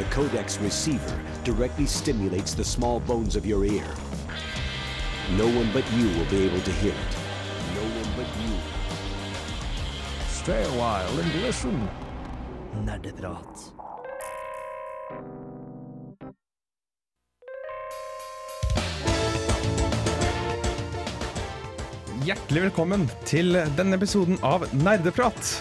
[0.00, 3.84] The codex receiver directly stimulates the small bones of your ear.
[5.36, 7.16] No one but you will be able to hear it.
[7.74, 8.56] No one but you.
[10.30, 11.86] Stay a while and listen.
[12.82, 13.72] Nerdeprat.
[22.24, 25.52] Hjertelig velkommen til denne episoden av Nerdeprat.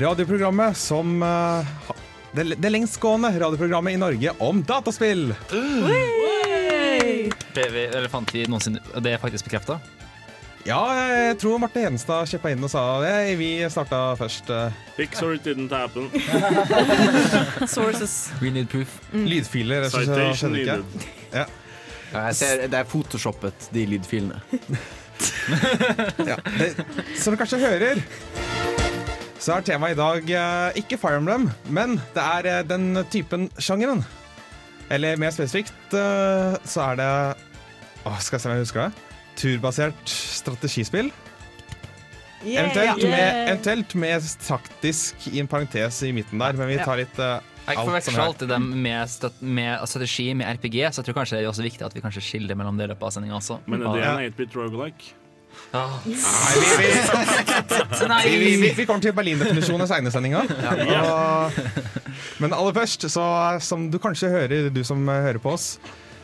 [0.00, 1.96] Radioprogrammet som ha-
[2.32, 5.34] det, det lengstgående radioprogrammet i Norge om dataspill.
[7.52, 8.08] BV eller
[8.48, 9.78] noensinne Det er faktisk bekrefta?
[10.62, 13.34] Ja, jeg tror Marte Hedenstad kjeppa inn og sa det.
[13.40, 14.46] Vi starta først.
[14.94, 16.06] Pixar didn't happen.
[17.66, 18.30] Sources.
[18.40, 19.00] We need proof.
[19.12, 19.88] Lydfiler.
[19.90, 20.76] så Citation skjedde ikke.
[20.78, 21.08] needed.
[21.32, 21.46] Ja,
[22.28, 24.42] jeg ser, det er photoshoppet, de lydfilene.
[26.26, 26.72] Ja, det,
[27.20, 28.00] som du kanskje hører,
[29.42, 33.48] så er temaet i dag eh, ikke Fire Emblem, men det er eh, den typen
[33.58, 34.04] sjangeren.
[34.92, 37.08] Eller mer spesifikt eh, så er det
[38.06, 39.18] Åh, Skal jeg se om jeg husker det.
[39.38, 41.10] Turbasert strategispill.
[42.42, 43.10] Eventuelt, Yeah.
[43.10, 47.38] med, eventuelt med taktisk i en parentes i midten der, men vi tar litt uh,
[47.68, 48.24] Jeg alt som forveksler er.
[48.24, 51.86] alltid dem med, med strategi, med RPG, så jeg tror kanskje det er også viktig
[51.86, 53.60] at vi kanskje skiller mellom det i løpet av sendinga også.
[53.70, 55.14] Men er det er en 8-bit roguelike?
[55.72, 55.88] Nei,
[58.28, 60.20] vi, vi, vi, vi, vi, kommer til Berlin-definisjonen i seinere
[62.42, 63.24] Men aller først, så
[63.64, 65.78] som du kanskje hører, du som hører på oss,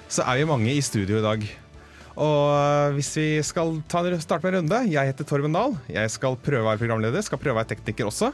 [0.08, 1.46] så er vi mange i studio i dag.
[2.18, 5.76] Og eh, hvis vi skal ta, en- starte med en runde Jeg heter Torben Dahl.
[5.86, 8.32] Jeg skal prøve å være programleder, skal prøve å være tekniker også.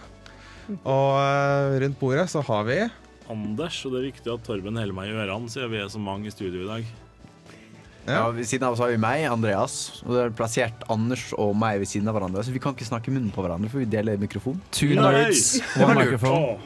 [0.80, 2.78] Og eh, rundt bordet så har vi
[3.30, 6.00] Anders, og det er viktig at Torben holder meg i ørene, siden vi er så
[6.00, 6.82] mange i studio i dag.
[8.06, 8.26] Ja.
[8.36, 11.80] ved siden av oss har vi meg, Andreas, og det er plassert Anders og meg
[11.82, 12.44] ved siden av hverandre.
[12.44, 14.60] Så vi kan ikke snakke i munnen på hverandre, for vi deler mikrofon.
[14.76, 16.60] Two nerds, one microphone.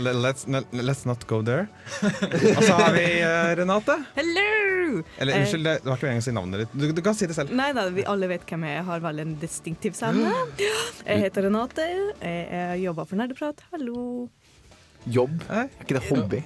[0.00, 1.66] Let's, let's not go there.
[2.56, 3.98] Og så har vi uh, Renate.
[4.16, 4.46] Hello!
[5.20, 6.72] Eller Eh, unnskyld, det det var ikke meningen å si navnet ditt.
[6.80, 7.52] Du, du kan si det selv.
[7.54, 8.78] Nei da, vi alle vet hvem jeg er.
[8.80, 10.32] Jeg har veldig en distinktiv stemme.
[11.10, 11.84] Jeg heter Renate.
[11.84, 13.62] Jeg, jeg jobber for Nerdeprat.
[13.74, 14.00] Hallo.
[15.08, 15.40] Jobb.
[15.48, 16.42] Er ikke det hobby?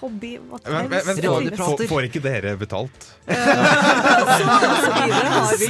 [0.00, 3.08] Hobby, hva Men, men, men får, får, får ikke dere betalt?
[3.26, 3.34] Så
[4.96, 5.68] videre har vi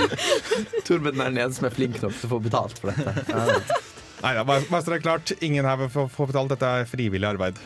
[0.86, 3.26] Torben er den eneste som er flink nok til å få betalt for dette.
[3.28, 3.82] Ja.
[4.22, 5.32] Nei da, bare, så det er klart.
[5.44, 6.54] Ingen her får får betalt.
[6.54, 7.58] Dette er frivillig arbeid.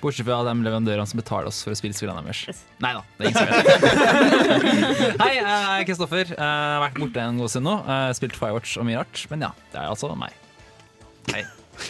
[0.00, 2.62] Bortsett fra de leverandørene som betaler oss for å spille spillene deres.
[2.82, 3.58] Nei da, det er ingen som vet.
[5.22, 6.32] Hei, jeg er Kristoffer.
[6.32, 7.76] Jeg har vært borte en god stund nå.
[8.16, 9.26] Spilt Firewatch og mye rart.
[9.34, 10.40] Men ja, det er altså meg.
[11.34, 11.44] Hei.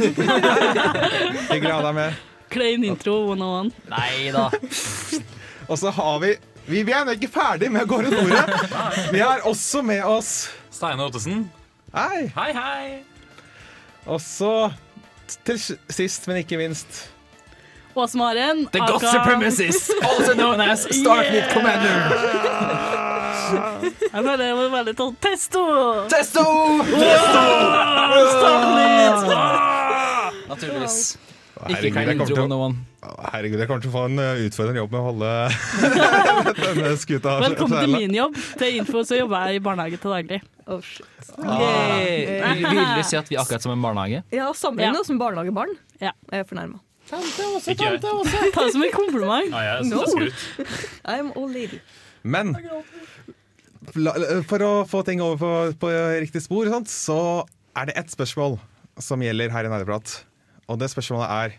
[1.51, 2.19] Hyggelig å ha deg med.
[2.55, 3.73] Klein intro 101.
[3.91, 4.49] Nei da.
[5.69, 6.35] Og så har vi
[6.67, 8.47] vi, vi er ikke ferdig med å gå rundt bordet.
[9.13, 10.31] Vi har også med oss
[10.73, 11.43] Steine Ottesen.
[11.95, 12.31] Hei!
[12.37, 12.87] Hei, hei.
[14.09, 14.71] Og så
[15.45, 15.59] til
[15.93, 17.05] sist, men ikke minst
[17.95, 18.65] Åse Maren.
[18.73, 21.95] The aka- God Supremacist, also known as Starfleet Commander.
[24.03, 25.63] Jeg føler det var veldig sånn Testo!
[26.11, 26.45] Testo!
[30.49, 30.99] Naturligvis.
[31.55, 32.73] Ikke Herregud, kommer intro til,
[33.31, 35.29] herregud, jeg kommer til å få en uh, utfordrende jobb med å holde
[36.67, 38.41] denne skuta Velkommen til min jobb.
[38.59, 40.41] Til info så jobber jeg i barnehage til daglig.
[40.67, 41.07] oh, shit.
[41.39, 41.95] ah,
[42.59, 44.25] Vil vil du si at vi er akkurat som en barnehage?
[44.35, 45.07] Ja, sammenlignet Ja.
[45.07, 45.77] som barnehagebarn.
[46.03, 46.13] Ja.
[46.33, 46.83] Jeg er fornærma.
[47.71, 48.03] Ikke jeg.
[48.57, 49.55] Ta det som en kompliment.
[49.55, 50.03] Ja, No.
[51.07, 51.79] I'm old lady.
[52.25, 52.55] Men
[54.49, 57.19] for å få ting over på, på riktig spor, sant, så
[57.77, 58.59] er det ett spørsmål
[58.99, 60.25] som gjelder her i Nerdeprat.
[60.69, 61.57] Og det spørsmålet er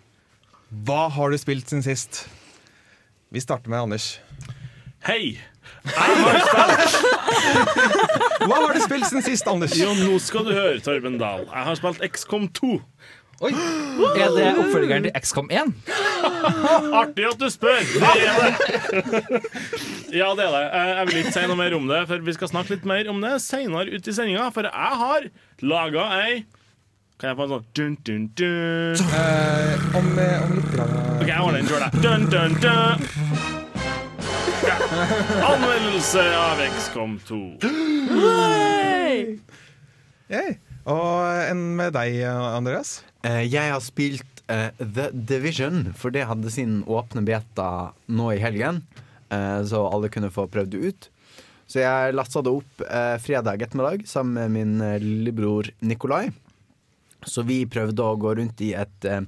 [0.85, 2.25] Hva har du spilt siden sist?
[3.33, 4.19] Vi starter med Anders.
[5.05, 5.37] Hei!
[8.45, 9.75] Hva har du spilt siden sist, Anders?
[9.77, 11.45] Jo, nå skal du høre, Torben Dahl.
[11.45, 12.79] Jeg har spilt XCOM 2.
[13.45, 13.51] Oi.
[14.15, 15.73] Er det oppfølgeren til XCOM 1?
[17.01, 17.81] Artig at du spør!
[17.83, 18.53] Det er det.
[20.15, 20.63] Ja, det er det.
[20.71, 23.19] Jeg vil ikke si noe mer om det, for vi skal snakke litt mer om
[23.25, 24.47] det senere ut i sendinga.
[24.55, 25.27] For jeg har
[25.65, 26.45] laga ei
[27.15, 29.03] Kan jeg få en sånn dun, dun, dun?
[29.15, 31.91] Eh, om, eh, om litt grann, eh, OK, jeg ordner den sjøl, jeg.
[32.03, 32.99] Dun, dun, dun.
[34.65, 34.75] Ja.
[35.47, 37.39] Anmeldelse av XCOM 2.
[40.33, 40.57] Yay.
[40.91, 41.15] Og
[41.53, 42.97] en med deg, Andreas.
[43.25, 47.69] Eh, jeg har spilt eh, The Division, for det hadde sin åpne beta
[48.11, 48.83] nå i helgen.
[49.31, 51.09] eh, så alle kunne få prøvd det ut.
[51.65, 56.27] Så jeg lasta det opp eh, fredag ettermiddag sammen med min eh, lillebror Nikolai.
[57.25, 59.21] Så vi prøvde å gå rundt i et eh,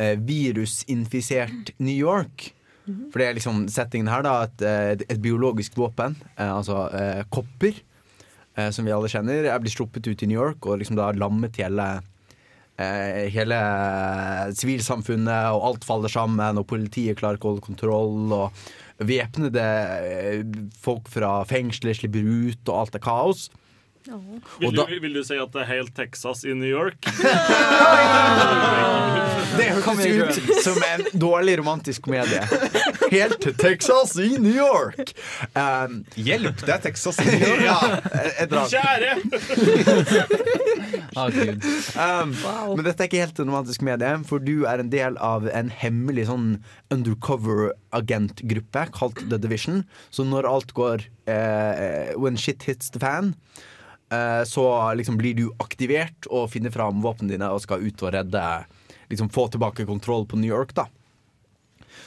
[0.00, 2.50] eh, virusinfisert New York.
[2.84, 4.34] For det er liksom settingen her, da.
[4.44, 7.78] Et, eh, et biologisk våpen, eh, altså eh, kopper,
[8.56, 11.12] eh, som vi alle kjenner, er blitt sluppet ut i New York og liksom da
[11.16, 11.94] lammet hele
[12.74, 13.56] hele
[14.58, 19.66] sivilsamfunnet, og alt faller sammen, og politiet klarer ikke å holde kontroll, og væpnede
[20.82, 23.44] folk fra fengsler slipper ut, og alt er kaos.
[24.04, 27.06] Vil, du, vil du si at det er helt Texas i New York?
[29.54, 32.40] Det hørtes ut som en dårlig romantisk komedie.
[33.12, 35.12] Helt til Texas i New York.
[35.54, 37.20] Um, Hjelp, det er Texas.
[37.22, 38.02] i New York.
[38.50, 38.64] ja.
[38.74, 39.14] Kjære!
[41.14, 41.28] Å,
[41.94, 42.32] Um,
[42.74, 45.70] Men dette er ikke helt en romantisk komedie, for du er en del av en
[45.70, 46.48] hemmelig sånn
[46.94, 49.84] undercover agentgruppe kalt The Division.
[50.14, 53.34] Så når alt går uh, When shit hits the fan,
[54.48, 54.64] så
[54.98, 58.42] liksom blir du aktivert og finner fram våpnene dine og skal ut og redde
[59.10, 60.86] Liksom få tilbake kontroll på New York, da.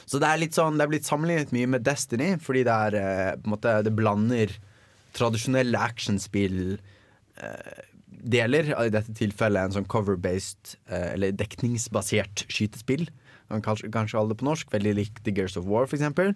[0.08, 2.96] Så det er litt sånn Det er blitt sammenlignet mye med Destiny, fordi det er
[2.98, 4.54] eh, på en måte Det blander
[5.16, 6.58] tradisjonelle actionspill
[7.40, 7.78] eh,
[8.08, 13.06] deler, i dette tilfellet en sånn cover-based, eh, eller dekningsbasert skytespill.
[13.48, 15.96] Man kan kanskje, kanskje kalle det på norsk, veldig likt The Gears of War, for
[15.96, 16.34] eksempel.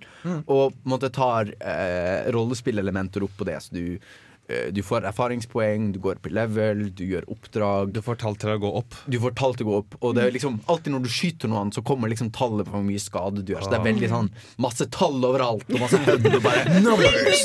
[0.51, 3.59] Og måtte, tar eh, rollespillelementer opp på det.
[3.67, 4.32] Så du, eh,
[4.75, 7.93] du får erfaringspoeng, du går opp i level, du gjør oppdrag.
[7.97, 8.97] Du får tall til å gå opp.
[9.11, 11.51] Du får tall til å gå opp, og det er liksom alltid når du skyter
[11.53, 13.65] noen, så kommer liksom tallet på hvor mye skade du gjør.
[13.67, 14.31] Så det er veldig sånn
[14.63, 17.45] masse tall overalt, og masse HUD, og bare numbers.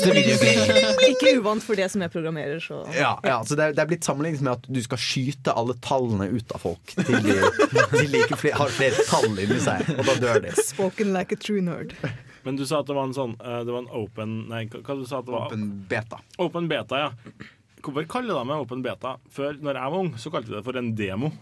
[1.08, 3.90] Ikke uvant for det som jeg programmerer, så Ja, ja, så det er, det er
[3.90, 7.36] blitt sammenlignet med at du skal skyte alle tallene ut av folk til de,
[7.94, 10.54] til de ikke flere, har flere tall inni seg, og da dør de.
[10.62, 11.94] Spoken like a true nerd.
[12.46, 14.94] Men du sa at det var en sånn uh, Det var en open Nei, hva
[14.98, 15.48] du sa at det var?
[15.48, 16.20] Open beta.
[16.42, 17.48] Open beta, ja.
[17.82, 19.16] Hvorfor kaller de det open beta?
[19.32, 21.32] Før, når jeg var ung, så kalte de det for en demo.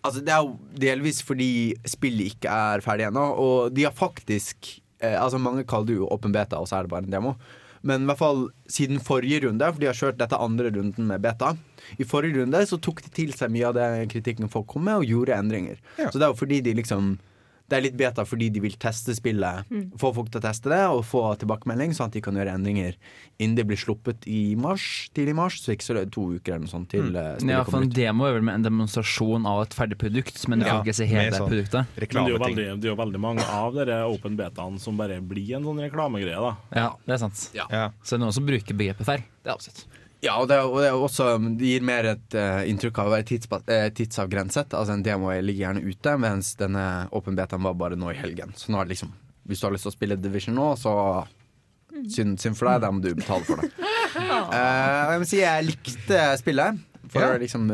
[0.00, 1.50] Altså, det er jo delvis fordi
[1.88, 4.70] spillet ikke er ferdig ennå, og de har faktisk
[5.04, 7.34] eh, Altså, mange kaller det jo open beta, og så er det bare en demo.
[7.86, 11.22] Men i hvert fall siden forrige runde, for de har kjørt dette andre runden med
[11.24, 11.54] beta.
[12.00, 15.00] I forrige runde så tok de til seg mye av den kritikken folk kom med,
[15.00, 15.80] og gjorde endringer.
[15.96, 16.10] Ja.
[16.10, 17.14] Så det er jo fordi de liksom
[17.70, 19.68] Det er litt beta fordi de vil teste spillet,
[20.00, 22.96] få folk til å teste det, og få tilbakemelding, sånn at de kan gjøre endringer
[23.40, 25.60] innen det blir sluppet i mars, tidlig i mars.
[25.62, 27.12] Så ikke så det er to uker eller noe sånt til mm.
[27.14, 30.62] spillet Ja, for en demo er vel med en demonstrasjon av et ferdig produkt, men
[30.62, 31.94] du Ja, kan ikke se hele sånn produktet.
[31.94, 34.98] Men det er, jo veldig, det er jo veldig mange av dere open betaene som
[35.00, 36.36] bare blir en sånn reklamegreie.
[36.40, 37.46] da Ja, det er sant.
[37.56, 37.66] Ja.
[37.70, 37.88] Ja.
[38.02, 39.26] Så det er noen som bruker begrepet feil.
[39.40, 39.86] Det er absolutt.
[40.20, 43.12] Ja, og det, og det, er også, det gir mer et uh, inntrykk av å
[43.14, 44.74] være tids, eh, tidsavgrenset.
[44.76, 46.84] Altså En demo ligger gjerne ute, mens denne
[47.16, 48.52] open betaen var bare nå i helgen.
[48.60, 49.14] Så nå er det liksom
[49.48, 50.92] Hvis du har lyst til å spille Division nå, så
[52.12, 53.70] synd, synd for deg, da må du betale for det.
[53.80, 57.40] uh, jeg må si jeg likte spillet, for Ja.
[57.40, 57.66] liksom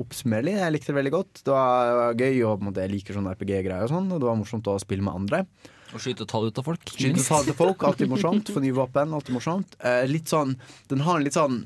[0.00, 0.54] oppsummere.
[0.62, 1.42] Jeg likte det veldig godt.
[1.44, 4.06] Det var, det var gøy, og på en måte, jeg liker sånne RPG-greier og sånn.
[4.14, 5.42] Og det var morsomt å spille med andre.
[5.90, 6.92] Å skyte tall ut av folk.
[6.94, 8.50] Skyte tall til folk, alltid morsomt.
[8.54, 9.74] Få nye våpen, alltid morsomt.
[9.82, 10.54] Eh, litt sånn
[10.90, 11.64] Den har en litt sånn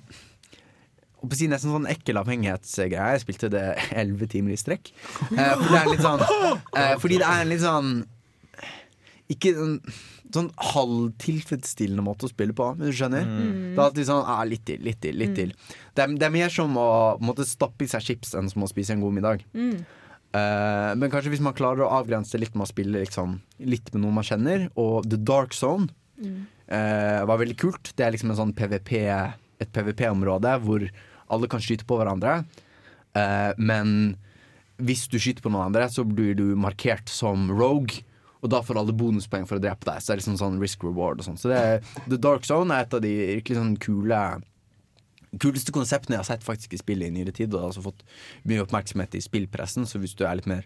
[1.25, 3.13] å si Nesten sånn ekkel avhengighetsgreie.
[3.15, 3.63] Jeg spilte det
[3.97, 4.91] elleve timer i strekk.
[5.31, 7.95] Eh, for det er litt sånn eh, Fordi det er en litt sånn
[9.33, 9.79] Ikke en
[10.35, 13.29] sånn halvtilfredsstillende måte å spille på, hvis du skjønner.
[13.29, 15.53] Det er alltid sånn ah, litt til, litt til, litt til.
[15.95, 16.87] Det er, det er mer som å
[17.23, 19.45] måtte stappe i seg chips enn som å spise en god middag.
[20.35, 24.03] Eh, men kanskje hvis man klarer å avgrense litt med å spille liksom, litt med
[24.03, 27.93] noen man kjenner, og The Dark Zone eh, var veldig kult.
[27.95, 28.97] Det er liksom sånn PVP,
[29.63, 30.89] et PVP-område hvor
[31.33, 32.43] alle kan skyte på hverandre.
[33.15, 34.17] Uh, men
[34.83, 38.03] hvis du skyter på noen andre, så blir du markert som rogue.
[38.45, 40.03] Og da får alle bonuspoeng for å drepe deg.
[40.03, 41.39] Så det er liksom sånn risk reward og sånn.
[41.41, 41.55] Så
[42.11, 44.19] The Dark Zone er et av de virkelig sånn kule
[45.43, 47.49] kuleste konseptene jeg har sett faktisk i spillet i nyere tid.
[47.51, 48.05] Og det har også fått
[48.49, 50.65] mye oppmerksomhet i spillpressen, så hvis du er litt mer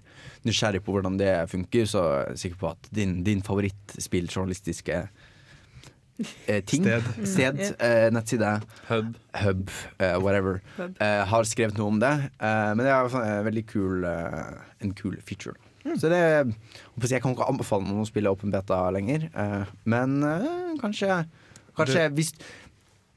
[0.49, 4.99] nysgjerrig på hvordan det funker, så er jeg sikker på at din, din favorittspilljournalistiske
[6.47, 7.03] eh, ting, Sted.
[7.29, 8.53] sted eh, nettside,
[8.89, 9.15] Hub.
[9.45, 9.71] hub,
[10.03, 10.97] eh, whatever, Hub.
[11.01, 12.13] eh, har skrevet noe om det.
[12.41, 14.53] Eh, men det er i hvert fall en veldig kul, eh,
[14.85, 15.57] en kul feature.
[15.97, 20.75] Så det jeg, kan ikke anbefale noen å spille Open Beta lenger, eh, men eh,
[20.83, 21.23] kanskje,
[21.79, 22.35] kanskje hvis,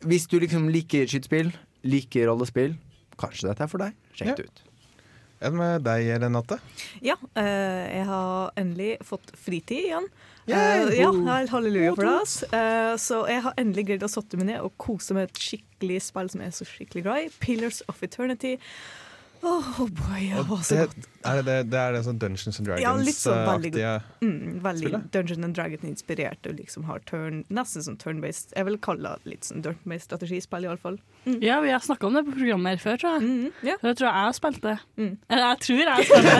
[0.08, 1.52] hvis du liksom liker skytespill,
[1.84, 2.76] liker rollespill,
[3.22, 3.96] kanskje dette er for deg.
[4.18, 4.36] Sjekk Ja.
[4.36, 4.62] det ut.
[5.42, 6.60] Enn med deg, Renate?
[7.02, 10.06] Ja, eh, jeg har endelig fått fritid igjen.
[10.48, 11.10] Eh, ja,
[11.50, 12.54] halleluja for deg.
[12.54, 16.02] Eh, så jeg har endelig greid å sette meg ned og kose med et skikkelig
[16.02, 17.30] spill som jeg er så skikkelig glad i.
[17.42, 18.60] Pillars of Eternity.
[19.44, 21.06] Åh oh boy, det Og så det, godt.
[21.26, 24.84] er det, det er det sånn Dungeons and Ja, litt sånn veldig Dragons-aktige Mm, veldig
[24.86, 25.08] spillet?
[25.16, 26.46] Dungeon and Dragons-inspirert.
[26.46, 28.54] Og liksom har turn, nesten sånn turn-based.
[28.54, 31.00] Jeg vil kalle det litt sånn turn-based strategispill, iallfall.
[31.42, 33.22] Ja, vi har snakka om det på programmet her før, tror jeg.
[33.26, 33.82] Mm, yeah.
[33.82, 34.78] Jeg tror jeg har spilt det.
[35.02, 35.12] Mm.
[35.30, 36.38] Eller jeg tror jeg har spilt det.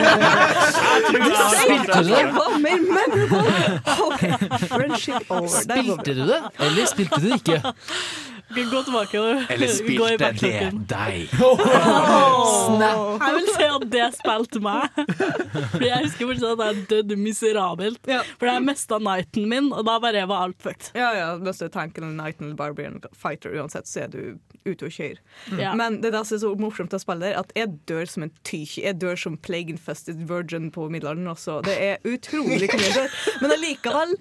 [1.62, 2.12] Spilte du?
[2.12, 3.80] Det var mer memorable!
[4.06, 4.22] OK,
[4.68, 5.48] friendship over.
[5.48, 7.60] Spilte du det, eller spilte du det ikke?
[8.52, 9.18] Gå tilbake
[9.52, 11.30] Eller spilte det deg?
[12.62, 13.22] Snap!
[13.22, 14.98] Jeg vil si at det spilte meg.
[15.72, 18.00] Fordi jeg husker fortsatt at jeg døde miserabelt.
[18.10, 18.20] Ja.
[18.36, 20.92] For jeg mista nighten min, og da bare var alt fucked.
[20.98, 24.20] Ja, ja, hvis du tenker nighten, eller Barbarian Fighter uansett, så er du
[24.66, 25.20] ute og kjører.
[25.58, 25.72] Ja.
[25.78, 28.34] Men det der som er så morsomt å spille der, at jeg dør som en
[28.44, 28.84] tykje.
[28.84, 31.60] Jeg dør som plague infested virgin på middelalderen også.
[31.66, 33.08] Det er utrolig mye.
[33.40, 34.16] Men allikevel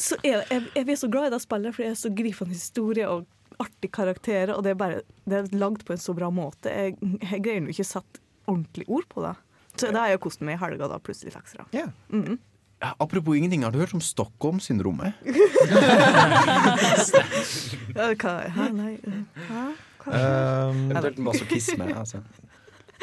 [0.00, 2.56] så er jeg, jeg blir så glad i det spillet, for det er så gripende
[2.56, 3.26] historie og
[3.60, 6.72] artige karakterer, og det er bare det er lagd på en så bra måte.
[6.72, 9.34] Jeg, jeg greier nå ikke sette ordentlig ord på det.
[9.76, 11.34] Så det har jeg kost meg i helga, da, plutselig.
[11.76, 11.86] Ja.
[12.12, 12.38] Mhm.
[12.80, 15.12] Ja, apropos ingenting, har du hørt om Stockholm-syndromet?
[17.96, 18.34] Ja, Hva?
[18.48, 18.68] Hæ?
[18.72, 18.94] Nei.
[19.50, 19.64] Hæ?
[20.06, 21.90] Um, Eventuelt masochisme.
[21.98, 22.22] Altså.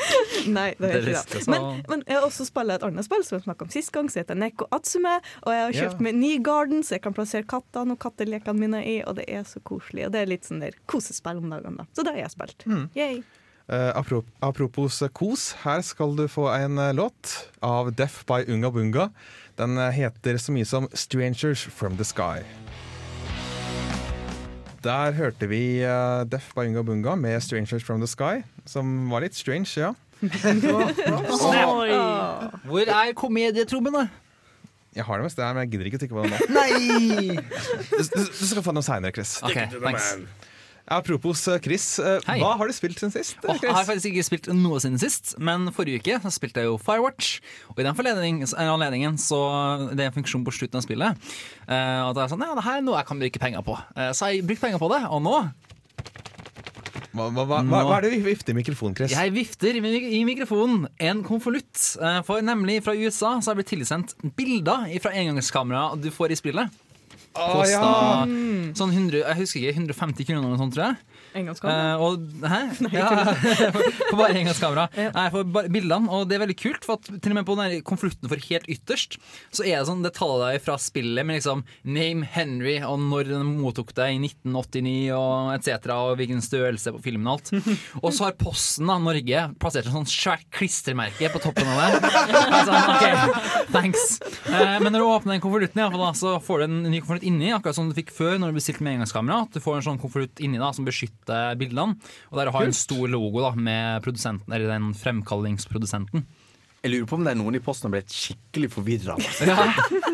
[0.58, 1.44] Nei, det er ikke det.
[1.52, 4.12] Men, men jeg har også spilt et annet spill som jeg snakket om sist gang,
[4.12, 5.16] som heter Neko Atsume.
[5.46, 6.06] Og jeg har kjøpt Ja.
[6.08, 9.44] meg ny garden, så jeg kan plassere kattene og kattelekene mine i, og det er
[9.48, 10.06] så koselig.
[10.08, 11.90] Og det er litt sånn der kosespill om dagene, da.
[11.98, 12.68] Så det har jeg spilt.
[12.70, 12.88] Mm.
[12.98, 13.24] Yay.
[13.68, 13.92] Eh,
[14.40, 19.10] apropos eh, kos, her skal du få en uh, låt av Deaf by Unga Bunga.
[19.60, 22.46] Den uh, heter så mye som 'Strangers from the Sky'.
[24.84, 29.36] Der hørte vi uh, Deaf Baunga Bunga med 'Strangers from the Sky', som var litt
[29.36, 29.94] strange, ja.
[30.22, 31.90] Oi.
[32.66, 34.10] Hvor er komedietrommene?
[34.96, 36.38] Jeg har det meste her, men jeg gidder ikke å tykke på det nå.
[36.58, 37.38] Nei!
[37.98, 39.38] Du, du, du skal få den seinere, Chris.
[39.46, 40.16] Ok, thanks.
[40.88, 42.38] Apropos eh, Chris, eh, Hei.
[42.40, 43.36] hva har du spilt siden sist?
[43.44, 46.70] Oh, jeg har faktisk ikke spilt noe siden sist, men forrige uke så spilte jeg
[46.70, 47.42] jo Firewatch.
[47.74, 49.40] Og i den anledningen så
[49.92, 51.18] Det er en funksjon på slutten av spillet.
[51.68, 53.76] eh, og da er sånn, ja, det her er noe jeg kan bruke penger på.
[53.98, 55.36] Eh, så jeg brukt penger på det, og nå
[57.18, 59.12] Hva, hva, hva, hva er det du vifter i mikrofonen, Chris?
[59.12, 61.98] Jeg vifter i mikrofonen en konvolutt.
[62.00, 66.32] eh, For nemlig fra USA så har jeg blitt tilsendt bilder fra engangskamera du får
[66.32, 66.84] i spillet.
[67.38, 68.72] Å, ah, ja.
[68.78, 71.17] sånn 100, jeg husker ikke, 150 kroner eller noe sånt, tror jeg.
[71.36, 71.98] Engangskamera.
[71.98, 72.62] Uh, og, hæ?
[72.98, 73.10] Ja,
[73.74, 74.88] for bare engangskamera.
[74.96, 77.58] Nei, for bare bildene, og det er veldig kult, for at til og med på
[77.60, 79.18] den konvolutten for helt ytterst,
[79.52, 83.34] så er det sånn det tar deg fra spillet med liksom name Henry, og når
[83.34, 87.54] den mottok deg i 1989, og etc., og hvilken størrelse på filmen og alt.
[88.04, 92.12] Og så har Posten av Norge plassert et sånt svært klistremerke på toppen av det.
[92.32, 93.40] Altså, ok,
[93.74, 94.06] thanks.
[94.48, 97.52] Uh, men når du åpner den konvolutten, da, så får du en ny konvolutt inni,
[97.56, 99.44] akkurat som du fikk før når du bestilte med engangskamera.
[99.48, 101.17] At du får en sånn konvolutt inni da, som beskytter
[101.58, 101.98] bildene.
[102.32, 104.04] Og der har en stor logo da, med
[104.70, 106.28] den fremkallingsprodusenten.
[106.86, 109.16] Jeg lurer på om det er noen i posten som blitt skikkelig forvirra.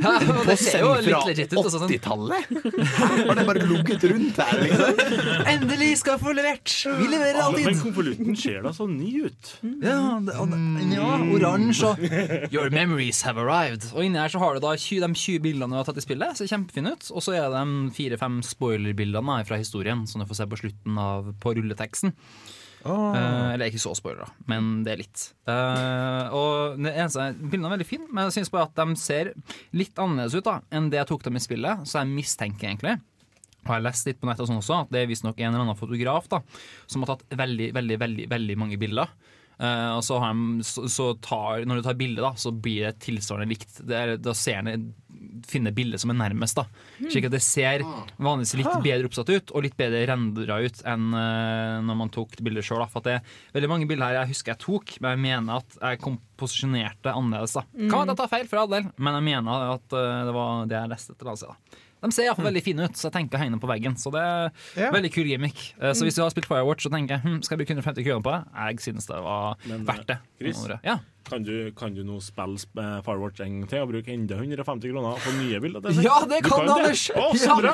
[0.03, 1.67] Ja, og det ser jo litt legit ut.
[1.71, 1.85] sånn.
[1.87, 2.49] 80-tallet?
[3.23, 4.97] Har det bare ligget rundt her, liksom?
[5.47, 6.73] Endelig skal vi få levert!
[6.99, 7.79] Vi leverer Men alltid!
[7.85, 9.51] konvolutten ser da så ny ut.
[9.83, 9.95] Ja,
[10.27, 10.55] det, og,
[10.91, 12.03] ja oransje og
[12.51, 13.87] Your memories have arrived.
[13.93, 16.03] Og inni her så har du da 20, de 20 bildene du har tatt i
[16.03, 16.35] spillet.
[16.41, 17.07] Ser kjempefine ut.
[17.15, 20.99] Og så er det de fire-fem spoiler-bildene fra historien som du får se på slutten
[20.99, 22.11] av på rulleteksten.
[22.83, 25.23] Eh, eller ikke så spoiler, da, men det er litt.
[25.47, 29.31] Uh, og det eneste Bildene er veldig fine, men jeg synes bare at de ser
[29.75, 31.87] litt annerledes ut da enn det jeg tok dem i spillet.
[31.87, 32.97] Så jeg mistenker egentlig
[33.63, 35.63] og jeg har lest litt på nettet sånn også, at det er visstnok en eller
[35.63, 36.41] annen fotograf da,
[36.83, 39.13] som har tatt veldig veldig, veldig, veldig mange bilder.
[39.59, 43.53] Eh, og så, de, så, så tar, Når du tar bilde, så blir det tilsvarende
[43.53, 43.79] likt.
[43.85, 44.91] Det er, da ser han
[45.47, 46.57] finner bildet som er nærmest.
[46.57, 46.65] da
[47.11, 51.07] Slik at det ser vanligvis litt bedre oppsatt ut og litt bedre rendra ut enn
[51.15, 52.83] uh, når man tok bildet sjøl.
[52.91, 55.79] For det er veldig mange bilder her jeg husker jeg tok, men jeg mener at
[55.79, 57.57] jeg komposisjonerte annerledes.
[57.57, 60.21] da Kan være at jeg tar feil, for all del, men jeg mener at uh,
[60.29, 61.33] det var det jeg leste etter.
[61.33, 63.69] Altså, da de ser iallfall veldig fine ut, så jeg tenker å henge dem på
[63.71, 63.95] veggen.
[63.99, 64.51] Så det er
[64.83, 64.91] Ja.
[64.91, 65.63] veldig kul gimmick.
[65.79, 68.03] Eh, Så hvis du har spilt Firewatch, så tenker jeg hm, skal jeg bruke 150
[68.03, 68.43] kroner på det?
[68.67, 70.19] Jeg synes det var Men, verdt det.
[70.39, 70.67] Chris?
[70.83, 70.99] Ja.
[71.23, 74.91] Kan du, kan du nå spille eh, Firewatch en gang til og bruke enda 150
[74.91, 75.79] kroner på nye bilder?
[76.03, 77.05] Ja, det kan, kan Anders!
[77.15, 77.73] Å, så bra!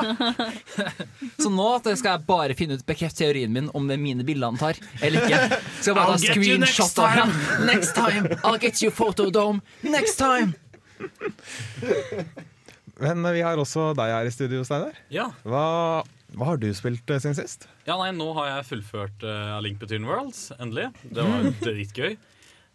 [1.42, 4.52] Så nå skal jeg bare finne ut bekreft teorien min om det er mine bilder
[4.54, 5.60] han tar, eller ikke.
[5.82, 7.34] Skal bare ta screenshot av ham.
[7.66, 8.30] Next time!
[8.44, 9.62] I'll get you photodome!
[9.82, 10.54] Next time!
[13.00, 14.98] Men eh, vi har også deg her i studio, Steinar.
[15.14, 15.30] Ja.
[15.48, 15.64] Hva,
[16.36, 17.68] hva har du spilt eh, siden sist?
[17.88, 20.90] ja, nei, nå har jeg fullført uh, A Link Between Worlds, endelig.
[21.10, 22.18] Det var dritgøy.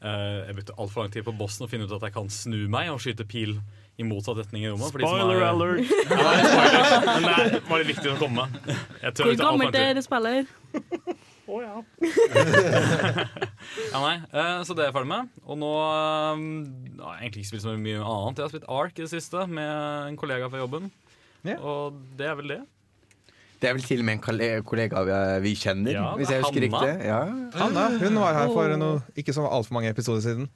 [0.04, 2.64] Uh, jeg brukte altfor lang tid på bossen å finne ut at jeg kan snu
[2.72, 3.54] meg og skyte pil
[3.94, 4.90] i motsatt retning i rommet.
[4.90, 5.86] Spoiler er- alert!
[6.10, 8.74] Det er spoiler, men det er- var litt viktig å komme med.
[9.20, 10.50] Hvor gammelt er dere spiller?
[11.44, 11.74] Å, ja.
[13.92, 15.32] Ja, nei, eh, Så det er jeg ferdig med.
[15.44, 16.44] Og nå eh,
[16.94, 18.38] Jeg har egentlig ikke spilt så mye annet.
[18.40, 20.88] Jeg har spilt Ark i det siste med en kollega fra jobben.
[21.44, 21.58] Ja.
[21.60, 22.60] Og det er vel det.
[23.60, 25.14] Det er vel til og med en kollega vi,
[25.46, 26.80] vi kjenner, Ja, hvis jeg husker Hanna.
[26.80, 27.06] riktig.
[27.08, 27.20] Ja.
[27.60, 30.48] Hanna hun var her for noe, ikke så altfor mange episoder siden.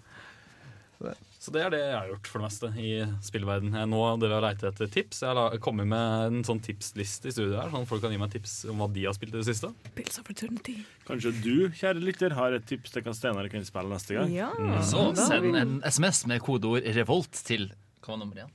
[1.48, 2.88] Så det er det jeg har gjort for det meste i
[3.24, 3.76] spillverden.
[3.80, 5.22] Jeg nå dere har leite etter tips.
[5.24, 8.34] Jeg har kommet med en sånn tipsliste i studio her, sånn folk kan gi meg
[8.34, 9.70] tips om hva de har spilt i det siste.
[9.96, 10.76] Pills of Eternity.
[11.08, 14.36] Kanskje du, kjære lytter, har et tips til hva Steinar kan spille neste gang?
[14.36, 14.50] Ja.
[14.84, 17.70] Så send en SMS med kodeord 'revolt' til
[18.04, 18.54] Hva var nummeret igjen?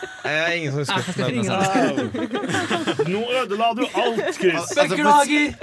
[0.24, 1.24] Jeg er ingen som husker det.
[1.50, 1.60] av-
[3.10, 4.66] Nå ødela du alt, Chris!
[4.76, 5.06] Altså, for,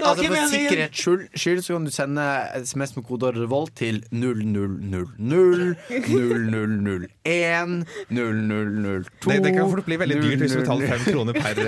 [0.07, 2.23] altså, for sikkerhets skyld, skyld så kan du sende
[2.65, 10.39] SMS med kode revolt til 0000 0001 0002 Det, det kan fort bli veldig dyrt
[10.41, 11.67] hvis du betaler fem kroner per eh,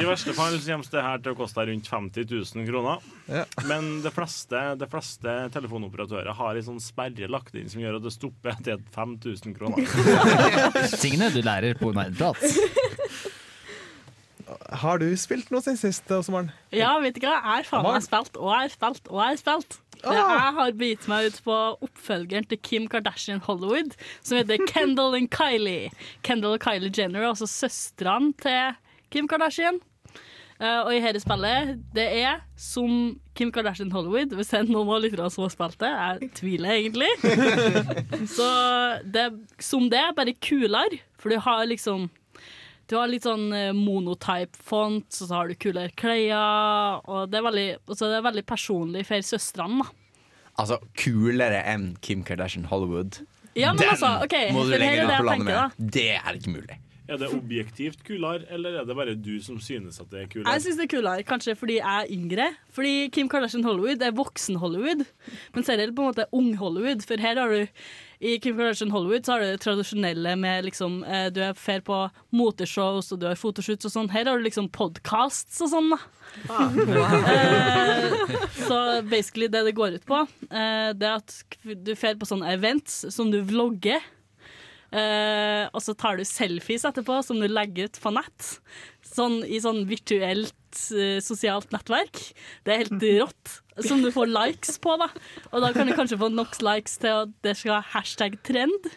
[0.00, 2.96] I verste fall så kommer det her til å koste rundt 50 000 kroner.
[3.30, 3.42] Ja.
[3.68, 8.04] Men det fleste, det fleste telefonoperatører har en sånn sperre lagt inn som gjør at
[8.06, 9.82] det stopper til 5000 kroner.
[11.00, 12.40] Tingene du lærer på nerdprat.
[14.80, 16.50] Har du spilt noe siden sist, Åsemaren?
[16.74, 17.36] Ja, vet du hva?
[17.36, 19.78] Jeg har faen meg spilt og jeg har spilt og jeg har spilt.
[20.00, 23.92] For Jeg har begitt meg ut på oppfølgeren til Kim Kardashian Hollywood,
[24.24, 25.90] som heter Kendall and Kylie.
[26.24, 28.78] Kendall og Kylie Jenner, altså søstrene til
[29.12, 29.76] Kim Kardashian.
[30.60, 34.90] Eh, og i dette spillet, det er som Kim Kardashian Hollywood, hvis det er noen
[34.92, 35.90] av lytterne som har spilt det.
[35.90, 37.08] Jeg tviler egentlig.
[38.36, 38.48] Så
[39.08, 41.00] det er som det, bare kulere.
[41.20, 42.10] For du har liksom
[42.90, 46.98] du har litt sånn eh, monotype font, og så har du kulere klær.
[47.06, 49.96] Og det er veldig, så er veldig personlig for søstrene, da.
[50.58, 53.22] Altså kulere enn Kim Kardashian Hollywood.
[53.54, 55.68] Ja, men Den altså, okay, må du legge det på landet da.
[55.70, 55.92] med.
[55.94, 56.80] Det er ikke mulig.
[57.10, 60.52] Er det objektivt kulere, eller er det bare du som synes at det er kulere?
[60.54, 62.46] Jeg synes det er kulere, kanskje fordi jeg er yngre.
[62.70, 65.02] Fordi Kim Kardashian Hollywood er voksen Hollywood,
[65.54, 67.02] men så er det på en måte ung Hollywood.
[67.08, 67.66] For her har du
[68.20, 71.80] i Kim Kardashian Hollywood så har du det tradisjonelle med liksom eh, Du er fair
[71.80, 71.96] på
[72.36, 74.10] moteshows og du har fotoshoots og sånn.
[74.12, 76.00] Her har du liksom podcasts og sånn, da.
[77.30, 81.34] Eh, så basically det det går ut på, eh, det er at
[81.82, 83.98] du fer på sånne events som du vlogger.
[84.90, 88.56] Eh, og så tar du selfies etterpå som du legger ut på nett.
[89.06, 90.54] Sånn i sånn virtuelt
[90.94, 92.22] eh, sosialt nettverk.
[92.66, 93.60] Det er helt rått.
[93.80, 95.06] Som du får likes på, da.
[95.54, 98.90] Og da kan du kanskje få nok likes til at det skal ha hashtag trend.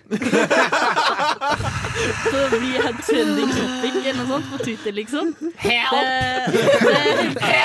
[2.25, 5.32] Så det blir helt trending shopping eller noe sånt på Twitter, liksom.
[5.64, 5.96] Help!
[5.96, 7.64] Det, det,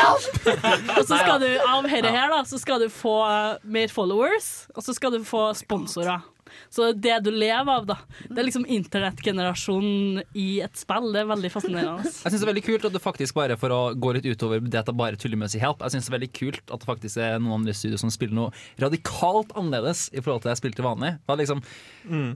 [0.98, 3.18] og så skal du av dette her, da, så skal du få
[3.66, 6.22] mer followers, og så skal du få sponsorer.
[6.70, 7.96] Så det du lever av, da.
[8.28, 11.10] Det er liksom internettgenerasjonen i et spill.
[11.14, 12.04] Det er veldig fascinerende.
[12.24, 14.60] Jeg synes det er veldig kult at det faktisk bare for å gå litt utover
[14.64, 15.82] det at det bare tuller med å si help.
[15.84, 18.38] Jeg synes det er veldig kult at det faktisk er noen andre studier som spiller
[18.38, 21.14] noe radikalt annerledes i forhold til det jeg spilte vanlig.
[21.24, 21.62] Det, er liksom,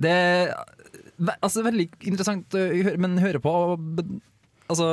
[0.03, 0.53] det er
[1.23, 3.53] ve- altså, veldig interessant å høre, men høre på.
[3.73, 4.13] og-
[4.73, 4.87] Altså,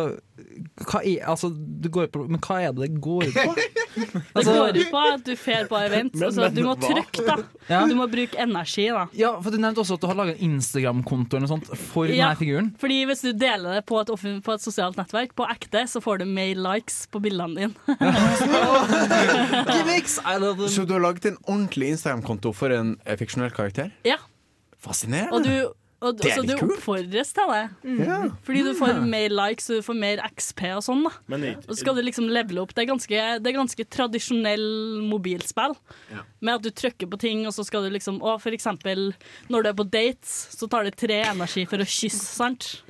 [0.89, 3.54] hva er, altså det går på, men hva er det det går ut på?
[4.00, 4.06] Det
[4.38, 6.13] Altså- går ut på at du fer på event.
[6.13, 7.36] Men- Altså, du må trykke, da.
[7.68, 7.80] Ja.
[7.89, 9.08] Du må bruke energi, da.
[9.18, 11.39] Ja, for Du nevnte også at du har laga en Instagram-konto
[11.76, 12.13] for Ja.
[12.30, 12.70] denne figuren.
[12.80, 14.08] Fordi hvis du deler det på et,
[14.46, 17.74] på et sosialt nettverk, på ekte, så får du mer likes på bildene dine.
[20.70, 23.92] Så du har laget en ordentlig Instagram-konto for en eh, fiksjonell karakter?
[24.08, 24.18] Ja.
[24.80, 25.34] Fascinerende.
[25.36, 26.72] Og du, og, Det er så du litt kult.
[26.78, 27.64] oppfordres til det.
[28.08, 28.18] ja.
[28.48, 31.02] Fordi du får mer likes og du får mer XP og sånn.
[31.04, 32.72] da Men Og så skal du liksom levele opp.
[32.74, 34.64] Det er ganske, det er ganske tradisjonell
[35.10, 35.76] mobilspill.
[36.40, 39.10] Med at du trykker på ting, og så skal du liksom Og for eksempel
[39.52, 42.70] når du er på dates, så tar det tre energi for å kysse, sant?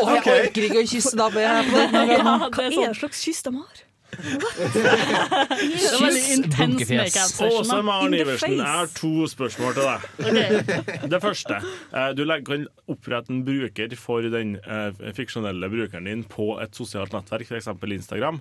[0.00, 1.28] Å, jeg orker ikke å kysse da.
[1.32, 2.04] ber jeg på det.
[2.16, 2.84] Ja, det Hva er er sånn.
[2.92, 3.80] det slags kyss de har?
[4.10, 7.84] Det var veldig intens make-out Åse session.
[7.86, 8.98] Maren In the Iversen, jeg har face.
[9.00, 10.00] to spørsmål til deg.
[10.26, 11.08] Ok.
[11.14, 11.60] Det første.
[11.94, 16.72] eh, Du legger- kan opprette en bruker for den eh, fiksjonelle brukeren din på et
[16.76, 17.68] sosialt nettverk, f.eks.
[18.00, 18.40] Instagram.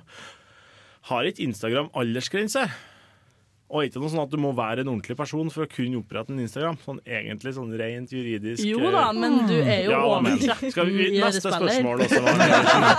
[1.10, 2.66] Har ikke Instagram aldersgrense?
[3.70, 6.34] Og ikke noe sånn at du må være en ordentlig person for å kunne opprette
[6.34, 6.78] en Instagram?
[6.82, 10.74] Sånn egentlig sånn rent juridisk Jo eh, da, men du er jo ja, over 13
[10.74, 12.24] Skal vi, i neste spørsmål også.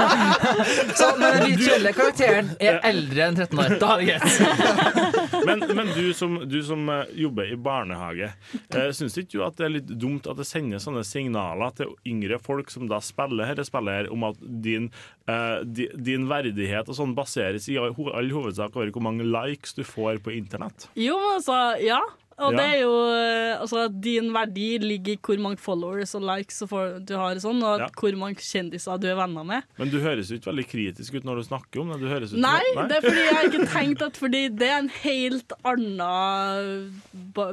[1.00, 5.18] Så når den virtuelle karakteren er eldre enn 13 år, da er det greit.
[5.46, 8.28] Men, men du som, du som eh, jobber i barnehage,
[8.74, 11.94] uh, syns ikke du at det er litt dumt at det sendes sånne signaler til
[12.08, 14.90] yngre folk som da spiller dette spillet, her, om at din,
[15.30, 20.20] eh, din verdighet og sånn baseres i all hovedsak over hvor mange likes du får
[20.24, 20.59] på internett?
[20.96, 22.00] Jo, men altså, ja.
[22.40, 22.56] Og Ja.
[22.56, 26.70] det er jo eh, altså, Din verdi ligger i hvor mange followers og likes og
[27.04, 27.88] du har, og sånn, og Ja.
[28.00, 29.62] hvor mange kjendiser du er venner med.
[29.76, 32.00] Men du høres jo ikke veldig kritisk ut når du snakker om det.
[32.00, 34.88] Ut som- Nei, det er fordi jeg har ikke tenkt at Fordi det er en
[34.88, 37.02] helt annen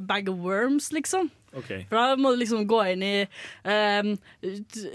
[0.08, 1.32] bag of worms, liksom.
[1.58, 1.84] Okay.
[1.90, 3.28] For da må du liksom gå inn i
[3.66, 4.18] um,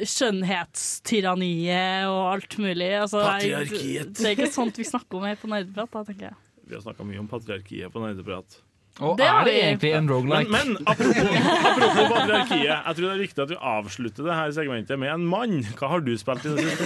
[0.06, 2.90] skjønnhetstyranniet og alt mulig.
[3.00, 4.14] Altså, jeg- Patriarkiet.
[4.14, 6.34] Det er ikke sånt vi snakker om her på Nerdeprat, da, tenker jeg.
[6.72, 8.62] Vi har snakka mye om patriarkiet på Nerdeprat.
[9.00, 10.50] Og Det er det egentlig en Men, roguelike?
[10.52, 11.28] men apropos,
[11.68, 12.68] apropos patriarkiet.
[12.68, 15.54] Jeg tror det er viktig at vi avslutter det her segmentet med en mann.
[15.78, 16.84] Hva har du spilt i det siste?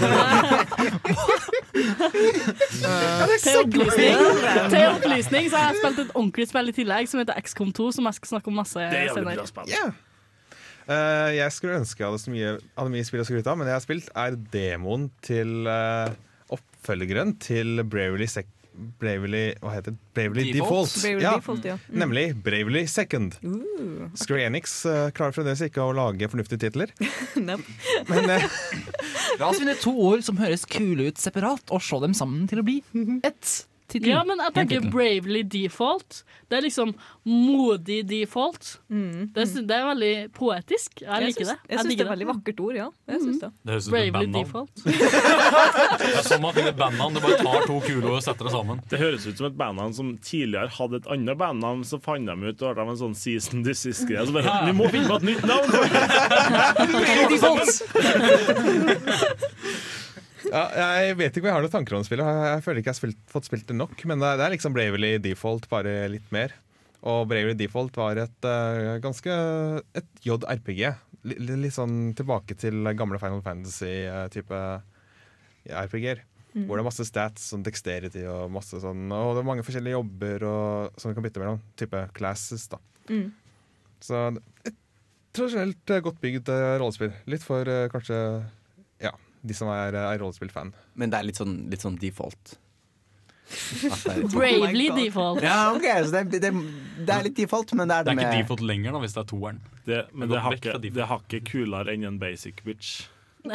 [3.42, 4.16] Til opplysning,
[4.70, 7.88] til opplysning så har jeg spilt et ordentlig spill i tillegg som heter XCOM 2,
[7.98, 9.38] som jeg skal snakke om masse Det er senere.
[9.40, 9.72] bra spill.
[9.74, 9.86] Ja.
[10.86, 13.66] Eh, jeg skulle ønske jeg hadde så mye, hadde mye spill å skryte av, men
[13.66, 16.14] det jeg har spilt, er demoen til uh,
[16.54, 18.46] oppfølgeren til Bravely Sec...
[19.00, 20.00] Bravely, hva heter det?
[20.16, 20.90] Bravely Default?
[20.90, 21.02] Default.
[21.02, 21.76] Bravely ja, Default, ja.
[21.86, 21.98] Mm.
[22.04, 23.38] Nemlig Bravely Second.
[24.14, 26.92] Square Enix uh, klarer fremdeles ikke å lage fornuftige titler.
[28.10, 28.46] Men eh,
[29.40, 32.62] La oss finne to ord som høres kule ut separat, og se dem sammen til
[32.62, 32.80] å bli
[33.28, 33.56] ett
[33.88, 34.08] tittel.
[34.10, 36.24] Ja, men jeg tenker Bravely Default.
[36.50, 36.88] Det er liksom
[37.26, 38.78] modig default.
[38.88, 40.90] Det, er, det er veldig poetisk.
[41.02, 41.12] Jeg Mm.
[41.16, 41.56] Jeg liker syns, det.
[41.70, 42.88] jeg syns det er et veldig vakkert ord, ja.
[43.10, 43.50] Jeg syns det.
[43.66, 44.44] Det høres ut som et Bravely bandnavn.
[44.46, 44.70] Default.
[45.96, 47.14] Det er sånn man finner bandnavn.
[47.16, 48.76] Du bare tar to kuler og setter det sammen.
[48.90, 52.32] Det høres ut som et bandnavn som tidligere hadde et annet bandnavn, så fant de
[52.46, 54.26] ut og hadde en sånn season desist-greie.
[54.28, 55.66] Så bare Vi må finne på et nytt navn!
[60.52, 62.28] ja, jeg vet ikke om jeg har noen tanker om spillet.
[62.50, 63.96] Jeg, føler ikke jeg har spilt, fått spilt det nok.
[64.08, 66.54] Men det er, liksom Bravely Default, bare litt mer.
[67.06, 69.40] Og Bravely Default var et uh, ganske
[69.96, 70.84] et JRPG.
[71.26, 74.62] Litt, litt sånn tilbake til gamle Final Fantasy-type
[75.66, 76.24] RPG-er.
[76.56, 79.98] Hvor det er masse stats, sånn dexterity og masse sånn Og det er mange forskjellige
[79.98, 81.60] jobber og, som du kan bytte mellom.
[81.76, 82.80] Type classes, da.
[83.10, 83.26] Mm.
[84.00, 84.22] Så
[84.64, 84.78] et
[85.36, 87.12] tradisjonelt eh, godt bygd eh, rollespill.
[87.28, 88.18] Litt for uh, kanskje
[89.46, 90.68] de som er, eh, er rollespillfan.
[90.94, 92.44] Men det er litt sånn, litt sånn default.
[94.10, 95.42] Er Bravely oh default.
[95.44, 96.50] Ja, ok, så det, det,
[97.06, 99.14] det er litt default, men det er Det det er ikke default lenger da, hvis
[99.14, 99.58] det er toeren.
[99.86, 100.44] Det, men det er
[101.06, 103.06] hakket, er kulere enn en basic bitch.
[103.46, 103.54] Jeg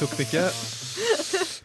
[0.00, 0.46] tok det ikke.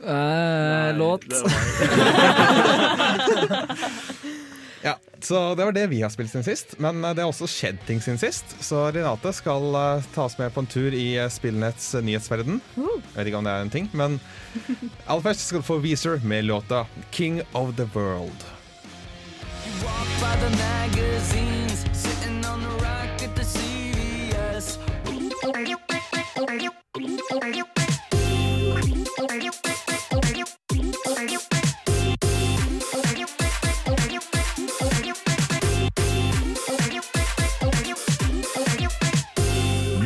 [0.05, 1.25] Eh, låt.
[4.85, 6.75] Ja, så det var det vi har spilt siden sist.
[6.77, 8.51] Men eh, det har også skjedd ting siden sist.
[8.61, 12.61] Så Renate skal eh, ta oss med på en tur i eh, spillnetts nyhetsverden.
[12.77, 14.19] Jeg vet ikke om det er en ting, men
[15.09, 18.45] aller først skal du få Weezer med låta 'King of the World'.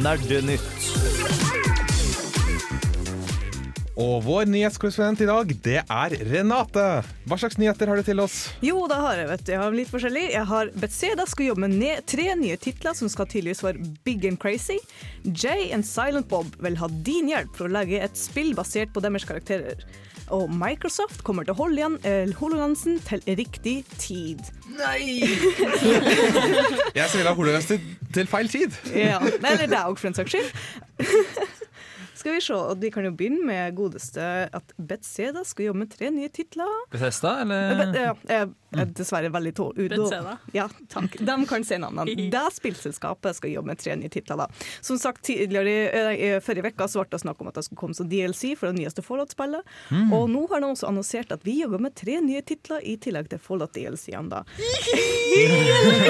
[0.10, 0.86] Nerdenytt.
[4.00, 6.86] Og vår nyhetskorrespondent i dag, det er Renate.
[7.30, 8.40] Hva slags nyheter har du til oss?
[8.66, 9.52] Jo, det har jeg, vet du.
[9.54, 10.26] Jeg har litt forskjellig.
[10.34, 14.42] Jeg har Betzeda skal jobbe med tre nye titler som skal tydeligvis være big and
[14.42, 14.80] crazy.
[15.30, 19.06] Jay and Silent Bob vil ha din hjelp for å lage et spill basert på
[19.06, 19.86] deres karakterer.
[20.36, 22.26] Og Microsoft kommer til å holde igjen eh,
[23.08, 24.44] til riktig tid.
[24.78, 25.24] Nei!
[26.98, 27.36] Jeg som vil ha
[28.14, 28.78] til feil tid.
[28.94, 30.54] Ja, Eller det òg, for en saks skyld.
[32.20, 34.22] Skal vi se, og Vi kan jo begynne med godeste
[34.54, 36.68] at Betzeda skal jobbe med tre nye titler.
[36.92, 37.92] Bethesda, Eh, eller?
[37.94, 40.34] Be ja, Jeg er dessverre veldig ut- Bethesda.
[40.54, 41.16] Ja, takk.
[41.26, 42.06] De kan si navnene.
[42.36, 44.38] Det spillselskapet skal jobbe med tre nye titler.
[44.44, 44.48] da.
[44.82, 47.80] Som sagt, tidligere i, i Forrige uke så ble det snakk om at det skulle
[47.80, 49.64] komme som DLC for det nyeste Fallout-spillet.
[50.12, 53.30] Og nå har de også annonsert at vi jobber med tre nye titler i tillegg
[53.32, 54.30] til Fallout-DLC-ene.
[54.30, 54.44] da.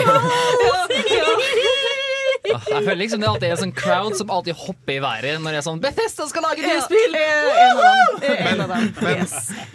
[0.09, 1.98] Ah,
[2.49, 5.55] Jeg føler liksom det alltid er en sånn crowd som alltid hopper i været når
[5.57, 7.15] jeg er sånn Bethesda skal lage nye spill!
[7.15, 8.23] Men.
[8.23, 8.87] Eh, En av dem.
[9.09, 9.33] Yes.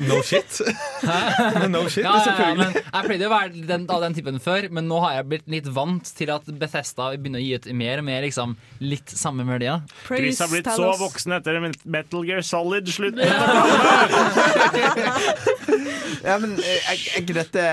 [0.09, 0.61] No shit.
[1.61, 2.59] Men no shit, Ja, ja, ja, selvfølgelig.
[2.65, 5.47] men Jeg pleide å være den, av den typen før, men nå har jeg blitt
[5.57, 9.45] litt vant til at Bethesda begynner å gi ut mer og mer liksom, litt samme
[9.49, 9.79] mølja.
[10.07, 12.89] Chris har blitt så voksen etter Metal Gear Solid.
[12.95, 13.19] Slutt!
[16.25, 17.65] Ja, men eh, er ikke dette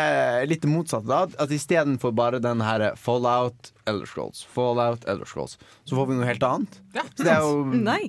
[0.50, 1.24] litt motsatt, da?
[1.42, 6.28] At istedenfor bare den her Fallout, Elder Scrolls, Fallout, Elder Scrolls, så får vi noe
[6.30, 6.82] helt annet?
[7.16, 8.04] så det er jo Nei.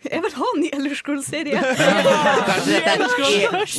[0.00, 1.60] Jeg vil ha en ny Elder Scrolls-serie.
[2.48, 2.98] Kanskje dette er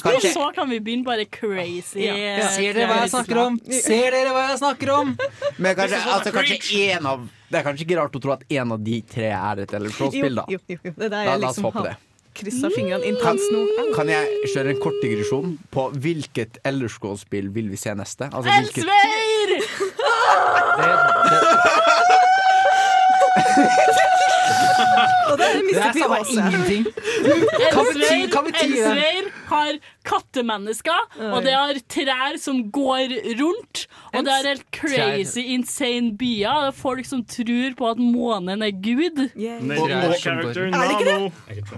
[0.06, 2.04] Kanskje så kan vi begynne bare crazy.
[2.06, 2.48] Ja, ja.
[2.54, 3.58] Ser dere hva jeg snakker om?
[3.66, 5.14] Ser dere hva jeg snakker om?
[5.58, 8.76] Men kanskje, altså, kanskje en av Det er kanskje ikke rart å tro at en
[8.78, 10.46] av de tre er et Elder Scrolls-spill da.
[10.54, 10.92] jo, jo, jo.
[10.98, 11.96] Det er der jeg oss liksom håpe har det.
[12.40, 13.62] kryssa fingrene Kan, nå.
[13.98, 18.30] kan jeg kjøre en kort digresjon på hvilket Elder Scrolls-spill vil vi se neste?
[18.32, 19.54] Altså, hvilket, Elsveir!
[25.32, 26.40] Og det mistet vi også.
[26.40, 26.84] ingenting.
[28.64, 29.72] Elsveir har
[30.06, 31.02] kattemennesker,
[31.32, 33.08] og det har trær som går
[33.42, 33.86] rundt.
[34.14, 36.60] Og det er helt crazy, insane byer.
[36.68, 39.24] Det er folk som tror på at månen er Gud.
[39.36, 39.62] Yeah.
[40.22, 41.18] Character det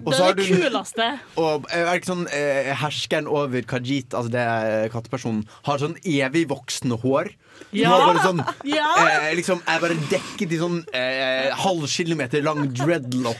[0.04, 1.08] Og Det så er det kuleste.
[1.40, 5.96] Og er det ikke sånn eh, herskeren over Kajit, altså det er kattepersonen, har sånn
[6.04, 7.32] evig voksende hår.
[7.72, 7.90] Ja.
[8.04, 8.88] bare sånn Ja!
[9.00, 13.40] eh, liksom er bare dekket i sånn eh, halv kilometer lang dreadlock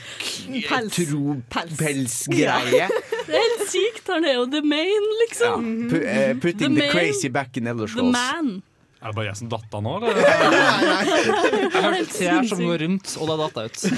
[0.68, 0.94] Pels.
[0.96, 1.76] tro Pels.
[1.76, 2.88] pelsgreie.
[2.88, 4.08] Det er helt sykt.
[4.08, 5.18] Han er jo the main, Ja.
[5.26, 5.68] liksom.
[5.90, 8.62] Pu eh, putting The the, crazy back in Elder The man.
[8.96, 10.16] Er det bare jeg som datt av nå, eller?
[11.66, 13.78] Jeg har hørt trær som går rundt, og det datt ut.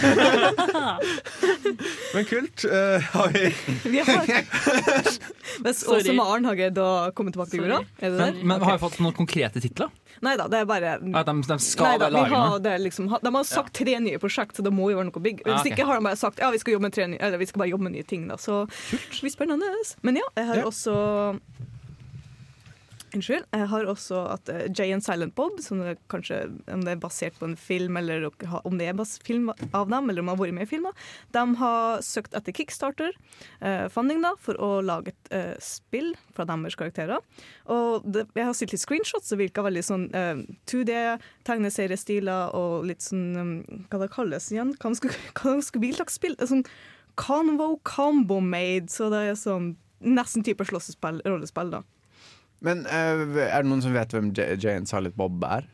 [2.15, 2.65] Men kult.
[2.67, 3.45] Uh, har vi
[3.95, 4.27] Vi har
[5.63, 7.79] Mens også Maren har greid å komme tilbake til jorda.
[8.03, 9.89] Er det Men, men har vi fått noen konkrete titler?
[10.25, 13.07] Nei da, det er bare ja, de, de skal Nei da, har, det er liksom,
[13.23, 15.37] de har sagt tre nye prosjekt, så det må jo være noe big.
[15.45, 15.67] Hvis Ja, ok.
[15.71, 17.61] ikke har de bare sagt ja, vi skal, jobbe med tre nye, eller, vi skal
[17.63, 18.23] bare jobbe med nye ting.
[18.31, 18.37] Da.
[18.41, 19.67] Så det blir spennende.
[20.03, 20.67] Men ja, jeg har Ja.
[20.73, 20.93] også
[23.17, 23.47] Unnskyld.
[23.55, 26.43] Jeg har også at uh, Jay and Silent Bob, som er kanskje
[26.73, 30.23] om det er basert på en film, eller om det er film av dem, eller
[30.23, 33.17] om de har vært med i filmer, de har søkt etter kickstarter,
[33.61, 37.25] eh, funding da, for å lage et eh, spill fra deres karakterer.
[37.73, 41.01] Og det, jeg har sett litt screenshots, det virker veldig sånn eh, 2D,
[41.49, 43.53] tegneseriestiler og litt sånn um,
[43.89, 44.75] Hva det kalles igjen?
[44.81, 46.49] Hva skal, hva?
[46.49, 46.65] Sånn
[47.19, 51.83] Convo Combo Made, så det er sånn nesten type slåssespill, rollespill, da.
[52.65, 55.67] Men eh, er det noen som vet hvem J Jay and Silent Bob er?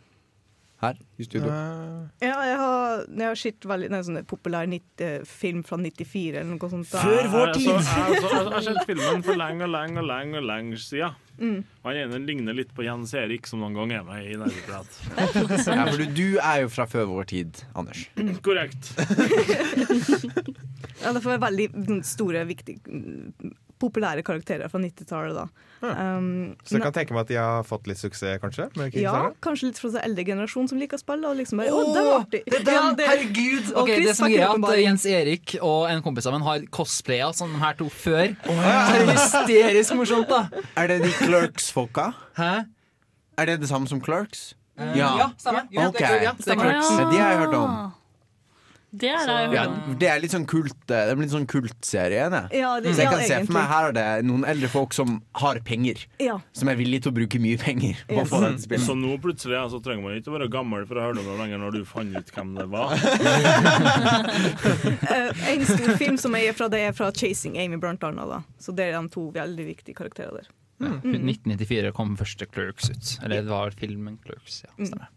[0.83, 1.49] Her i studio?
[1.49, 6.35] Eh, Ja, jeg har, jeg har sett veldig nei, sånne populær 90, film fra 94
[6.41, 6.91] eller noe sånt.
[6.93, 7.01] da.
[7.01, 7.71] Før vår tid!
[7.71, 8.21] Jeg,
[8.53, 11.17] har sett filmen for lenge og lenge og lenge og lenge siden.
[11.39, 11.57] Mm.
[11.83, 15.01] Og Han ene ligner litt på Jens Erik, som noen gang er med i Nerdeprat.
[15.17, 18.05] Ja, for du, du er jo fra før vår tid, Anders.
[18.45, 18.93] Korrekt.
[21.05, 23.51] Ja, det får være veldig store, viktige, mm,
[23.85, 25.53] populære karakterer fra 90-tallet,
[25.85, 25.91] Ja.
[26.17, 28.71] Um, så jeg kan tenke meg at de har fått litt suksess, kanskje?
[28.81, 31.27] Med ja, kanskje litt fra den eldre generasjonen som liker spill.
[31.29, 32.41] Og liksom bare, oh, å, det var artig!
[32.49, 32.79] det er dem!
[32.79, 33.71] Ja, det- Herregud!
[33.75, 34.79] Og Ok, Chris det som er at.
[34.81, 38.33] Jens Erik og en kompis av ham har cosplaya som de her to før.
[38.45, 40.65] Så det er hysterisk morsomt, da.
[40.81, 42.13] Er det de Clerks-folka?
[42.41, 42.53] Hæ?
[43.37, 44.55] Er det det samme som Clerks?
[44.95, 45.69] Ja, stemmer.
[45.71, 46.01] Ja, okay.
[46.01, 46.73] det er, ja, er Stemmer.
[46.73, 47.93] Ja, de har jeg hørt om.
[48.95, 49.65] Det er, jeg Ja,
[49.99, 52.29] det er litt sånn kult Det er litt sånn kultserie.
[52.31, 52.43] det.
[52.55, 54.95] Ja, det, Så jeg ja, kan se for meg her er det noen eldre folk
[54.95, 56.05] som har penger.
[56.23, 56.39] Ja.
[56.55, 58.85] Som er villige til å bruke mye penger på å Yes.
[58.89, 61.59] Så nå plutselig altså, trenger man ikke å være gammel for å høre noe lenger
[61.63, 62.93] når du fant ut hvem det var.
[65.11, 68.45] uh, en stor film som er fra, det er fra 'Chasing Amy', Brunt Arnold'.
[68.61, 70.53] Så det er de to veldig viktige karakterer der.
[70.83, 73.19] Ja, 1994 kom første Clerks ut.
[73.23, 74.65] Eller det var filmen Clerks.
[74.67, 75.09] Ja, stemmer.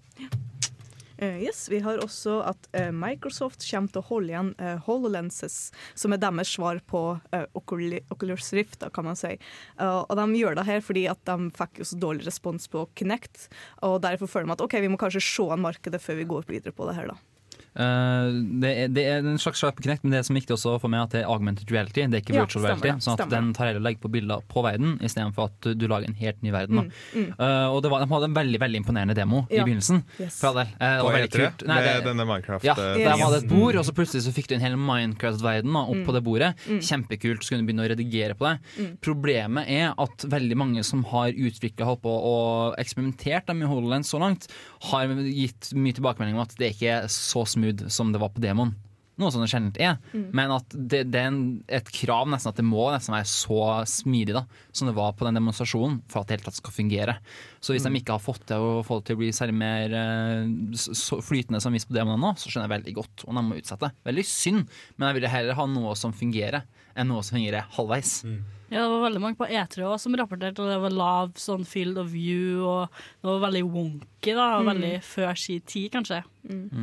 [1.17, 5.71] Eh, yes, Vi har også at uh, Microsoft kommer til å holde igjen uh, HoloLenses,
[5.97, 9.33] som er deres svar på uh, Oculus Rift, da, kan man si.
[9.81, 13.47] Og de gjør det her fordi at de fikk så dårlig respons på Kinect,
[13.85, 16.47] og derfor føler de at ok, vi må kanskje se an markedet før vi går
[16.51, 17.13] videre på det her.
[17.13, 17.36] da.
[17.77, 18.27] Eh,
[18.61, 20.91] det, er, det er en slags sharp connect, men det som er viktig også for
[20.91, 22.05] meg at det er augmented reality.
[22.09, 23.05] Det er ikke Ja, virtual stemmer reality.
[23.05, 25.85] Sånn at stemmer den tar heller legg på bilder på verden istedenfor at du, du
[25.91, 26.81] lager en helt ny verden.
[26.81, 26.87] Da.
[27.13, 29.99] Mm, Uh, og det var, de hadde en veldig veldig imponerende demo i begynnelsen.
[30.17, 30.39] Yes.
[30.41, 31.41] Eh, det veldig E3?
[31.43, 31.65] kult.
[31.69, 33.19] Nei, med det- denne Minecraft ja, der Yes.
[33.21, 36.05] var det et bord, og så plutselig så fikk du en hel Minecraft-verden opp mm.
[36.07, 36.49] på det bordet.
[36.65, 36.79] Mm.
[36.87, 38.87] Kjempekult, så kunne du begynne å redigere på det.
[39.05, 44.47] Problemet er at veldig mange som har utvikla og eksperimentert da med HoloLens så langt,
[44.89, 48.43] har gitt mye tilbakemelding om at det ikke er så smooth som det var på
[48.43, 48.75] demoen.
[49.17, 51.39] Noe som det sjelden er, men at det, det er en,
[51.73, 55.25] et krav nesten at det må nesten være så smidig da, som det var på
[55.25, 57.15] den demonstrasjonen for at det hele tatt skal fungere.
[57.57, 59.95] Så hvis de ikke har fått til å få det til å bli særlig mer
[59.97, 63.45] eh, så flytende som vist på demoen nå, så skjønner jeg veldig godt om de
[63.47, 63.89] må utsette.
[64.05, 68.19] Veldig synd, men jeg ville heller ha noe som fungerer, enn noe som fungerer halvveis.
[68.69, 71.65] Ja, det var veldig mange på E3 også som rapporterte, og det var lav sånn
[71.65, 72.89] field of view, og
[73.23, 74.65] det var veldig wonky, da, Mm.
[74.73, 76.23] veldig før si tid, kanskje.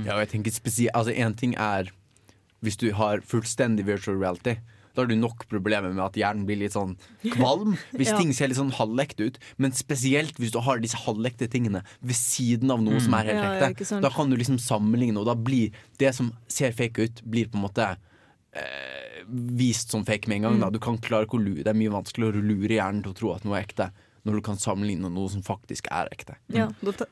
[0.07, 1.91] Ja, og jeg tenker spesielt Altså, én ting er
[2.63, 4.57] hvis du har fullstendig virtual reality.
[4.95, 7.77] Da har du nok problemer med at hjernen blir litt sånn kvalm.
[7.93, 8.17] Hvis Ja.
[8.17, 9.39] ting ser litt sånn halvekte ut.
[9.59, 13.43] Men spesielt hvis du har disse halvekte tingene ved siden av noe som er helt
[13.61, 14.01] Ja, ekte.
[14.01, 17.57] da kan du liksom sammenligne, og da blir det som ser fake ut, blir på
[17.57, 17.97] en måte
[18.55, 20.59] eh, vist som fake med en gang.
[20.65, 20.73] Da.
[20.75, 21.63] Du kan klare ikke å lure.
[21.63, 23.91] Det er mye vanskeligere å lure hjernen til å tro at noe er ekte,
[24.25, 26.39] når du kan sammenligne noe som faktisk er ekte.
[26.55, 27.09] Ja, da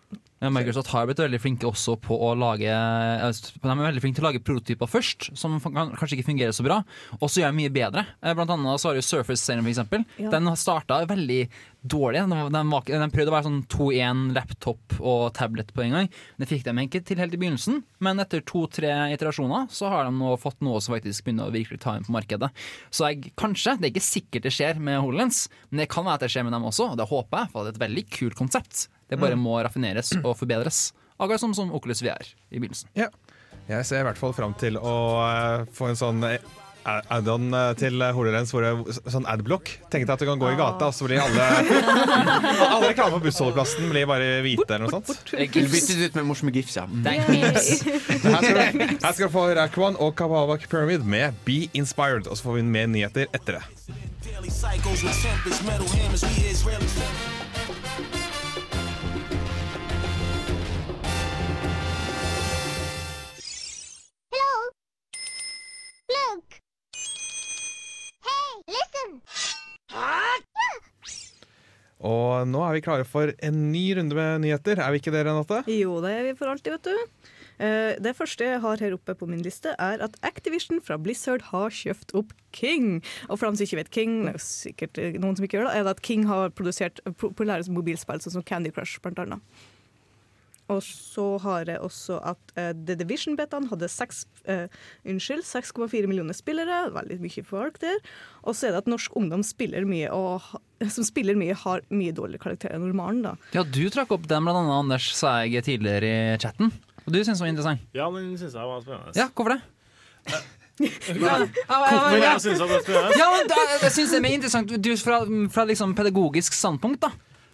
[0.51, 4.25] Microsoft har blitt veldig flinke også på å lage eh, De er veldig flinke til
[4.25, 6.81] å lage prototyper først, som kan, kanskje ikke fungerer så bra,
[7.21, 8.07] og så gjør de mye bedre.
[8.23, 10.07] Eh, Blant annet så har jo Surface-serien, for eksempel.
[10.19, 10.33] Ja.
[10.35, 11.41] Den starta veldig
[11.83, 12.25] dårlig.
[12.31, 16.11] Den, var, den prøvde å være sånn 2-1 laptop og tablet på en gang.
[16.39, 20.15] Det fikk de ikke til helt i begynnelsen, men etter to-tre iterasjoner så har de
[20.17, 22.51] nå fått noe som faktisk begynner å virkelig ta inn på markedet.
[22.91, 26.21] Så jeg, kanskje, det er ikke sikkert det skjer med HoloLens, men det kan være
[26.21, 28.07] at det skjer med dem også, og det håper jeg, for det er et veldig
[28.19, 28.87] kult konsept.
[29.13, 30.89] Det bare må raffineres og forbedres.
[31.21, 32.89] Akkurat som, som Oculus VR i begynnelsen.
[32.99, 33.13] Ja.
[33.69, 36.43] Jeg ser i hvert fall fram til å uh, få en sånn eh,
[36.83, 39.71] add-on eh, til HoloLens, hvor det, sånn adblock.
[39.93, 41.47] Tenk deg at du kan gå i gata, og så blir alle
[42.73, 45.31] Alle reklamer på bussholdeplassen blir bare hvite eller noe sånt.
[45.31, 46.89] Byttet ut med morsomme gifs, ja.
[46.91, 47.07] Du,
[48.27, 52.27] her skal du få Rakwan og Kabawak Pyramid med Be Inspired.
[52.27, 53.65] Og så får vi mer nyheter etter det.
[72.03, 74.81] Og nå er vi klare for en ny runde med nyheter.
[74.83, 75.63] Er vi ikke det, Renate?
[75.71, 77.29] Jo, det er vi for alltid, vet du.
[77.63, 81.45] Eh, Det første jeg har her oppe på min liste, er at Activision fra Blizzard
[81.53, 83.03] har kjøpt opp King.
[83.29, 85.71] Og for dem som ikke vet King, det er sikkert eh, noen som ikke gjør
[85.71, 89.63] det, er det at King har produsert populære mobilspill, sånn som Candy Crush, blant annet.
[90.71, 94.71] Og så har jeg også at uh, The Division-betaen hadde seks, eh,
[95.09, 96.85] unnskyld, 6,4 millioner spillere.
[96.95, 97.99] Veldig mye folk der.
[98.47, 100.47] Og så er det at norsk ungdom spiller mye, og
[100.95, 103.25] som spiller mye, har mye dårligere karakter enn normalen.
[103.27, 103.35] da.
[103.57, 106.73] Ja, du trakk opp den blant annet, Anders, sa jeg tidligere i chatten.
[107.03, 107.87] Og du syntes den var interessant.
[107.99, 109.15] Ja, den syns jeg var spennende.
[109.19, 109.63] Ja, hvorfor det?
[110.83, 113.19] Hvorfor jeg synes at det var spennende?
[113.19, 115.21] Ja, men da, jeg synes det er interessant du, fra,
[115.53, 117.13] fra liksom pedagogisk standpunkt, da.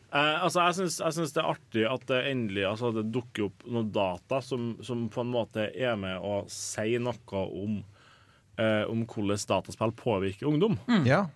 [0.08, 3.90] Eh, altså, jeg syns, det er artig at det endelig altså, det dukker opp noen
[3.92, 7.82] data som, som på en måte er med å si noe om,
[8.56, 10.78] eh, om hvordan dataspill påvirker ungdom.
[11.04, 11.26] Ja.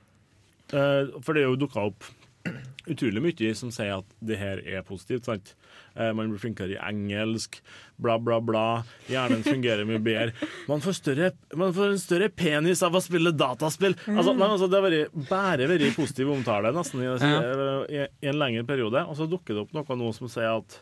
[0.72, 2.08] Eh, for det er jo dukka opp
[2.90, 5.28] utrolig mye som sier at det her er positivt.
[5.28, 5.54] sant?
[5.94, 7.60] Eh, man blir flinkere i engelsk,
[8.02, 8.66] bla, bla, bla.
[9.10, 10.48] Hjernen fungerer mye bedre.
[10.70, 13.96] Man får, større, man får en større penis av å spille dataspill.
[14.14, 18.40] Altså, nei, altså, det har vært, bare vært positiv omtale nesten i, i, i en
[18.40, 19.04] lengre periode.
[19.08, 20.80] Og så dukker det opp noe nå som sier at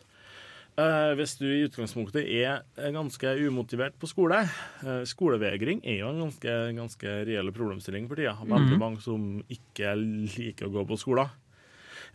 [0.79, 6.13] Uh, hvis du i utgangspunktet er er ganske umotivert på skole uh, Skolevegring er jo
[6.13, 8.37] en ganske, ganske reell problemstilling for tida.
[8.47, 11.35] Veldig mange som ikke liker å gå på skolen.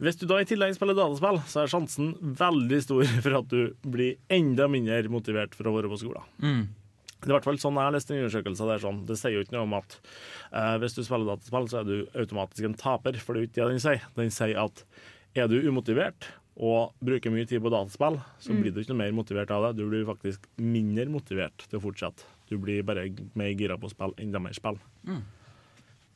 [0.01, 3.62] Hvis du da i tillegg spiller dataspill, så er sjansen veldig stor for at du
[3.88, 6.25] blir enda mindre motivert for å være på skolen.
[7.15, 8.65] Det er i hvert fall sånn jeg har lest en undersøkelse.
[8.69, 8.97] der sånn.
[9.08, 9.95] Det sier jo ikke noe om at
[10.51, 13.49] eh, hvis du spiller dataspill, så er du automatisk en taper, for det er jo
[13.49, 14.03] ikke det den sier.
[14.19, 14.84] Den sier at
[15.36, 19.15] er du umotivert og bruker mye tid på dataspill, så blir du ikke noe mer
[19.17, 19.71] motivert av det.
[19.81, 22.23] Du blir faktisk mindre motivert til å fortsette.
[22.51, 24.77] Du blir bare mer gira på å spille enda mer spill.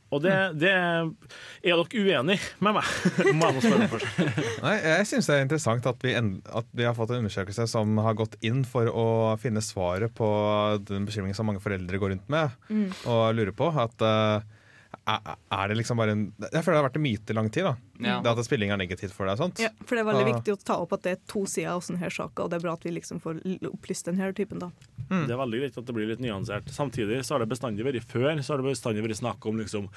[0.09, 2.91] Og det, det Er dere uenig med meg?
[3.37, 4.21] Må jeg spørre først.
[4.63, 7.99] Nei, jeg syns det er interessant at vi, at vi har fått en undersøkelse som
[8.01, 9.07] har gått inn for å
[9.41, 10.29] finne svaret på
[10.89, 12.55] den bekymringen som mange foreldre går rundt med
[13.09, 13.69] og lurer på.
[13.79, 14.47] At eh,
[15.17, 17.63] er det liksom bare en Jeg føler det har vært en myte i lang tid.
[17.63, 18.21] da Ja.
[18.23, 19.33] Det At spilling er negativt for deg.
[19.39, 20.33] og sånt Ja, for det er veldig Ah.
[20.39, 22.57] viktig å ta opp at det er to sider av sånne her saker, og det
[22.59, 24.71] er bra at vi liksom får opplyst opplyst denne typen, da.
[25.09, 26.65] Det er veldig greit at det blir litt nyansert.
[26.69, 29.89] Samtidig så har det bestandig vært før så har det bestandig vært snakk om liksom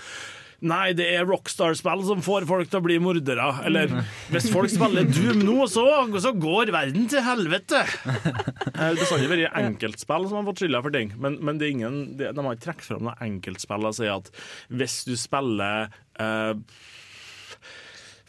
[0.63, 3.49] Nei, det er Rockstar-spill som får folk til å bli mordere.
[3.67, 3.91] Eller
[4.31, 5.85] hvis folk spiller Doom nå, så,
[6.23, 7.83] så går verden til helvete.
[7.83, 11.11] Eh, Det har ikke vært enkeltspill som har fått skylda for ting.
[11.23, 14.31] Men, men ingen, det, de har ikke trukket fram noe enkeltspill og sier at
[14.71, 15.91] hvis du spiller
[16.23, 16.55] uh,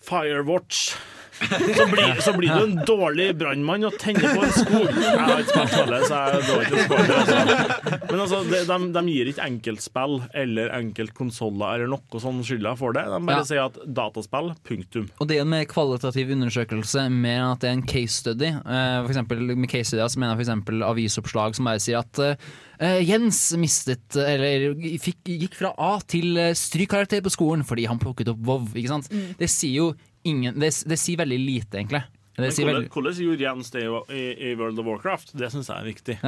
[0.03, 0.95] Firewatch
[1.41, 4.89] så blir, så blir du en dårlig brannmann og tenner på en skog.
[4.93, 7.13] Jeg har ikke spilt spillet, så jeg drar ikke spoiler.
[7.19, 7.99] Altså.
[8.13, 12.95] Men altså, de, de, de gir ikke enkeltspill eller enkeltkonsoller eller noe sånn skylda for
[12.97, 13.05] det.
[13.09, 13.47] De bare Ja.
[13.49, 15.07] sier at dataspill, punktum.
[15.19, 18.51] Og det er en mer kvalitativ undersøkelse mer enn at det er en case study.
[18.53, 20.85] Eh, for eksempel, med case study så mener jeg f.eks.
[20.93, 22.23] avisoppslag som bare sier at
[22.83, 28.01] Uh, Jens mistet Eller fikk, gikk fra A til eh, strykkarakter på skolen fordi han
[28.01, 28.65] plukket opp Vov.
[28.73, 29.07] Ikke sant?
[29.39, 29.85] Det sier jo
[30.23, 32.03] ingen Det, det sier veldig lite, egentlig.
[32.33, 35.35] Det Men sier hvordan, hvordan gjorde Jens det i, i, World of Warcraft?
[35.37, 36.15] Det syns jeg er viktig.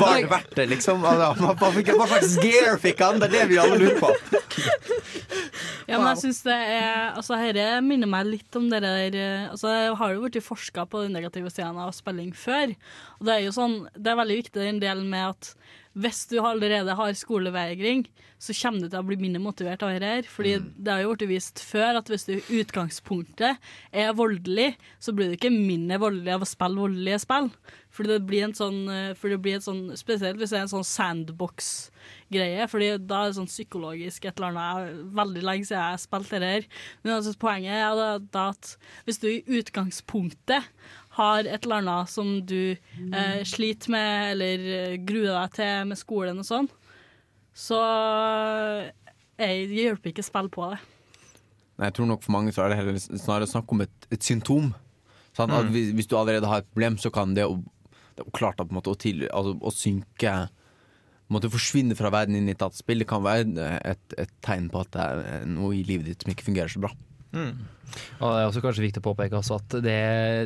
[0.00, 0.96] Var det verdt det, liksom?
[1.06, 1.28] Hva,
[2.10, 3.22] slags gear fikk han?
[3.22, 4.10] Det er det vi alle lurer på.
[5.86, 9.46] Ja, men jeg synes det er Altså, Dette minner meg litt om det der eh,
[9.52, 12.74] Altså, Jeg har jo blitt forska på den negative sidene av spilling før.
[13.20, 15.54] Og det er jo sånn Det er veldig viktig den delen med at
[15.96, 18.04] hvis du allerede har skolevegring,
[18.36, 20.28] så kommer du til å bli mindre motivert av dette.
[20.28, 23.62] Fordi det har jo blitt vist før at hvis du i utgangspunktet
[23.96, 27.48] er voldelig, så blir du ikke mindre voldelig av å spille voldelige spill.
[27.96, 32.68] Fordi det blir en sånn, eh, blir sånn Spesielt hvis det er en sånn sandbox-greie.
[32.68, 36.30] Fordi da er det sånn psykologisk et eller annet Veldig lenge siden jeg har spilt
[36.30, 36.68] det her.
[37.02, 38.76] Men altså, poenget er da, da at
[39.08, 40.68] hvis du i utgangspunktet
[41.16, 46.00] har et eller annet som du eh, sliter med, eller eh, gruer deg til med
[46.00, 46.68] skolen og sånn,
[47.56, 47.78] så
[49.40, 50.80] jeg hjelper ikke spill på det.
[51.76, 54.22] Nei, jeg tror nok for mange så er det heller snarere snakk om et, et
[54.24, 54.70] symptom.
[55.36, 55.72] At Mm.
[55.74, 57.58] hvis, hvis du allerede har et problem, så kan det å,
[58.16, 60.36] det er klart at på en måte, å, til, altså, å synke
[61.28, 64.80] måtte Forsvinne fra verden inn i et dataspill, det kan være et, et tegn på
[64.80, 66.92] at det er noe i livet ditt som ikke fungerer så bra.
[68.18, 69.96] Og det er også kanskje viktig å påpeke at det,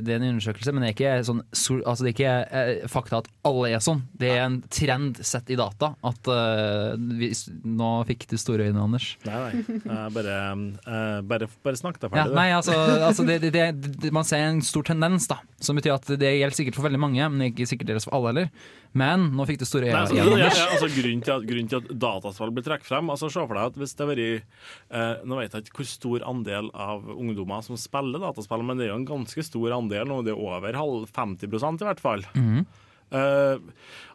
[0.05, 1.43] det er en undersøkelse, men det er ikke, sånn,
[1.81, 4.03] altså det er ikke eh, fakta at alle er sånn.
[4.21, 5.93] Det er en trend sett i data.
[6.07, 7.31] At uh, vi,
[7.65, 9.13] Nå fikk du store øyne, Anders.
[9.27, 10.01] Nei, nei.
[10.15, 10.37] Bare,
[10.85, 12.35] uh, bare, bare snakk deg Ja, ferdig.
[12.35, 12.39] du.
[12.39, 12.77] nei, altså,
[13.09, 15.41] altså det, det, Man ser en stor tendens, da.
[15.63, 18.35] Som betyr at det gjelder sikkert for veldig mange, men ikke sikkert deres for alle
[18.35, 18.53] heller.
[18.99, 20.01] Men nå fikk det store øyne.
[20.01, 23.31] altså, igjen, ja, altså, grunnen, til at, grunnen til at dataspill blir trukket frem altså,
[23.31, 24.27] Se for deg at hvis det har vært
[24.99, 28.89] eh, Nå vet jeg ikke hvor stor andel av ungdommer som spiller dataspill, men det
[28.89, 30.23] er jo en ganske stor andel nå.
[30.27, 32.27] Det er over halv 50% i hvert fall.
[32.35, 32.71] Mm -hmm.
[33.11, 33.59] Uh,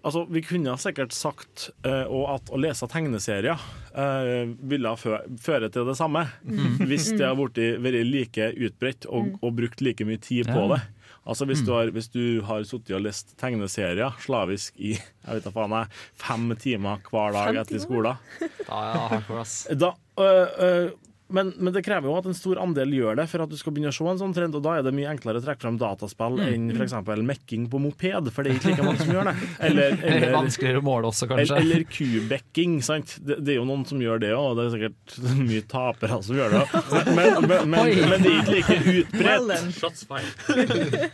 [0.08, 3.60] altså, Vi kunne sikkert sagt uh, at å lese tegneserier
[3.92, 6.24] uh, ville fø føre til det samme.
[6.48, 6.78] mm.
[6.88, 10.80] Hvis det hadde vært, like utbredt og, og brukt like mye tid på det.
[11.26, 11.66] Altså Hvis Mm.
[11.66, 15.72] du har, hvis du har sittet og lest tegneserier slavisk i jeg vet da faen
[15.74, 15.88] jeg,
[16.22, 18.16] fem timer hver dag etter skolen.
[19.80, 20.48] da, øh,
[20.86, 20.92] øh,
[21.28, 23.74] men, men det krever jo at en stor andel gjør det for at du skal
[23.74, 25.78] begynne å se en sånn trend, og da er det mye enklere å trekke frem
[25.82, 26.52] dataspill Mm.
[26.52, 26.94] enn f.eks.
[27.24, 29.36] mekking på moped, for det er ikke like mange som gjør det.
[29.66, 31.56] Eller, eller, er vanskeligere å måle også, kanskje.
[31.56, 33.16] Eller, eller kubekking, sant.
[33.24, 35.02] Det, det er jo noen som gjør det òg, og det er sikkert
[35.40, 36.64] mye tapere som gjør det.
[37.16, 39.48] Men, men, men, men, men det er ikke like utbredt.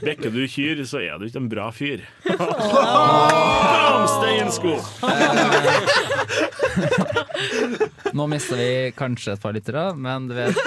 [0.02, 2.00] Bekker du kyr, så er du ikke en bra fyr.
[2.28, 4.52] Bam, steinsko!
[4.52, 4.82] school!
[8.14, 10.58] Nå mister vi kanskje et par lyttere, men du vet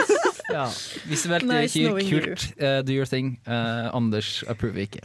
[0.55, 0.69] ja.
[1.11, 2.47] Visuelt Nice kyr, knowing kult.
[2.61, 3.37] Uh, do your thing.
[3.47, 5.05] Uh, Anders approver ikke.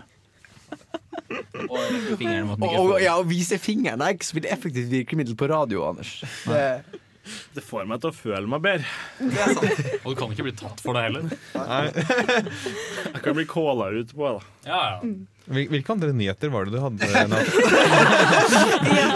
[1.69, 5.83] Og mot og, ja, å vise fingeren er ikke så veldig effektivt virkemiddel på radio,
[5.89, 6.19] Anders.
[6.47, 6.63] Det,
[7.55, 8.85] Det får meg til å føle meg bedre.
[10.03, 11.27] Og du kan ikke bli tatt for det heller.
[13.09, 14.47] Jeg kan bli calla ut på det.
[14.69, 15.13] Ja, ja.
[15.49, 17.07] Hvil- Hvilke andre nyheter var det du hadde?
[17.31, 17.47] Nat?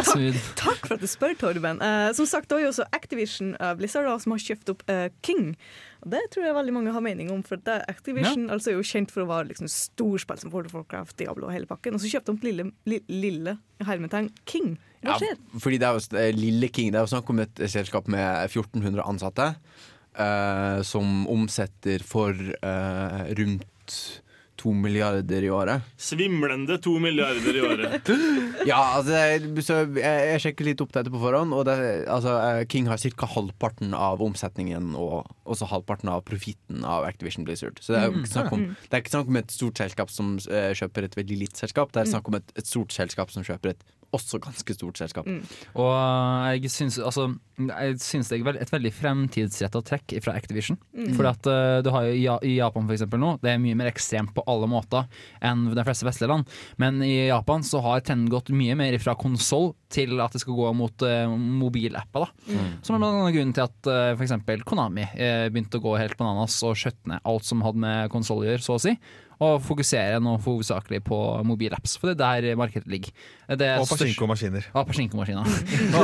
[0.09, 0.39] Smooth.
[0.57, 1.81] Takk for at du spør, Torben.
[1.83, 4.81] Eh, som sagt, det var jo også Activision uh, Blizzard da, som har kjøpt opp
[4.89, 5.53] eh, King.
[6.03, 8.87] Og Det tror jeg veldig mange har mening om, for det, Activision altså, er jo
[8.87, 11.95] kjent for å være liksom, storspill som World of Warcraft, Diablo og hele pakken.
[11.95, 13.55] Og så kjøpte de opp lille, li, lille
[13.85, 14.73] hermetegn King.
[15.03, 17.63] Hva ja, fordi det er jo eh, Lille King Det er jo snakk om et
[17.69, 19.49] selskap med 1400 ansatte.
[20.15, 24.21] eh, som omsetter for eh, rundt
[24.55, 25.81] to milliarder i året.
[25.97, 28.11] Svimlende to milliarder i året.
[28.69, 29.17] Ja, altså,
[29.65, 31.73] så jeg, jeg sjekker litt opp dette på forhånd, og det,
[32.07, 33.27] altså, eh, King har ca.
[33.33, 37.81] halvparten av omsetningen og også halvparten av profitten av Activision Blizzard.
[37.83, 40.37] Så det er ikke snakk om, det er ikke snakk om et stort selskap som
[40.47, 43.43] eh, kjøper et veldig lite selskap, det er snakk om et, et stort selskap som
[43.43, 43.83] kjøper et
[44.13, 45.27] også ganske stort selskap.
[45.79, 45.91] Og
[46.53, 47.27] jeg syns, altså,
[47.59, 50.79] jeg syns det er et veldig fremtidsretta trekk fra Activision.
[51.17, 53.91] For at uh, du har jo i Japan for eksempel nå, det er mye mer
[53.91, 55.07] ekstremt på alle måter
[55.43, 56.49] enn de fleste vestlige land.
[56.81, 60.57] Men i Japan så har trenden gått mye mer fra konsoll til at det skal
[60.57, 62.25] gå mot uh, mobilapper.
[62.25, 62.61] da.
[62.81, 64.37] Som er blant annet grunnen til at uh, f.eks.
[64.67, 68.43] Konami uh, begynte å gå helt bananas og skjøtte ned alt som hadde med konsoll
[68.43, 68.97] å gjøre, så å si.
[69.41, 71.17] Og fokusere nå hovedsakelig på
[71.47, 73.13] mobilapps, for det er der markedet ligger.
[73.49, 74.67] Det er Og pachinko-maskiner.
[74.69, 75.47] ja, Pachinko-maskiner.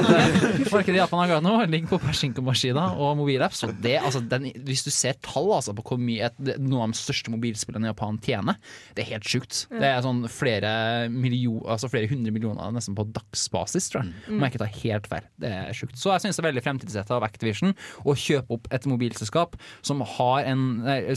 [0.73, 3.63] Markedet i Japan akkurat nå ligger på Pachinko-maskiner og mobilapps.
[3.67, 6.95] Og det, altså, den, hvis du ser tall altså, på hvor mye et, noen av
[6.95, 8.59] de største mobilspillene i Japan tjener,
[8.97, 9.61] det er helt sjukt.
[9.71, 10.73] Det er sånn flere,
[11.13, 14.13] million, altså flere hundre millioner nesten på dagsbasis, tror jeg.
[14.33, 15.29] Om jeg ikke tar helt feil.
[15.39, 15.97] Det er sjukt.
[15.99, 19.55] Så jeg syns det er veldig fremtidsrettet av Activision å kjøpe opp et mobilselskap
[19.85, 20.67] som har en,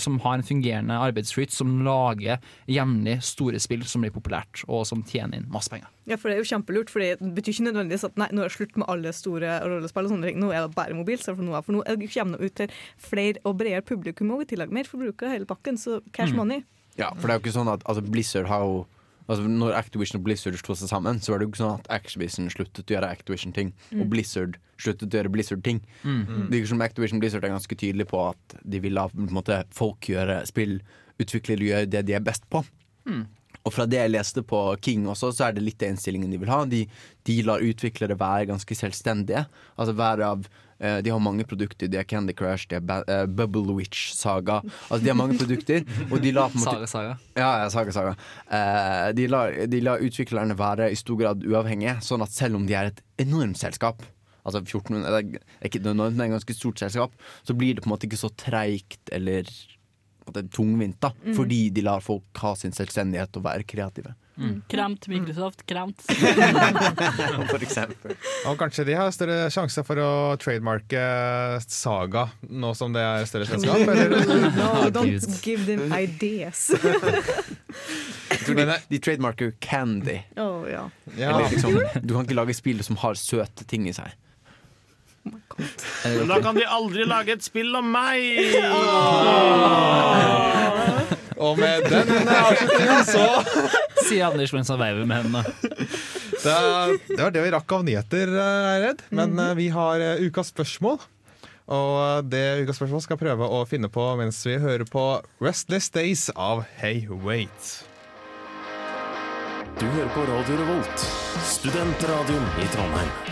[0.03, 2.01] som har en fungerende arbeidsflyt, som lager
[2.70, 5.90] jevnlig store spill som blir populært, og som tjener inn masse penger.
[6.11, 8.50] Ja, for det er jo kjempelurt, for det betyr ikke nødvendigvis at nei, nå er
[8.50, 10.09] det slutt med alle store rollespill.
[10.09, 10.40] og sånne ting.
[10.42, 13.59] Nå er det bare mobil, for nå, for nå kommer det ut til flere og
[13.61, 16.64] bredere publikum og i tillegg mer forbrukere hele pakken, så cash money.
[16.98, 18.82] Ja, for det er jo ikke sånn at altså, Blizzard har jo
[19.30, 21.86] Altså, når Activision og Blizzard slo seg sammen, så var det jo ikke sånn at
[21.94, 25.78] Activision sluttet å gjøre Activision-ting, og Blizzard sluttet å gjøre Blizzard-ting.
[26.03, 30.11] Det virker som Activision Blizzard er ganske tydelig på at de vil la måte, folk
[30.11, 30.40] gjøre
[31.13, 32.65] spillutviklere gjør det de er best på.
[33.63, 36.41] Og fra det jeg leste på King også, så er det litt den innstillingen de
[36.43, 36.65] vil ha.
[36.67, 36.83] De,
[37.29, 39.45] de lar utviklere være ganske selvstendige.
[39.77, 40.49] Altså være av
[40.83, 41.87] eh, De har mange produkter.
[41.93, 44.59] De har Candy Crush, de har eh, Bubble Witch Saga.
[44.89, 47.13] Altså De har mange produkter, og de lar på en måte Saga, saga.
[47.39, 48.17] ja, ja, saga, saga.
[48.51, 49.29] Eh, de,
[49.77, 53.07] de lar utviklerne være i stor grad uavhengige, sånn at selv om de er et
[53.23, 54.03] enormt selskap
[54.43, 57.13] Altså 1400, det er ikke enormt, men et ganske stort selskap,
[57.47, 59.47] så blir det på en måte ikke så treigt eller
[60.53, 61.12] tungvint, da.
[61.23, 61.35] Mhm.
[61.37, 64.14] Fordi de lar folk ha sin selvstendighet og være kreative.
[64.66, 66.01] Kremt Microsoft, kremt.
[67.53, 68.14] For eksempel.
[68.49, 70.09] Og kanskje de har større sjanse for å
[70.41, 71.03] trademarke
[71.68, 73.85] Saga, nå som det er større selskap?
[73.93, 74.16] Eller?
[74.57, 76.70] No, don't give them ideas.
[78.47, 80.23] De, de trademarker Candy.
[80.41, 80.89] oh, ja.
[81.16, 81.37] Ja.
[81.37, 84.16] Eller liksom, du kan ikke lage spill som har søte ting i seg.
[86.05, 88.53] Men da kan de aldri lage et spill om meg!
[91.42, 93.24] Og med den avslutningen så
[94.07, 95.42] Sier Anders mens han veiver med hendene.
[96.42, 96.55] det,
[97.09, 99.03] det var det vi rakk av nyheter, eh, er jeg redd.
[99.14, 101.00] Men eh, vi har eh, ukas spørsmål.
[101.72, 105.07] Og eh, det ukas spørsmål skal prøve å finne på mens vi hører på
[105.42, 107.72] Restless Days av Hey Wait.
[109.80, 111.07] Du hører på Radio Revolt,
[111.48, 113.32] studentradioen i Trondheim.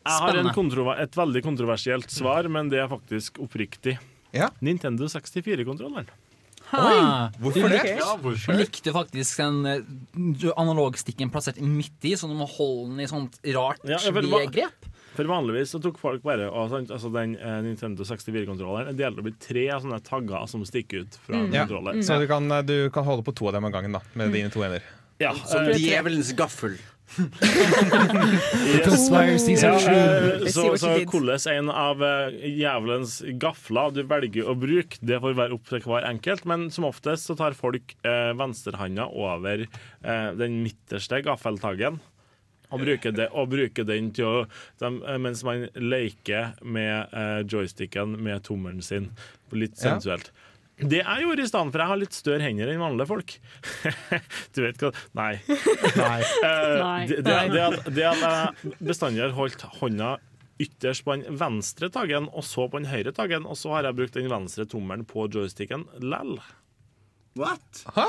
[0.00, 3.98] Jeg har en et veldig kontroversielt svar, men det er faktisk oppriktig.
[4.32, 4.48] Ja.
[4.64, 6.08] Nintendo 64-kontrolleren.
[6.70, 6.98] Oi,
[7.42, 7.96] Hvorfor det?
[7.98, 8.54] Ja, hvorfor?
[8.54, 13.08] Du likte faktisk den eh, analogstikken plassert midt i, så du må holde den i
[13.10, 14.86] sånt rart Ja, for V-grep.
[15.16, 19.32] For vanligvis så tok folk bare og, altså Den eh, Nintendo 64-kontrolleren er delt opp
[19.32, 21.66] i tre sånne tagger som stikker ut fra en Ja,
[22.06, 24.30] så du kan, eh, du kan holde på to av dem av gangen da med
[24.36, 24.86] dine to hender.
[25.20, 26.78] Ja, Som djevelens gaffel.
[29.64, 35.20] Ja, eh, så, så hvordan en av jævelens djevelens gafler du velger å bruke, det
[35.22, 39.66] får være opp til hver enkelt, men som oftest så tar folk eh, venstrehanda over
[39.66, 42.00] eh, den midterste gaffeltaggen.
[42.70, 44.34] Og bruker, det, og bruker den til å
[44.78, 49.10] de, eh, Mens man leker med eh, joysticken med tommelen sin.
[49.50, 49.98] Litt Ja.
[50.80, 53.36] Det jeg gjorde i stedet, for jeg har litt større hender enn vanlige folk.
[54.56, 55.32] du vet hva Nei.
[55.98, 56.20] Nei.
[56.50, 57.06] Eh, Nei.
[57.10, 60.14] det, det, det, at, det at jeg bestandig har holdt hånda
[60.60, 63.98] ytterst på den venstre taggen, og så på den høyre taggen, og så har jeg
[64.00, 66.38] brukt den venstre tommelen på joysticken lell.
[67.38, 67.84] What?
[67.94, 68.08] Hæ?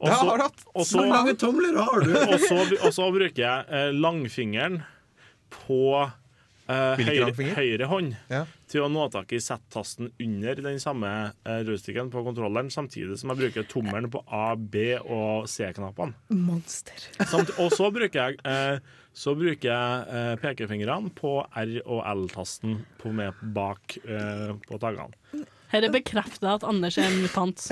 [0.00, 0.64] Og Det har du hatt.
[0.88, 2.12] så, mange tomler har du?
[2.84, 4.80] og så, bruker jeg eh, langfingeren
[5.52, 5.80] på
[6.68, 8.44] eh, høyre, høyre hånd Ja.
[8.70, 11.10] til å nå tak i Z-tasten under den samme
[11.46, 16.14] uh, joysticken på kontrolleren, samtidig som jeg bruker tommelen på A, B og C-knappene.
[16.34, 16.98] Monster.
[17.30, 18.78] Samt, og så bruker jeg, uh,
[19.16, 25.16] så bruker jeg pekefingrene på R- og L-tasten på med bak eh, på taggene.
[25.72, 27.64] Dette bekrefter at Anders er en mutant.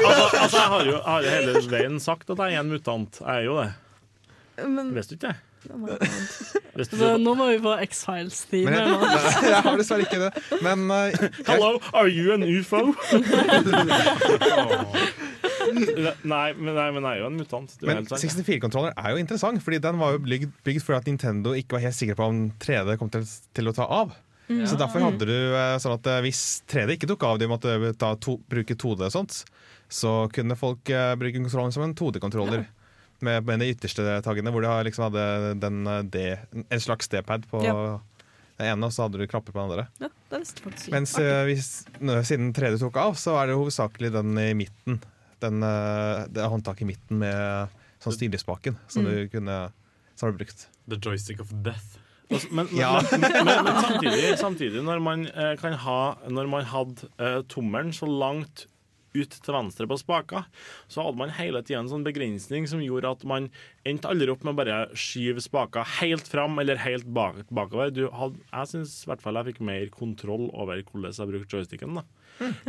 [0.00, 3.18] Altså, altså jeg har jo jeg har hele veien sagt at jeg er en mutant.
[3.20, 3.70] Jeg er jo det.
[4.70, 5.49] Men Visste du ikke det?
[6.90, 8.98] Så nå må vi her nå.
[9.04, 10.30] jeg, jeg har dessverre ikke det.
[10.64, 12.80] Men eh, Hello, are you an UFO?
[16.24, 17.76] nei, men, nei, men jeg er jo en mutant.
[17.84, 21.76] Men 64-kontroller er jo interessant, Fordi den var jo bygd, bygd fordi at Nintendo ikke
[21.76, 24.16] var helt sikker på om 3D kom til, til å ta av.
[24.66, 27.76] Så derfor hadde du eh, sånn at eh, hvis 3D ikke tok av, de måtte
[28.00, 29.44] ta to, bruke 2D og sånt,
[29.90, 32.64] så kunne folk uh, bruke kontrollen som en 2D-kontroller.
[33.20, 35.24] Med, med de ytterste taggene, hvor de liksom hadde
[35.60, 36.22] den, de,
[36.70, 37.74] en slags D-pad på Ja.
[38.58, 39.86] den ene, og så hadde du knapper på den andre.
[40.00, 40.90] ja, det visste faktisk.
[40.94, 41.68] Mens eh, hvis,
[42.00, 45.00] nå, siden 3D tok av, så er det hovedsakelig den i midten.
[45.40, 47.68] Den, eh, det er håndtaket i midten med
[48.00, 49.56] sånn styrespaken som du kunne
[50.16, 50.66] som har du brukt.
[50.88, 51.96] The joystick of death.
[52.30, 53.00] Altså, Men, men, Ja.
[53.10, 57.90] men, men, men samtidig, samtidig når man eh, kan ha Når man hadde eh, tommelen
[57.96, 58.66] så langt
[59.16, 60.44] ut til venstre på spaka,
[60.90, 63.48] så hadde man hele tida en sånn begrensning som gjorde at man
[63.88, 67.92] endte aldri opp med å bare skyve spaka helt fram eller helt bak, bakover.
[67.94, 71.58] Du hadde, jeg syns i hvert fall jeg fikk mer kontroll over hvordan jeg brukte
[71.60, 72.00] joysticken.
[72.00, 72.06] da.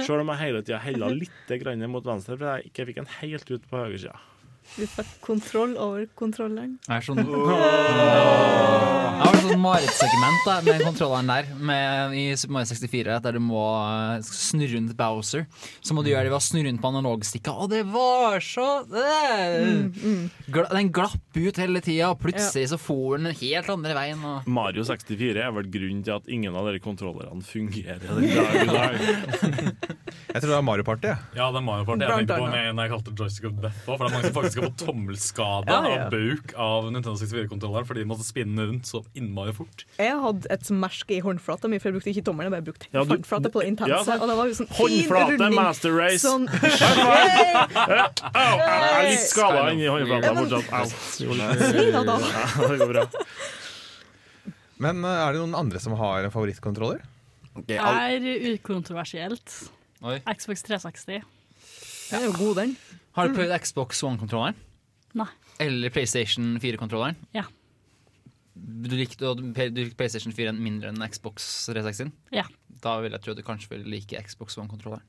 [0.01, 3.15] Selv om jeg hele tida hella litt grann mot venstre, for jeg ikke fikk den
[3.19, 4.17] helt ut på høyresida.
[4.77, 6.77] Du fikk kontroll over kontrolleren.
[6.85, 7.25] Det er sånn Jeg
[9.21, 13.61] har et sånt marerittsegment med kontrolleren der med, i Super Mario 64, der du må
[13.75, 15.43] eh, snurre rundt Bowser.
[15.83, 18.67] Så må du gjøre det ved å snurre rundt på analogstikka, og det var så
[18.87, 20.23] mm,
[20.55, 24.23] Gla, Den glapp ut hele tida, og plutselig så for den helt andre veien.
[24.25, 28.55] Og Mario 64 er vel grunnen til at ingen av de kontrollerne fungerer den dag
[28.55, 28.91] i dag.
[30.31, 31.11] Jeg tror det er Mario Party.
[31.35, 32.07] Ja, det er Mario Party.
[32.07, 34.27] Jeg tenker på når jeg- kalte det Joystick of Death òg, For det er mange
[34.31, 36.05] som faktisk har fått tommelskade Ja, ja.
[36.05, 39.85] av bauk av Nintendo 64-kontrolleren fordi de måtte spinne rundt så innmari fort.
[39.99, 42.51] Jeg hadde et merke i håndflata mi, for jeg brukte ikke tommelen.
[42.51, 43.91] Jeg bare brukte Ja, du- håndflata på det intense.
[43.95, 44.21] Ja, sant.
[44.21, 45.55] og det var jo sånn fin Håndflate, runding.
[45.59, 46.21] Master Race.
[46.25, 46.45] Sånn,
[47.71, 50.67] Au, jeg er litt skada inni håndflata fortsatt.
[50.71, 50.85] Au.
[52.71, 53.05] Det går bra.
[54.81, 57.03] Men eh, er det noen andre som har en favorittkontroller?
[57.67, 58.23] Er
[58.55, 59.57] ukontroversielt.
[60.01, 61.21] Xbox 360.
[62.11, 62.71] Den er jo god, den.
[63.17, 64.59] Har du prøvd Xbox One-kontrolleren?
[65.19, 65.27] Nei.
[65.61, 67.17] Eller PlayStation 4-kontrolleren?
[67.35, 67.43] Ja.
[68.55, 72.11] Du likte, du likte PlayStation 4 mindre enn Xbox 360?
[72.35, 72.45] Ja.
[72.81, 75.03] Da vil jeg tro at du kanskje vil like Xbox One-kontrolleren.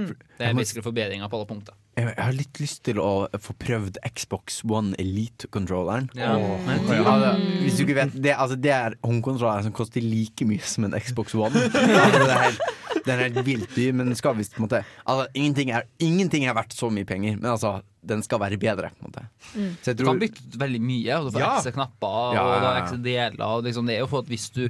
[0.00, 0.14] Hmm.
[0.38, 1.76] Det er basically forbedringer på alle punkter.
[1.98, 6.08] Jeg jeg har litt lyst til å få prøvd Xbox One Elite-kontrolleren.
[6.16, 6.36] Ja.
[6.38, 6.70] Oh.
[6.88, 10.88] Ja, hvis du ikke vet Det, altså, det er håndkontrolleren som koster like mye som
[10.88, 11.52] en Xbox One.
[12.00, 12.62] Altså, det er helt,
[13.06, 15.86] den er helt vilt dyr, men den skal visst på en måte altså, ingenting, er,
[15.98, 18.90] ingenting er verdt så mye penger, men altså, den skal være bedre.
[18.96, 19.26] På en måte.
[19.54, 19.72] Mm.
[19.82, 21.50] Så jeg Du kan bytte ut veldig mye, og du får Ja.
[21.58, 22.72] ekstra knapper og ja, ja.
[22.82, 23.44] ekstra deler.
[23.46, 24.62] Og liksom, det er jo for at hvis du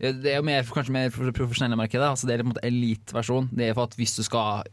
[0.00, 2.06] det er jo mer, kanskje mer for det profesjonelle markedet.
[2.08, 3.48] Altså det er på en måte eliteversjon.
[3.54, 4.64] Det er for at hvis du skal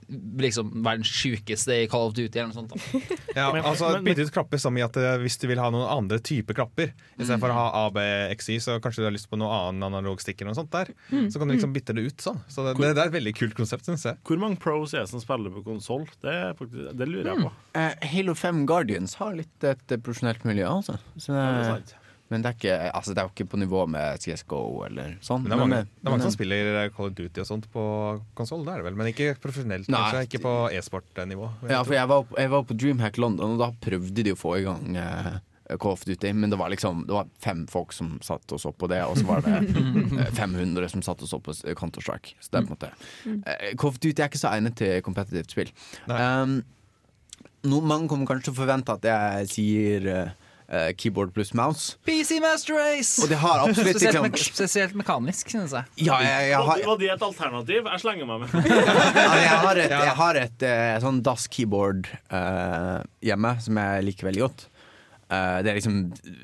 [0.42, 2.74] liksom være den sjukeste i Call of Duty eller noe sånt.
[2.74, 3.02] Da.
[3.42, 5.88] Ja, Men- altså Bytte ut klapper som i at eh, hvis du vil ha noen
[5.88, 7.56] andre typer klapper, istedenfor Mm.
[7.56, 8.04] å ha A, B,
[8.36, 10.72] X, Y, så kanskje du har lyst på noe annen analog stikker eller noe sånt
[10.76, 10.92] der.
[11.12, 11.30] Mm.
[11.32, 12.42] Så kan du liksom bytte det ut sånn.
[12.52, 14.20] Så det, det, det er et veldig kult konsept, syns jeg.
[14.28, 16.06] Hvor mange pros er det som spiller på konsoll?
[16.24, 16.36] Det,
[17.00, 17.54] det lurer jeg på.
[17.80, 20.98] Eh, Halo 5 Guardians har litt et eh, profesjonelt miljø, altså.
[21.16, 21.96] Så det, Ja, det er sant.
[22.32, 25.44] Men det er, ikke, altså, det er jo ikke på nivå med CSGO eller sånn.
[25.44, 27.48] Men det er mange, Men, det er mange men, som spiller Call of Duty og
[27.50, 27.84] sånt på
[28.40, 28.98] konsoll, det er det vel.
[29.02, 30.00] Men ikke profesjonelt, Nei.
[30.00, 30.26] kanskje.
[30.30, 31.52] Ikke på e-sport-nivå.
[31.68, 34.56] Ja, for jeg var, jeg var på Dreamhack London, og da prøvde de å få
[34.62, 35.32] i gang eh,
[35.76, 36.34] Call of Duty.
[36.34, 39.18] Men det var liksom Det var fem folk som satt og så på det, og
[39.20, 42.38] så var det eh, 500 som satt og så på Counter-Strike.
[42.40, 42.94] Så det er på en måte
[43.44, 45.74] eh, Call of Duty er ikke så egnet til kompetitivt spill.
[46.08, 46.62] Um,
[47.68, 50.41] no, mange kommer kanskje til å forvente at jeg sier eh,
[50.72, 51.98] eh, keyboard pluss mouse.
[52.08, 53.22] PC Master Race!
[53.22, 56.08] Og det har absolutt spesielt, liksom- me spesielt mekanisk, synes jeg.
[56.08, 57.92] Ja, jeg, jeg har, Var, det et alternativ?
[57.92, 58.58] Jeg slenger meg med.
[58.72, 64.10] Ja, jeg har et, jeg har et uh, sånn DAS keyboard uh, hjemme som jeg
[64.10, 64.68] liker veldig godt.
[65.32, 66.00] Eh, det er liksom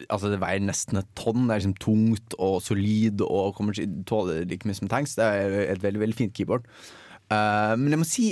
[0.07, 1.47] Altså det veier nesten et tonn.
[1.47, 5.17] Det er liksom tungt og solid og kommer til å tåle like mye som tanks.
[5.19, 6.67] Det er et veldig veldig fint keyboard.
[7.27, 8.29] Eh, men jeg må si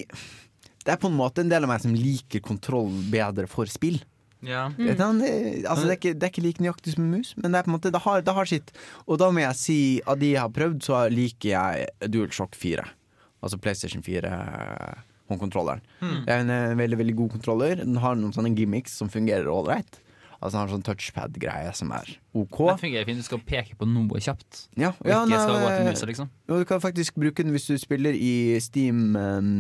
[0.86, 3.98] det er på en måte en del av meg som liker kontroll bedre for spill.
[4.46, 4.68] Ja.
[4.76, 5.32] Det, er sånn, det,
[5.64, 7.66] altså, det, er ikke, det er ikke like nøyaktig som en mus, men det, er
[7.66, 8.72] på en måte, det, har, det har sitt.
[9.08, 12.86] Og da må jeg si av de jeg har prøvd, så liker jeg DualShock 4.
[13.46, 14.32] Altså PlayStation 4
[15.30, 15.84] håndkontrolleren.
[16.02, 16.18] Mm.
[16.26, 17.82] Det er en eh, veldig veldig god kontroller.
[17.82, 20.02] Den har noen sånne gimmicks som fungerer ålreit.
[20.36, 22.60] Altså Den har sånn touchpad-greie som er OK.
[22.68, 23.22] Det fungerer fint.
[23.24, 24.68] Du skal peke på noe kjapt.
[24.78, 26.30] Ja, Og ja, ikke skal gå til musa, liksom.
[26.52, 29.56] Og du kan faktisk bruke den hvis du spiller i Steam um,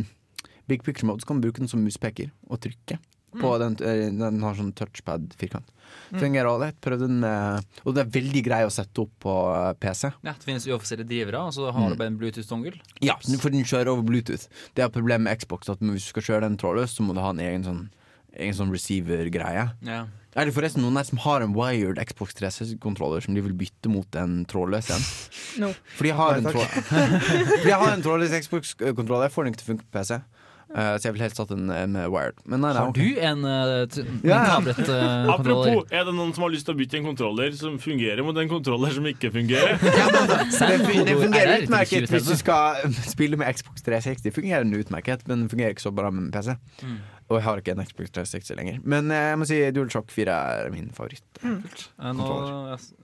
[0.69, 1.23] Big Picture Mode.
[1.23, 2.99] Så kan du bruke den som muspeker og trykke.
[3.41, 3.75] På Mm.
[3.77, 5.67] den, eh, den har sånn touchpad-firkant.
[6.11, 6.19] Mm.
[6.19, 6.75] Fungerer ålreit.
[6.81, 10.11] Prøv den med Og det er veldig grei å sette opp på eh, PC.
[10.23, 11.89] Ja, det finnes uoffisielle drivere, og så har Mm.
[11.89, 12.79] du bare en Bluetooth-dongel?
[13.01, 14.47] Ja, for den kjører over Bluetooth.
[14.75, 15.69] Det er problemet med Xbox.
[15.69, 17.89] At hvis du skal kjøre den trådløst, så må du ha en egen sånn,
[18.37, 19.71] egen sånn receiver-greie.
[19.83, 20.05] Ja.
[20.35, 23.87] Er det forresten noen her som har en wired Xbox 360-kontroller som de vil bytte
[23.89, 25.05] mot en trådløs en?
[25.61, 25.73] No.
[25.95, 26.67] For jeg har en, tråd...
[27.63, 29.29] Jeg har en trådløs Xbox-kontroller.
[29.29, 30.21] Jeg får den ikke til å funke på PC.
[30.73, 32.39] Eh, så jeg vil helst hatt en en med wired.
[32.45, 34.39] Men nei, nei, Har du en, uh, en ja.
[34.49, 35.29] kablet uh.
[35.35, 38.37] Apropos, er det noen som har lyst til å bytte en kontroller som fungerer mot
[38.41, 39.79] en kontroller som ikke fungerer?
[40.55, 44.33] Det, det fungerer Er utmerket hvis du skal spille med Xbox 360.
[44.35, 46.55] Fungerer den utmerket, men fungerer ikke så bra med PC.
[46.83, 46.97] Mm.
[47.25, 48.81] Og jeg har ikke en Xbox 360 lenger.
[48.85, 51.25] Men eh, jeg må si DualShock 4 er min favoritt.
[51.41, 51.63] Mm.
[51.65, 52.27] Eh, nå,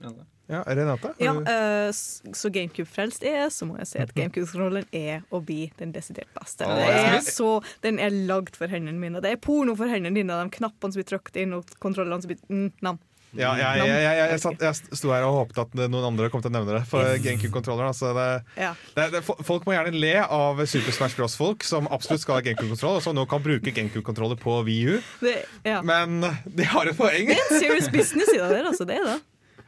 [0.04, 0.12] ja,
[0.52, 1.12] Ja, Renate?
[1.22, 1.88] Ja, uh,
[2.36, 6.66] så GameCube-frelst er, så må jeg si at GameCube-kontrollen er å bli den desidert beste.
[6.66, 7.52] Oh, Det er så,
[7.86, 9.22] den er lagd for hendene mine.
[9.24, 12.34] Det er porno for hendene dine, de knappene som blir trykt inn, og kontrollene som
[12.34, 13.00] blir mm, nam.
[13.32, 16.28] Ja, jeg, jeg, jeg, jeg, jeg, satt, jeg sto her og håpet at noen andre
[16.32, 16.82] kom til å nevne det.
[16.90, 18.28] For GameCube-kontrolleren altså det,
[18.60, 18.74] Ja.
[18.96, 23.00] det, det, Folk må gjerne le av Super Smash Bros.-folk som absolutt skal ha GameCube-kontroll,
[23.00, 24.98] og som nå kan bruke GameCube-kontroller på VU.
[25.24, 25.80] Det, ja.
[25.86, 27.32] Men de har et poeng.
[27.32, 28.88] det er en serious business i det der, altså.
[28.88, 29.20] Det det.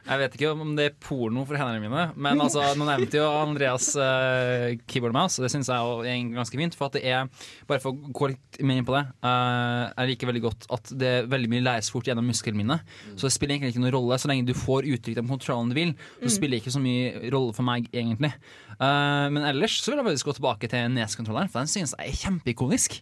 [0.05, 3.25] Jeg vet ikke om det er porno for hendene mine, men altså, nå nevnte jo
[3.25, 6.77] Andreas uh, keyboard mouse, og det syns jeg er ganske fint.
[6.77, 7.25] For at det er,
[7.65, 10.91] bare for å gå litt mer inn på det, uh, jeg liker veldig godt at
[11.01, 12.85] det er veldig mye læres fort gjennom muskelminnet.
[13.15, 14.19] Så det spiller egentlig ikke noen rolle.
[14.21, 16.35] Så lenge du får uttrykt den kontrollen du vil, så Mm.
[16.37, 18.33] spiller det ikke så mye rolle for meg, egentlig.
[18.77, 22.13] Uh, men ellers så vil jeg faktisk gå tilbake til Nes-kontrolleren, for den synes jeg
[22.13, 23.01] er kjempeikonisk.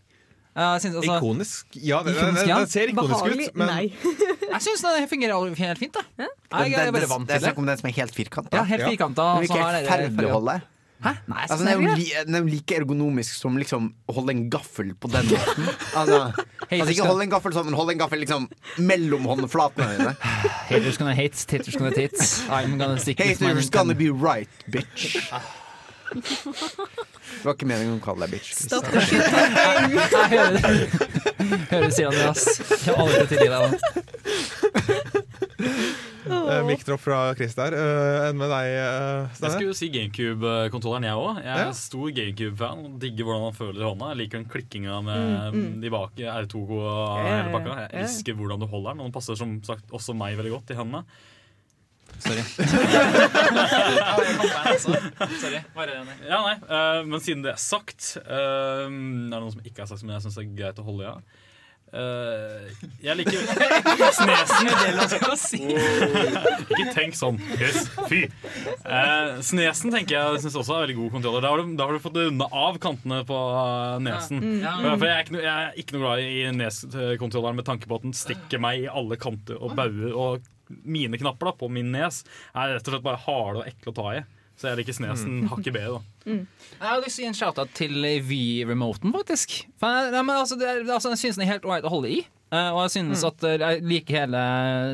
[0.53, 1.77] Synes, altså, Ikonisk?
[1.81, 2.59] Ja, det, Ikonisk, den, ja.
[2.61, 3.47] det, ser ikonisk Behagelig?
[3.49, 3.85] ut, men Nei.
[4.53, 5.95] jeg syns det fungerer helt fint.
[5.97, 6.03] Da.
[6.19, 8.59] Jeg, jeg, jeg er det, er snakk om den som er helt firkanta.
[8.59, 9.33] Ja, helt firkanta, ja.
[9.33, 10.33] Men vil så ikke har helt dere ferdig farger.
[10.37, 10.59] holde.
[11.03, 11.09] Hæ?
[11.27, 14.35] Nei, jeg altså, den, er jo li, den er like ergonomisk som liksom å holde
[14.37, 15.71] en gaffel på den måten.
[15.99, 16.19] Altså,
[16.69, 18.45] altså ikke hold en gaffel sånn, men hold en gaffel liksom
[18.87, 20.13] mellom håndflatene dine.
[20.69, 22.37] Haters gonna hate, haters gonna tits.
[22.47, 25.17] I'm gonna stick Haters gonna be right, bitch.
[27.33, 28.53] Det var ikke meningen å kalle deg bitch.
[28.55, 29.19] Stopp det Jeg
[30.33, 32.45] hører hører du sier det, ass.
[32.85, 33.61] Jeg har aldri tilgi deg.
[33.63, 33.69] da.
[36.23, 37.75] Uh, Mic-dropp fra Chris der.
[37.75, 41.41] Uh, enn med deg, uh, Jeg skulle jo si GameCube-kontrolleren, jeg òg.
[41.43, 41.73] Jeg er Ja.
[41.75, 44.09] stor GameCube-fan digger hvordan han føler i hånda.
[44.13, 45.19] Jeg liker den klikkinga med
[45.53, 45.81] Mm, mm.
[45.83, 47.75] de bak R2 og hele pakka.
[47.81, 47.99] Jeg Ja.
[48.05, 50.75] elsker hvordan du holder den, og den passer som sagt også meg veldig godt i
[50.79, 51.03] hendene.
[52.19, 52.43] Sorry.
[55.39, 55.61] Sorry.
[55.75, 56.15] Bare enig.
[56.29, 59.89] Ja, nei, eh, Men siden det er sagt eh, Det er noe som ikke har
[59.91, 61.09] sagt, men jeg syns det er greit å holde i.
[61.09, 61.15] Ja.
[61.93, 62.71] Eh,
[63.05, 63.37] jeg liker
[64.17, 65.05] Snesen er det.
[66.73, 67.37] Ikke tenk sånn.
[67.59, 68.23] Yes, Fy.
[68.25, 71.43] Eh, snesen tenker jeg synes også er veldig god kontroller.
[71.45, 74.41] Da har du, da har du fått runda av kantene på eh, nesen.
[74.63, 74.73] Ja.
[74.79, 76.25] For- For jeg er, ikke, noe- jeg er ikke noe glad i
[76.63, 80.17] neskontrolleren med tanke på at den stikker meg i alle kanter og bauger.
[80.17, 80.49] Og
[80.83, 83.97] mine knapper da, på min nes er rett og slett bare harde og ekle å
[83.99, 84.23] ta i.
[84.53, 85.99] Så jeg liker snesen hakket bedre.
[85.99, 87.95] da Jeg har lyst til å gi en shout-out til
[88.27, 89.55] V-remoten, faktisk.
[89.81, 92.11] For nei, men altså, det er, altså, jeg synes den er helt ålreit å holde
[92.13, 92.19] i.
[92.53, 94.41] Eh, og jeg synes at eh, jeg liker hele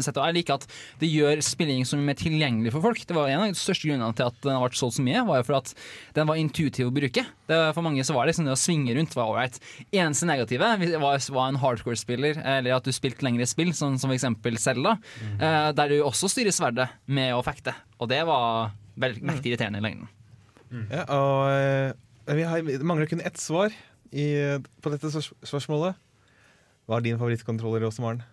[0.05, 0.19] settet.
[0.21, 0.67] Og jeg liker at
[1.01, 3.01] det gjør spilling så mye mer tilgjengelig for folk.
[3.09, 5.23] Det var En av de største grunnene til at den har vært solgt så mye,
[5.27, 5.73] var jo for at
[6.15, 7.25] den var intuitiv å bruke.
[7.49, 9.59] Det, for mange så var det liksom det å svinge rundt var ålreit.
[9.91, 10.71] Eneste negative
[11.03, 14.27] var, var en hardcore-spiller, eller at du spilte lengre spill, sånn som f.eks.
[14.63, 14.95] Zelda,
[15.39, 17.75] eh, der du også styrer sverdet med å fekte.
[17.99, 20.07] Og det var veldig mektig irriterende i lengden.
[20.93, 23.73] Ja, og vi, har, mangler kun ett svar
[24.13, 24.27] i,
[24.83, 25.97] på dette spørs- spørsmålet.
[26.89, 28.23] Hva er din favorittkontroller, også, Maren?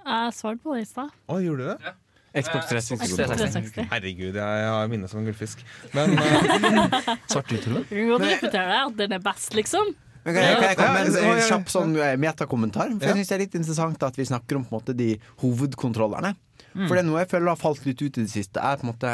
[0.00, 1.08] Jeg svarte på det i stad.
[1.26, 1.94] Å, gjorde du det?
[2.30, 3.00] Xbox 360.
[3.02, 3.88] Xbox 360.
[3.90, 5.64] Herregud, jeg har minnet som en gullfisk.
[5.96, 6.94] Men uh,
[7.32, 9.90] Svart-hvitt, Du kan repetere deg at den er best, liksom.
[10.22, 12.92] Men kan jeg, kan jeg komme med en, en kjapp sånn eh, metakommentar?
[12.92, 13.10] For Ja.
[13.10, 15.10] jeg synes det er litt interessant at vi snakker om på en måte de
[15.42, 16.34] hovedkontrollerne.
[16.70, 16.84] Mm.
[16.84, 18.86] For det er noe jeg føler har falt litt ut i det siste, er på
[18.86, 19.10] en måte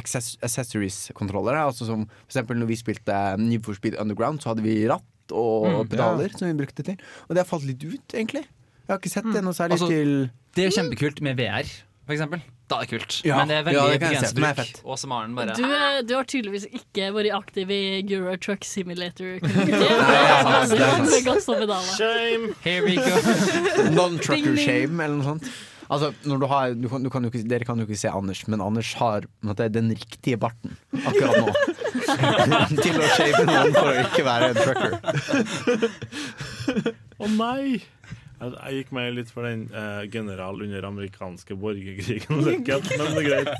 [0.00, 1.62] accessories-kontrollere.
[1.68, 5.06] Altså som for eksempel når vi spilte Need for Speed Underground, så hadde vi ratt
[5.32, 6.96] og Mm, pedaler som vi brukte til.
[7.28, 8.44] Og det har falt litt ut, egentlig.
[8.86, 11.64] Jeg har ikke sett det noe særlig Altså, til Det er kjempekult med VR,
[12.06, 12.40] for eksempel.
[12.68, 13.22] Da er det kult.
[13.24, 13.98] Ja, Men det er veldig se.
[13.98, 14.80] begrenset bruk.
[14.84, 15.62] Og Maren bare Du,
[16.08, 19.38] du har tydeligvis ikke vært aktiv i Euro Truck Simulator.
[21.96, 22.54] Shame!
[22.64, 23.02] Here we go.
[23.98, 25.42] non-trucker shame, eller noe sånt.
[25.86, 26.12] Altså,
[26.50, 29.26] har, du kan, du kan ikke, dere kan jo ikke se Anders, men Anders har
[29.72, 30.76] den riktige barten
[31.06, 31.48] akkurat nå.
[32.84, 34.92] Til å shave noen for å ikke være en trucker.
[37.16, 37.82] Å nei!
[38.36, 42.26] Jeg, gikk meg litt for den eh, general under amerikanske borgerkrigen.
[42.28, 42.84] Men det er greit.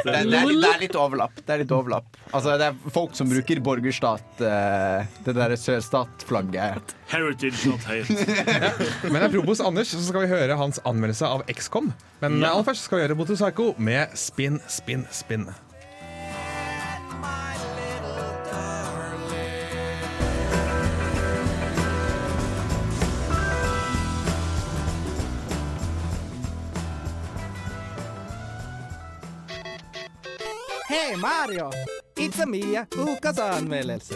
[0.04, 1.38] Det, er- det, er litt, det er litt overlapp.
[1.46, 2.18] Det er litt overlapp.
[2.36, 6.92] Altså, det er folk som bruker borgerstat, eh, det derre sørstatflagget.
[7.08, 8.16] Heritage, not hate.
[9.12, 11.92] Men apropos Anders, så skal vi høre hans anmeldelse av XCOM.
[12.20, 12.52] Men Ja.
[12.52, 15.48] aller først skal vi gjøre Motorpsycho med Spin, Spin, Spin.
[31.20, 31.70] Mario!
[32.16, 34.14] It's a Mia, ukas anmeldelse.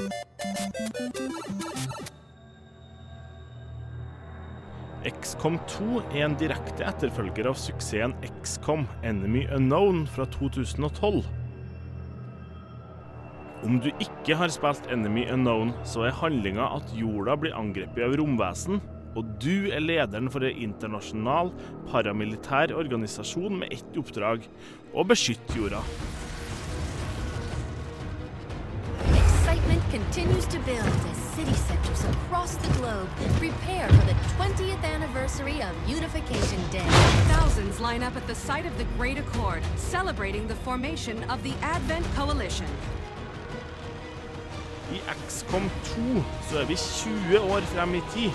[5.04, 11.22] XCOM 2 er en direkte etterfølger av suksessen XCOM Enemy Unknown fra 2012.
[13.64, 18.16] Om du ikke har spilt Enemy Unknown, så er handlinga at jorda blir angrepet av
[18.20, 18.80] romvesen,
[19.16, 21.54] og du er lederen for en internasjonal
[21.88, 24.44] paramilitær organisasjon med ett oppdrag
[24.92, 25.80] å beskytte jorda.
[29.90, 33.08] Continues to build as city centers across the globe
[33.40, 36.84] prepare for the 20th anniversary of Unification Day.
[37.34, 41.54] Thousands line up at the site of the Great Accord, celebrating the formation of the
[41.62, 42.66] Advent Coalition.
[44.92, 48.30] I XCOM 2 så er vi 20 år frem i tid.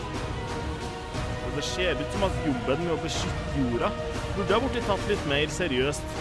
[1.46, 3.92] Og det ser ut som at jobben med å beskytte jorda
[4.36, 6.20] burde ha blitt tatt litt mer seriøst.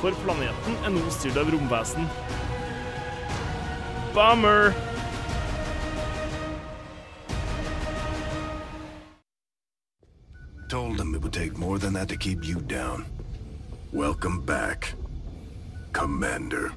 [0.00, 2.08] For planeten er nå styrt av romvesen.
[4.14, 4.74] Bummer!
[10.68, 13.04] Told them it would take more than that to keep you down.
[13.92, 14.94] Welcome back,
[15.92, 16.72] Commander.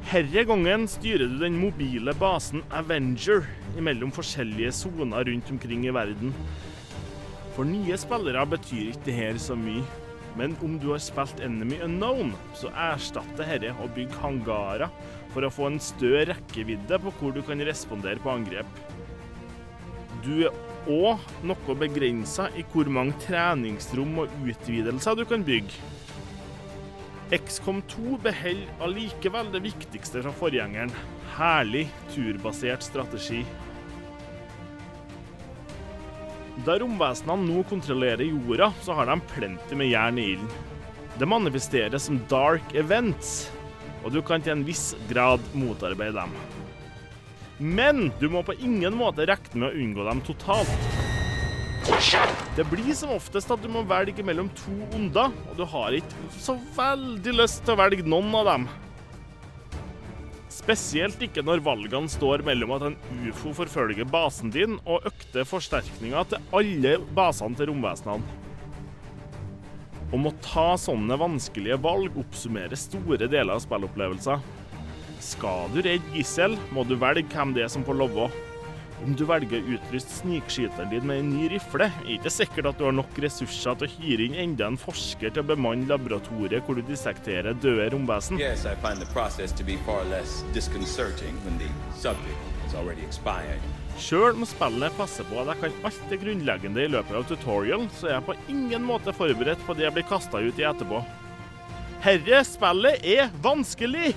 [0.00, 3.44] Herre gangen styrer du den mobile basen Avenger
[3.76, 6.32] mellom forskjellige soner rundt omkring i verden.
[7.56, 9.84] For nye spillere betyr ikke det her så mye.
[10.36, 14.92] Men om du har spilt Enemy Unknown, så erstatter dette å bygge hangarer
[15.32, 18.68] for å få en større rekkevidde på hvor du kan respondere på angrep.
[20.24, 20.54] Du er
[20.92, 25.80] òg noe begrensa i hvor mange treningsrom og utvidelser du kan bygge.
[27.34, 30.92] XCOM 2 beholder allikevel det viktigste fra forgjengeren.
[31.34, 33.40] Herlig turbasert strategi.
[36.64, 40.48] Da romvesenene nå kontrollerer jorda, så har de plenty med jern i ilden.
[41.20, 43.50] Det manifesteres som dark events,
[44.04, 46.32] og du kan til en viss grad motarbeide dem.
[47.58, 50.88] Men du må på ingen måte regne med å unngå dem totalt.
[52.56, 56.32] Det blir som oftest at du må velge mellom to onder, og du har ikke
[56.40, 58.68] så veldig lyst til å velge noen av dem.
[60.56, 62.96] Spesielt ikke når valgene står mellom at en
[63.28, 68.24] ufo forfølger basen din, og økte forsterkninger til alle basene til romvesenene.
[70.16, 74.40] Om å ta sånne vanskelige valg oppsummerer store deler av spillopplevelser.
[75.20, 78.30] Skal du redde gissel, må du velge hvem det er som får love.
[79.04, 82.78] Om du velger å utruste snikskyteren din med en ny rifle, er ikke sikkert at
[82.80, 86.64] du har nok ressurser til å hyre inn enda en forsker til å bemanne laboratoriet
[86.64, 88.40] hvor du dissekterer døde romvesen.
[88.40, 91.68] Yes, I find the process to be far less disconcerting when the
[92.00, 93.60] subject is already expired.
[94.00, 97.84] Sjøl om spillet passer på at jeg kan alt det grunnleggende i løpet av tutorial,
[97.96, 101.02] så er jeg på ingen måte forberedt på det jeg blir kasta ut i etterpå.
[102.04, 104.14] Herre spillet er vanskelig!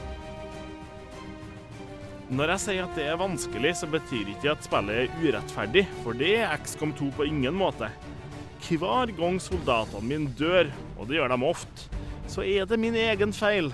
[2.29, 6.13] Når jeg sier at det er vanskelig, så betyr ikke at spillet er urettferdig, for
[6.13, 7.89] det er XCOM 2 på ingen måte.
[8.67, 10.69] Hver gang soldatene mine dør,
[10.99, 11.87] og det gjør de ofte,
[12.29, 13.71] så er det min egen feil.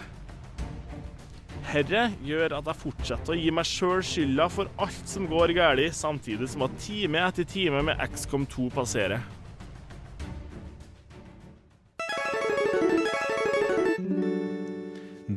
[1.68, 5.98] Herre gjør at jeg fortsetter å gi meg sjøl skylda for alt som går galt,
[5.98, 9.35] samtidig som at time etter time med XCOM 2 passerer.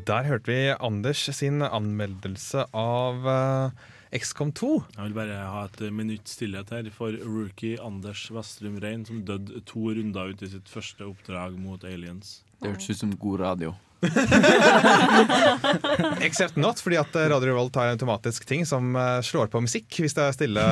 [0.09, 4.69] Der hørte vi Anders sin anmeldelse av uh, XCOM 2.
[4.95, 9.61] Jeg vil bare ha et minutt stillhet her for rookie Anders Vestrum Rein, som døde
[9.69, 12.39] to runder ut i sitt første oppdrag mot aliens.
[12.57, 13.75] Det hørtes ut som god radio.
[16.21, 19.61] Except not, fordi at eh, Radio Revolt har en automatisk ting som eh, slår på
[19.65, 20.63] musikk hvis det er stille.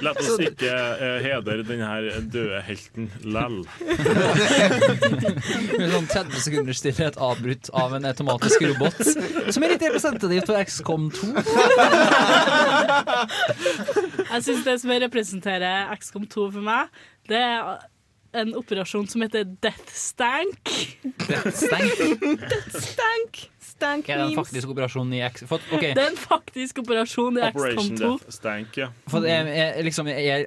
[0.00, 3.66] La oss ikke uh, hedre den her døde helten lell.
[5.78, 8.96] Med sånn 30 sekunder stillhet avbrutt av en automatisk robot.
[9.52, 11.26] Som er litt representativt for XCOM 2.
[14.30, 16.82] Jeg syns det som representerer XCOM 2 for meg,
[17.30, 17.78] det er
[18.32, 20.74] en operasjon som heter Death Stank.
[21.26, 22.20] Death Stank?
[22.20, 23.42] Death Stank.
[23.58, 25.44] Stank Er det en faktisk operasjon i X...
[25.48, 25.94] For, okay.
[25.96, 28.10] Det er en faktisk operasjon i Operation 2.
[28.20, 28.90] Death Stank, ja.
[29.10, 30.46] For er, er, liksom, er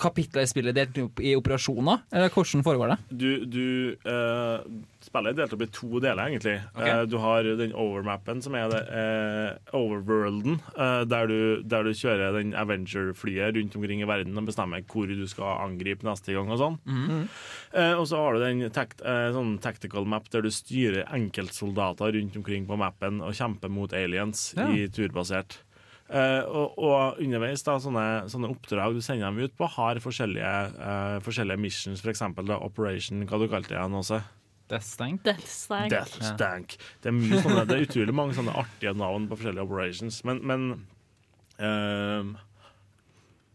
[0.00, 2.98] kapitler i spillet delt opp i operasjoner, eller hvordan foregår det?
[3.10, 3.64] Du, du
[4.08, 4.64] uh,
[5.04, 6.56] Spillet er delt opp i to deler, egentlig.
[6.72, 6.90] Okay.
[6.90, 12.38] Uh, du har den overmappen, som er det, uh, overworlden, der, du, der du kjører
[12.38, 16.60] den Avenger-flyet rundt omkring i verden og bestemmer hvor du skal angripe neste gang og
[16.60, 16.80] sånn.
[16.88, 17.28] Mhm.
[17.74, 22.14] Eh, og så har du den tact, eh, sånn tactical map der du styrer enkeltsoldater
[22.14, 24.68] rundt omkring på mappen og kjemper mot aliens Ja.
[24.70, 25.58] i turbasert.
[26.14, 30.54] Eh, og, og underveis, da, sånne, sånne oppdrag du sender dem ut på, har forskjellige,
[30.78, 32.22] uh, forskjellige missions, f.eks.
[32.54, 34.20] Operation Hva du kalte det igjen, Åse?
[34.70, 35.24] Death Stank?
[35.26, 35.90] Death Stank.
[35.90, 36.76] Death Stank.
[37.02, 40.40] Det er, mye sånne, det er utrolig mange sånne artige navn på forskjellige operations, men,
[40.46, 40.68] men
[41.58, 42.32] ehm,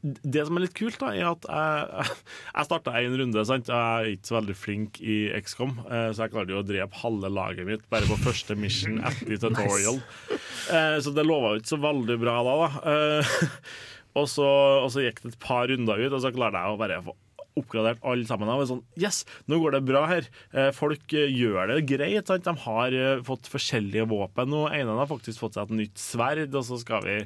[0.02, 2.08] det som er litt kult, da, er at jeg,
[2.56, 3.46] jeg starta en runde.
[3.50, 3.72] Sant?
[3.72, 7.02] Jeg er ikke så veldig flink i XCOM, eh, så jeg klarte jo å drepe
[7.04, 10.00] halve laget mitt bare på første mission etter tutorial.
[10.00, 11.06] Nice.
[11.06, 12.60] Så det lova jo ikke så veldig bra da.
[12.66, 12.98] da.
[12.98, 13.40] Eh,
[14.18, 14.44] Og så,
[14.82, 17.14] og så gikk det et par runder ut, og så klarte jeg å bare få
[17.60, 18.50] oppgradert alle sammen.
[18.52, 19.22] Og sånn, yes,
[19.52, 20.28] nå går det bra her.
[20.50, 22.30] Eh, Folk eh, gjør det greit.
[22.30, 22.48] Sant?
[22.48, 25.78] De har eh, fått forskjellige våpen, og en av dem har faktisk fått seg et
[25.84, 27.18] nytt sverd, og så skal vi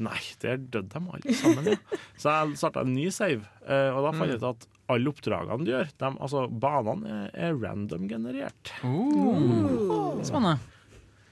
[0.00, 1.66] Nei, der døde de alle sammen.
[1.68, 1.98] Ja.
[2.16, 5.64] Så jeg starta en ny save, eh, og da fant jeg ut at alle oppdragene
[5.66, 8.72] du gjør, de, altså banene, er, random generert.
[10.24, 10.56] Spennende.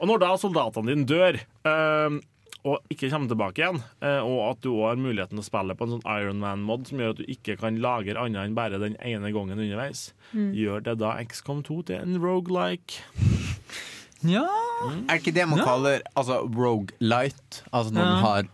[0.01, 1.39] Og når da soldatene dine dør,
[1.69, 2.19] eh,
[2.61, 5.77] og ikke kommer tilbake igjen, eh, og at du òg har muligheten til å spille
[5.77, 8.97] på en sånn Ironman-mod som gjør at du ikke kan lagre annet enn bare den
[9.01, 10.53] ene gangen underveis, Mm.
[10.55, 13.01] gjør det da XCOM 2 til en rogelike?
[14.29, 14.45] Ja
[15.09, 15.65] Er ikke det man Ja.
[15.65, 17.63] kaller altså, rogue light?
[17.73, 18.09] Altså når Ja.
[18.15, 18.49] den har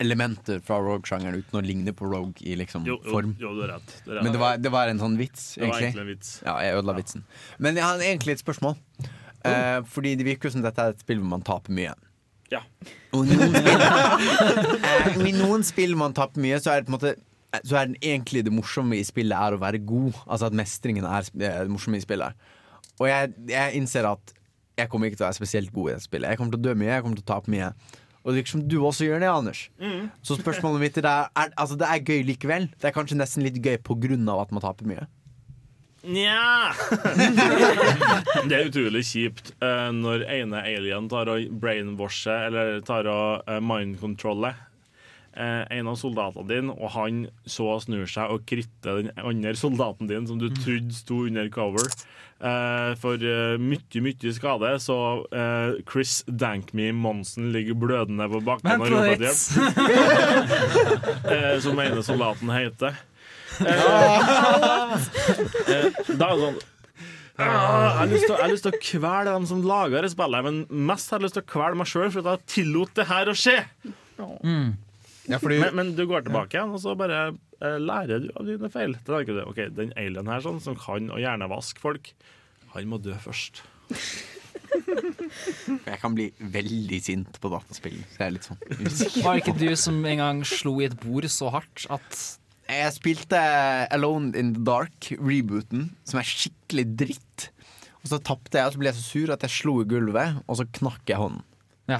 [0.00, 3.34] elementer fra rogue-sjangeren uten å ligne på rogue i liksom Jo, jo, form.
[3.38, 3.90] jo, du er rett.
[4.06, 4.22] Du er rett.
[4.24, 5.88] Men det var, det var en sånn vits, Det var egentlig.
[5.90, 6.30] egentlig en vits.
[6.46, 7.24] Ja, jeg ødela vitsen.
[7.58, 8.76] Men jeg har egentlig et spørsmål.
[9.44, 11.92] Eh, fordi det virker jo som dette er et spill hvor man taper mye.
[12.50, 12.60] Ja.
[13.12, 13.80] Og i noen spill,
[14.90, 17.14] eh, I noen spill man taper mye, så er det på en måte
[17.66, 20.14] så er den egentlig det morsomme i spillet er å være god.
[20.30, 22.32] Altså at mestringen er er det morsomme i spillet.
[23.00, 24.32] Og jeg, jeg innser at
[24.80, 26.32] jeg kommer ikke til å være spesielt god i dette spillet.
[26.32, 27.70] Jeg kommer til å dø mye, jeg kommer til å tape mye.
[28.20, 29.62] Og det virker som du også gjør det, Anders.
[29.80, 30.10] Mm.
[30.26, 32.68] Så spørsmålet mitt er, er altså det er gøy likevel.
[32.76, 35.06] Det er kanskje nesten litt gøy på grunn av at man taper mye.
[36.00, 36.72] Nja
[38.48, 43.58] Det er utrolig kjipt eh, når ene alien tar og brainwasher eller tar og uh,
[43.60, 44.69] mindcontroller eh,
[45.36, 50.26] en av soldatene dine, og han så snur seg og kritter den andre soldaten din
[50.26, 51.86] som du trodde sto under cover.
[52.40, 54.96] eh, for eh, mye, mye skade, så
[55.30, 59.38] eh, Chris Dankme Monsen ligger blødende på bakken og roper hjelp.
[61.30, 62.96] Eh, som ene soldaten heter.
[63.60, 63.66] Eh,
[66.16, 66.58] da er det sånn
[67.40, 70.02] ah, jeg, har lyst til, å- jeg har lyst til å kvele dem som lager
[70.04, 72.48] det spillet, men mest har jeg lyst til å kvele meg sjøl for at jeg
[72.56, 73.58] tillot det her å skje.
[75.38, 78.96] Men, men du går tilbake igjen, og så bare eh, lærer du av dine feil.
[79.06, 82.12] Da tenker du, ok, Den alien her sånn, som kan og gjerne vaske folk,
[82.74, 83.62] han må dø først.
[85.86, 87.98] Jeg kan bli veldig sint på dataspill.
[88.10, 89.22] Så jeg er litt sånn usikker.
[89.24, 92.20] Var det ikke du som en gang slo i et bord så hardt at
[92.70, 93.40] Jeg spilte
[93.90, 97.48] Alone in the Dark, rebooten, som er skikkelig dritt.
[98.00, 100.38] Og så tapte jeg, og så ble jeg så sur at jeg slo i gulvet,
[100.46, 101.42] og så knakk jeg hånden.
[101.90, 101.98] Ja,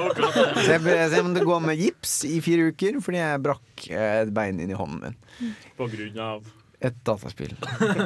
[0.00, 4.16] Så jeg, så jeg måtte gå med gips i fire uker fordi jeg brakk eh,
[4.22, 5.52] et bein inn i hånden min.
[5.78, 6.48] På grunn av
[6.80, 7.52] Et dataspill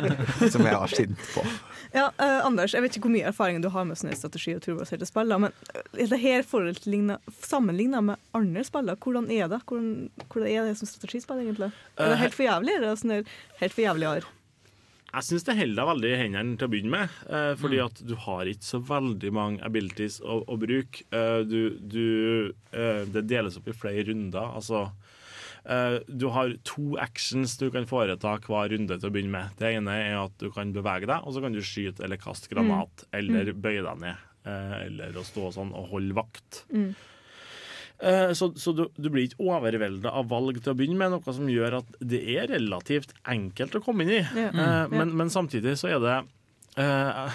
[0.52, 1.44] som jeg var sint på.
[1.94, 4.64] Ja, uh, Anders, jeg vet ikke hvor mye erfaring du har med sånne strategi- og
[4.64, 6.42] turbaserte spill, men eh, er det her
[7.38, 8.90] sammenligna med andre spill?
[8.90, 11.70] Hvordan er det Hvordan, hvordan er det som strategispill, egentlig?
[11.94, 12.74] Er det helt for jævlig?
[12.74, 13.20] Er det sånn
[13.60, 14.26] helt for jævlig ar?
[15.14, 17.08] Jeg syns det holder deg veldig i hendene til å begynne med.
[17.30, 17.86] Eh, fordi Mm.
[17.86, 21.04] at du har ikke så veldig mange abilities å, å bruke.
[21.12, 24.50] Eh, du, du, eh, det deles opp i flere runder.
[24.58, 24.90] Altså
[25.66, 29.54] eh, Du har to actions du kan foreta hver runde til å begynne med.
[29.56, 32.50] Det ene er at du kan bevege deg, og så kan du skyte eller kaste
[32.52, 33.06] granat.
[33.06, 33.18] Mm.
[33.20, 33.62] Eller Mm.
[33.62, 34.16] bøye deg ned.
[34.46, 36.64] eh, eller å stå sånn og holde vakt.
[36.70, 36.90] Mm.
[38.02, 41.34] Eh, Så, så du, du blir ikke overvelda av valg til å begynne med, noe
[41.36, 44.22] som gjør at det er relativt enkelt å komme inn i.
[44.34, 44.48] Ja.
[44.50, 44.96] Eh, Mm.
[44.98, 46.16] men, men samtidig så er det
[46.82, 47.30] eh,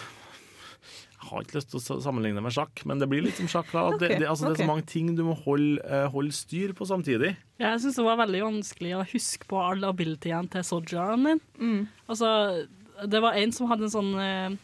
[1.20, 3.48] Jeg har ikke lyst til å sa- sammenligne med sjakk, men det blir litt som
[3.52, 3.72] sjakk.
[3.76, 3.90] Da.
[4.00, 6.88] Det, det, altså, det er så mange ting du må holde, eh, holde styr på
[6.88, 7.34] samtidig.
[7.60, 11.88] Jeg syns det var veldig vanskelig å huske på alle abilityene til Sojaen din.
[12.08, 12.32] Altså,
[13.08, 14.56] det var en som hadde en sånn uh,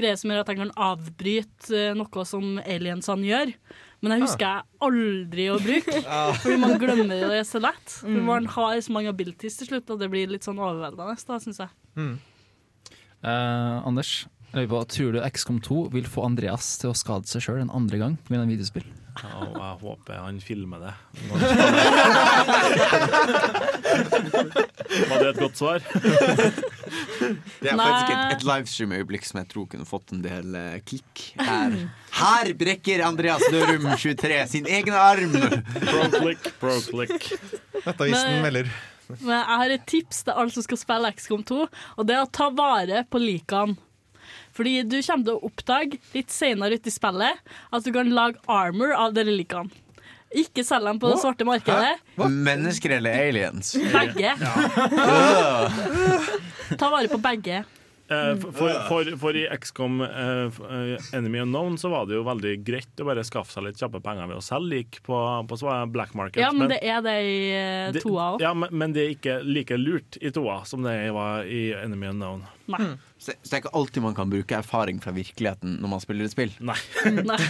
[0.00, 3.52] greie som gjør at han kan avbryte uh, noe som aliensene gjør.
[3.98, 5.96] Men jeg husker jeg aldri å bruke,
[6.42, 7.88] fordi man glemmer det så lett.
[8.06, 8.20] Mm.
[8.28, 11.58] Man har så mange abilities til slutt, og det blir litt sånn overveldende, da, syns
[11.64, 11.70] jeg.
[11.98, 14.12] Eh, Anders,
[14.54, 17.74] jeg på, tror du XCOM 2 vil få Andreas til å skade seg sjøl en
[17.74, 18.86] andre gang med en videospill?
[19.18, 20.94] Og jeg håper han filmer det.
[25.10, 25.78] Var det et godt svar?
[26.88, 31.24] Det er faktisk et, et livestream-øyeblikk som jeg tror kunne fått en del eh, klikk.
[31.40, 31.74] Her.
[32.18, 35.34] Her brekker Andreas Dørum 23 sin egen arm!
[35.88, 37.28] Pro-click, pro-click.
[37.84, 38.70] Nettavisen Men- melder.
[39.08, 41.62] Men jeg har et tips til alle som skal spille XCOM 2,
[41.96, 43.78] og det er å ta vare på likene.
[44.52, 47.40] Fordi du kommer til å oppdage litt senere ute i spillet
[47.72, 49.72] at du kan lage armor av dere likene.
[50.36, 51.96] Ikke selg dem på det svarte markedet.
[52.18, 53.72] Mennesker eller aliens?
[53.94, 54.34] Begge.
[56.76, 57.64] Ta vare på begge.
[58.08, 63.02] Eh, for, for, for, i XCOM eh, Enemy Unknown så var det jo veldig greit
[63.02, 65.18] å bare skaffe seg litt kjappe penger ved å selge lik på,
[65.50, 65.58] på
[65.92, 66.40] black market.
[66.40, 68.44] Ja, men det er det i eh, toa òg.
[68.44, 72.14] Ja, men, men det er ikke like lurt i toa som det var i Enemy
[72.14, 72.46] Unknown.
[72.72, 72.94] Nei.
[73.18, 76.28] Så, så det er ikke alltid man kan bruke erfaring fra virkeligheten når man spiller
[76.28, 76.52] et spill?
[76.62, 76.78] Nei.
[77.18, 77.38] Nei.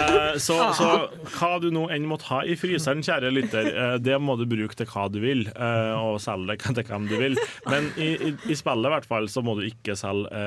[0.00, 0.86] Eh, så, så
[1.34, 4.76] hva du nå enn måtte ha i fryseren, kjære lytter, eh, det må du bruke
[4.78, 7.38] til hva du vil, eh, og selge det til hvem du vil.
[7.68, 10.44] Men i, i, i spillet i hvert fall så må du ikke selge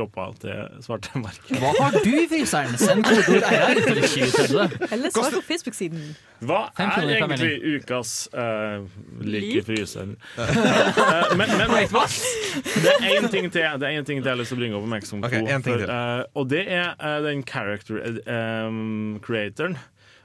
[0.00, 1.56] eh, opp av til svarte marked.
[1.60, 2.76] Hva har du i fryseren?
[2.80, 4.88] Send kodeord RR til 2030.
[4.92, 6.04] Eller svar på Facebook-siden.
[6.42, 8.82] Hva er egentlig ukas uh,
[9.22, 10.16] lik i fryseren?
[10.38, 14.40] Eh, men men det er én ting til Det er en ting til jeg har
[14.40, 15.28] lyst til å bringe opp om XCOM 2.
[15.28, 15.88] Ok, en ting til.
[15.90, 19.78] eh, og det er den character um, creatoren.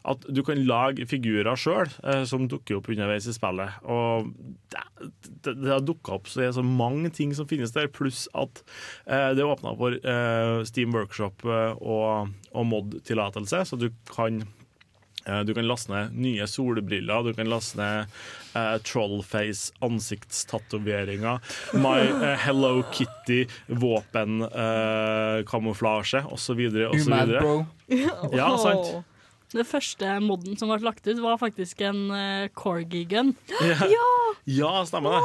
[0.07, 1.89] At du kan lage figurer sjøl
[2.29, 3.69] som dukker opp underveis i spillet.
[3.83, 4.29] Og
[4.71, 4.83] det,
[5.43, 8.27] det, det har dukka opp så det er så mange ting som finnes der, pluss
[8.37, 8.63] at
[9.05, 14.33] eh, det er åpna for eh, Steam Workshop eh, og, og mod-tillatelse, så du kan
[15.27, 18.05] Eh, Du kan laste ned nye solbriller, du kan laste ned
[18.55, 21.39] uh, Trollface, ansiktstatoveringer,
[21.75, 26.59] My uh, Hello Kitty, våpenkamuflasje uh, osv.
[26.93, 27.13] Osv.
[27.33, 27.65] bro.
[28.31, 28.87] Ja, sant.
[29.53, 33.35] Det første modden som ble lagt ut, var faktisk en uh, corgi-gun.
[33.95, 34.09] Ja.
[34.47, 35.23] Ja, stemmer det.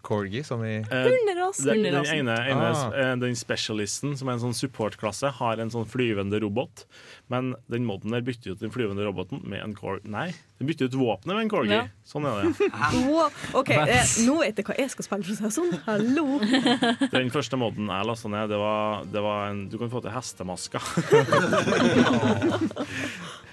[0.00, 1.66] Corgi, som i Hunderasen.
[1.68, 2.86] Den, den ene, ene Ah.
[2.96, 6.86] eh, den specialisten, som er en sånn supportklasse, har en sånn flyvende robot.
[7.28, 10.08] Men den moden der bytter ut den flyvende roboten med en corgi.
[10.10, 11.74] Nei, den bytter ut våpenet med en corgi.
[11.76, 11.82] Ja.
[12.08, 12.70] Sånn er det.
[13.10, 13.28] Wow.
[13.60, 15.76] OK, eh, nå vet jeg hva jeg skal spille, for å si det sånn.
[15.84, 16.26] Hallo.
[17.18, 20.16] Den første moden jeg lasta ned, det var, det var en Du kan få til
[20.16, 20.80] hestemasker.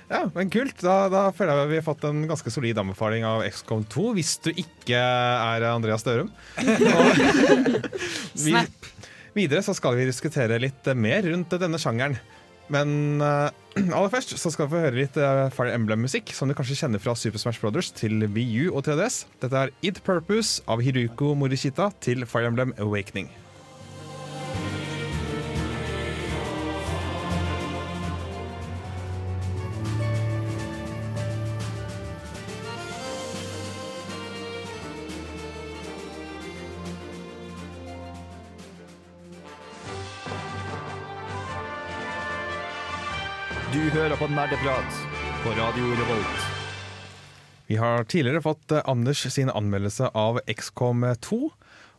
[0.07, 0.77] Ja, men kult.
[0.79, 4.37] Da, da føler jeg vi har fått en ganske solid anbefaling av XCOM 2, hvis
[4.45, 6.31] du ikke er Andreas Dørum.
[8.37, 8.53] Vi,
[9.35, 12.15] videre så skal vi diskutere litt mer rundt denne sjangeren.
[12.73, 13.49] Men uh,
[13.95, 17.01] aller først så skal vi få høre litt uh, Fire Emblem-musikk, som du kanskje kjenner
[17.01, 19.23] fra Super Smash Brothers til VU og 3DS.
[19.43, 23.31] Dette er Id Purpose av Hiruko Morishita til Fire Emblem Awakening.
[44.37, 44.93] Nerdeprat
[45.43, 46.41] på Radio Revolt.
[47.67, 51.39] Vi har tidligere fått eh, Anders sin anmeldelse av XCOM 2.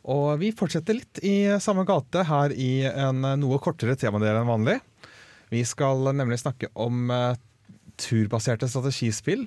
[0.08, 4.48] Og vi fortsetter litt i samme gate her i en eh, noe kortere temadel enn
[4.48, 4.76] vanlig.
[5.50, 7.34] Vi skal nemlig snakke om eh,
[8.00, 9.46] turbaserte strategispill.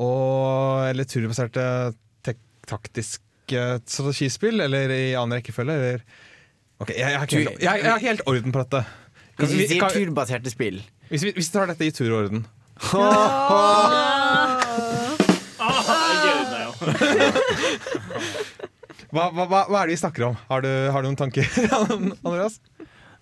[0.00, 1.66] Og Eller turbaserte
[2.70, 6.02] taktiske strategispill, eller i annen rekkefølge, eller
[6.80, 8.80] Ok, jeg, jeg, har ikke helt- jeg, jeg har helt orden på dette.
[9.36, 10.78] Hvis vi vi- sier turbaserte spill
[11.10, 12.44] Hvis vi, hvis vi tar dette i turorden
[19.10, 20.36] hva, hva, hva, hva er det vi snakker om?
[20.48, 21.44] Har du, har du noen tanker,
[22.24, 22.56] Andreas?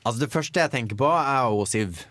[0.05, 2.05] Altså Det første jeg tenker på, er jo Siv.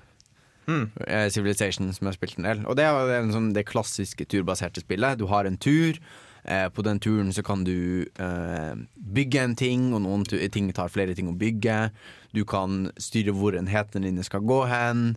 [0.68, 0.90] Mm.
[1.32, 2.60] Civilization, som jeg har spilt en del.
[2.68, 5.22] Og det er jo en sånn, det klassiske turbaserte spillet.
[5.22, 5.96] Du har en tur.
[6.48, 8.76] Eh, på den turen så kan du eh,
[9.16, 11.80] bygge en ting, og noen ting tar flere ting å bygge.
[12.36, 15.16] Du kan styre hvor enhetene dine skal gå hen.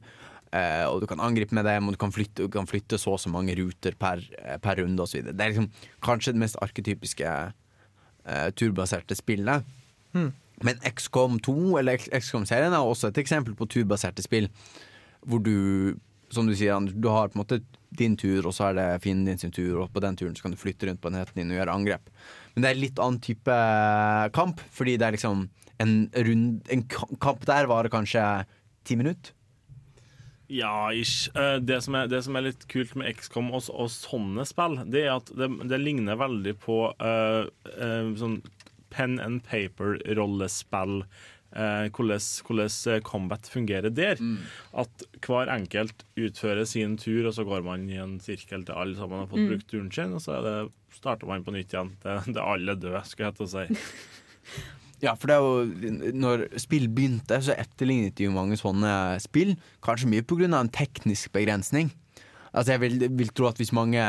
[0.51, 3.15] Eh, og du kan angripe med dem, og du kan flytte, du kan flytte så
[3.15, 5.23] og så mange ruter per, eh, per runde osv.
[5.31, 5.71] Det er liksom
[6.03, 9.67] kanskje det mest arketypiske eh, turbaserte spillet.
[10.61, 14.51] Men XCOM 2, eller XCOM-serien, er også et eksempel på turbaserte spill.
[15.25, 15.97] Hvor du,
[16.35, 17.63] som du sier, du har på en måte
[17.97, 20.43] din tur, og så er det fienden din sin tur, og på den turen så
[20.43, 22.11] kan du flytte rundt på enheten din og gjøre angrep.
[22.55, 23.57] Men det er litt annen type
[24.37, 25.49] kamp, fordi det er liksom
[25.81, 26.85] en, rund, en
[27.23, 28.25] kamp der varer kanskje
[28.85, 29.33] ti minutter.
[30.51, 31.29] Ja, ish.
[31.39, 34.81] Eh, Det som er, det som er litt kult med XCOM og, og sånne spill,
[34.91, 38.41] det er at det, det ligner veldig på uh, uh, sånn
[38.91, 41.05] pen and paper-rollespill.
[41.53, 44.19] eh, hvordan, hvordan combat fungerer der.
[44.75, 48.95] At hver enkelt utfører sin tur, og så går man i en sirkel til alle
[48.99, 49.49] sammen har fått Mm.
[49.51, 51.95] brukt turen sin, og så er det, starter man på nytt igjen.
[52.03, 53.67] Det, det er alle døde, skulle jeg til å si.
[55.01, 59.55] Ja, for det er jo Når spill begynte, så etterlignet de jo mange sånne spill.
[59.85, 60.51] Kanskje mye pga.
[60.61, 61.91] en teknisk begrensning.
[62.53, 64.03] Altså Jeg vil, vil tro at hvis mange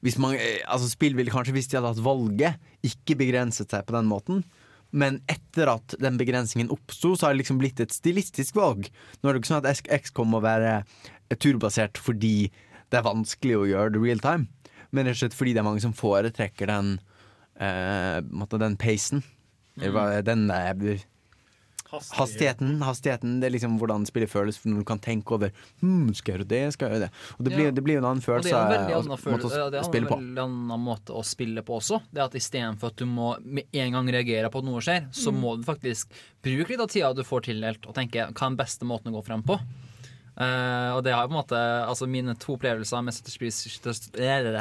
[0.00, 3.94] hvis mange, altså Spill ville kanskje, hvis de hadde hatt valget, ikke begrenset seg på
[3.96, 4.44] den måten.
[4.90, 8.88] Men etter at den begrensningen oppsto, så har det liksom blitt et stilistisk valg.
[9.20, 12.48] Nå er det ikke sånn at X kommer å være turbasert fordi
[12.88, 15.66] det er vanskelig å gjøre det real time, men rett og slett fordi det er
[15.66, 16.94] mange som foretrekker den,
[17.60, 19.22] eh, den pacen.
[19.82, 20.98] Eller Den eh,
[21.90, 22.82] hastigheten.
[22.82, 26.38] Hastigheten, Det er liksom hvordan spillet føles når du kan tenke over hm, Skal jeg
[26.40, 27.10] gjøre det, skal jeg gjøre det?
[27.38, 27.70] Og det blir, Ja.
[27.70, 28.52] det blir jo en annen følelse.
[28.52, 31.62] Og det er en veldig annen, å det er en veldig annen måte å spille
[31.62, 32.02] på også.
[32.12, 35.32] Det at Istedenfor at du må med en gang reagere på at noe skjer, så
[35.32, 35.40] Mm.
[35.40, 36.08] må du faktisk
[36.42, 39.16] bruke litt av tida du får tildelt, og tenke hva er den beste måten å
[39.20, 39.58] gå frem på.
[40.38, 41.58] Uh, og det har på en måte
[41.88, 43.12] Altså Mine to opplevelser med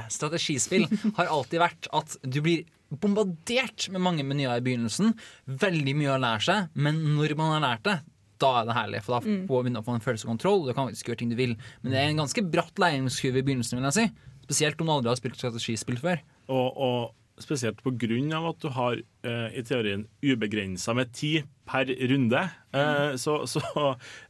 [0.09, 0.88] strategispill
[1.18, 5.13] har alltid vært at du blir bombardert med mange menyer i begynnelsen.
[5.47, 7.97] Veldig mye å lære seg, men når man har lært det,
[8.39, 9.01] da er det herlig.
[9.03, 9.47] For da Mm.
[9.47, 11.55] får man få en følelse av kontroll, du kan faktisk gjøre ting du vil.
[11.81, 14.11] Men det er en ganske bratt læringskurve i begynnelsen, vil jeg si.
[14.47, 16.19] Spesielt om du aldri har spilt strategispill før.
[16.47, 17.13] Og, og
[17.43, 22.49] spesielt på grunn av at du har eh, i teorien ubegrensa med tid per runde,
[22.73, 23.61] eh, så, så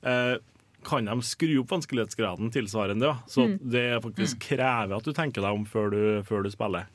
[0.03, 0.37] eh,
[0.87, 3.05] kan de skru opp vanskelighetsgraden tilsvarende.
[3.11, 3.17] Ja.
[3.27, 3.59] Så Mm.
[3.71, 6.87] det faktisk krever at du tenker deg om før du, før du spiller.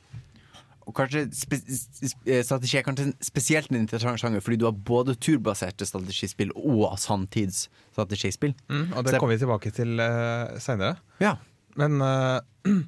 [0.83, 5.87] Og kanskje eh, Strategi er kanskje spesielt en interessant sjanger, fordi du har både turbaserte
[5.87, 8.55] strategispill og sanntidsstrategispill.
[8.67, 10.97] Mm, og det kommer vi tilbake til uh, seinere.
[11.23, 11.37] Ja.
[11.79, 12.39] Men uh,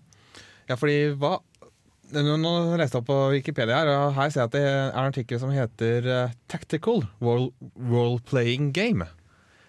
[0.65, 1.37] Ja, fordi hva
[2.15, 4.79] nå, nå leste jeg opp på Wikipedia, her, og her ser jeg at det er
[4.87, 7.53] en artikkel som heter eh, 'Tactical Role-
[7.91, 9.07] Role-Playing Game'.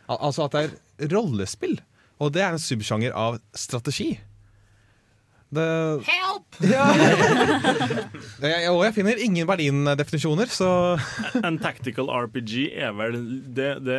[0.06, 1.80] Al altså at det er rollespill
[2.22, 4.20] Og det er en subsjanger av strategi.
[5.48, 6.56] Det, Help!
[6.74, 6.86] ja.
[8.42, 10.68] Jeg- og jeg finner ingen Berlin-definisjoner, så
[11.44, 13.18] En tactical RPG er vel
[13.54, 13.98] Det, det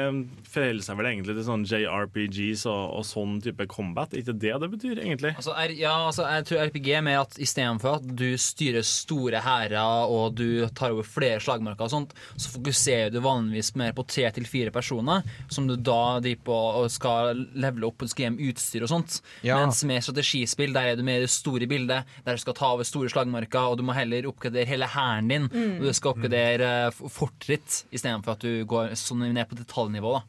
[0.52, 4.14] forholder seg vel egentlig til sånn JRPGs og, og sånn type combat.
[4.18, 5.34] Ikke det det betyr, egentlig?
[5.38, 9.42] Altså, er, ja, altså, jeg tror RPG er mer at istedenfor at du styrer store
[9.46, 9.78] hærer
[10.12, 14.28] og du tar over flere slagmarker, og sånt, så fokuserer du vanligvis mer på tre
[14.36, 18.30] til fire personer, som du da driver på og skal levele opp og skal gi
[18.32, 19.20] dem utstyr og sånt.
[19.46, 19.60] Ja.
[19.62, 22.84] Mens med strategispill der er du mer det store bildet, der du skal ta over
[22.88, 25.80] store slagmarker, og du må heller oppgradere hele hæren din, Mm.
[25.80, 30.14] og du skal oppgradere uh, fortritt, istedenfor at du går sånn ned på detaljnivå.
[30.20, 30.24] da.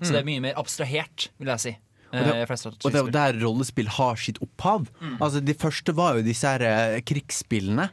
[0.00, 0.12] Så Mm.
[0.12, 1.76] det er mye mer abstrahert, vil jeg si.
[2.12, 4.88] Og det, eh, og det er der rollespill har sitt opphav.
[5.20, 7.90] Altså De første var jo disse her eh, krigsspillene.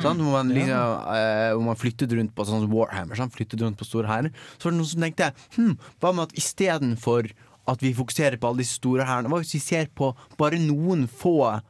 [0.00, 3.14] Sånn, Hvor, man liksom, eh, hvor man flyttet rundt på sånn Warhammer.
[3.18, 4.30] sånn, Flyttet rundt på store hærer.
[4.58, 7.30] Så var det noen som tenkte hm, hva med at istedenfor
[7.68, 11.06] at vi fokuserer på alle disse store hærene, hva hvis vi ser på bare noen
[11.08, 11.60] få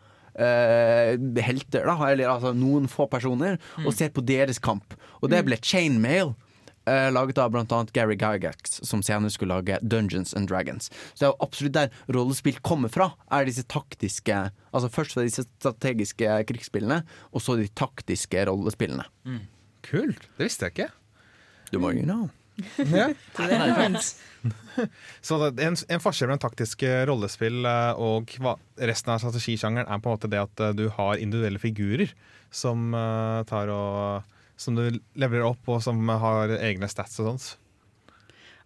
[0.40, 4.96] eh, helter, da, eller altså noen få personer, og ser på deres kamp.
[5.20, 6.34] Og det ble Chainmail.
[6.88, 10.90] eh, laget av annet Gary Gygax, som senere skulle lage Dungeons and Dragons.
[11.12, 15.22] Så det er jo absolutt der rollespill kommer fra, er disse taktiske Altså først fra
[15.26, 17.02] disse strategiske krigsspillene,
[17.34, 19.02] og så de taktiske rollespillene.
[19.82, 20.28] Kult.
[20.38, 20.90] Det visste jeg ikke.
[21.72, 22.28] Du må jo know.
[22.90, 23.10] Ja.
[25.20, 28.56] Så det, en, en forskjell mellom taktiske rollespill eh, og hva,
[28.90, 32.14] resten av strategisjangeren er på en måte det at eh, du har individuelle figurer
[32.50, 34.84] som eh, tar og som du
[35.16, 37.44] leverer opp, og som har egne stats og sånt.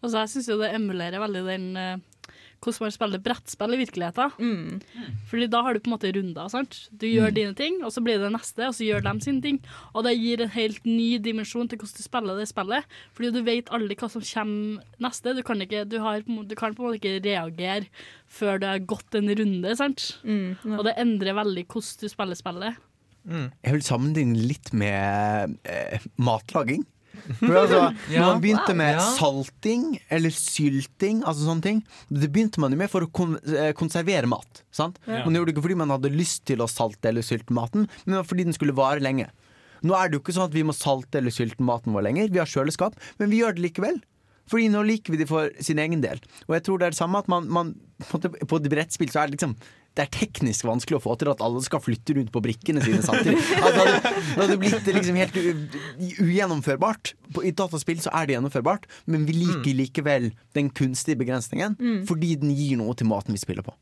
[0.01, 1.69] Altså, jeg syns jo det emulerer veldig den
[2.65, 4.81] hvordan man spiller brettspill i virkeligheten.
[5.31, 6.49] Fordi da har du på en måte runder.
[6.51, 6.89] sant?
[6.91, 7.35] Du gjør Mm.
[7.35, 9.61] dine ting, og så blir det neste, og så gjør de sine ting.
[9.95, 12.85] Og det gir en helt ny dimensjon til hvordan du spiller det spillet.
[13.15, 15.35] Fordi du vet aldri hva som kommer neste.
[15.37, 17.87] Du kan, ikke, du har, du kan på en måte ikke reagere
[18.29, 19.77] før det har gått en runde.
[19.77, 20.19] sant?
[20.25, 22.77] Og det endrer veldig hvordan du spiller spillet.
[23.27, 26.85] Jeg vil sammenligne litt med eh, matlaging.
[27.41, 27.79] For altså,
[28.11, 28.21] Ja.
[28.21, 29.05] Når man begynte med Ja.
[29.17, 31.81] salting eller sylting, altså sånne ting
[32.11, 34.63] Det begynte man jo med for å kon eh, konservere mat.
[34.75, 34.99] Sant?
[35.07, 35.25] Ja.
[35.25, 38.25] Man gjorde det ikke fordi man hadde lyst til å salte eller sylte maten, men
[38.25, 39.29] fordi den skulle vare lenge.
[39.85, 42.31] Nå er det jo ikke sånn at vi må salte eller sylte maten vår lenger.
[42.33, 44.01] Vi har kjøleskap, men vi gjør det likevel.
[44.49, 46.19] Fordi nå liker vi det for sin egen del.
[46.49, 47.75] Og jeg tror det er det samme at man, man
[48.11, 49.55] på, på et brettspill så er det liksom
[49.95, 52.99] det er teknisk vanskelig å få til at alle skal flytte rundt på brikkene sine
[53.07, 53.37] samtidig.
[53.61, 55.37] Altså, det hadde, det hadde blitt liksom helt
[56.25, 57.13] ugjennomførbart.
[57.45, 62.05] I dataspill så er det gjennomførbart, men vi liker likevel den kunstige begrensningen Mm.
[62.09, 63.75] fordi den gir noe til maten vi spiller på.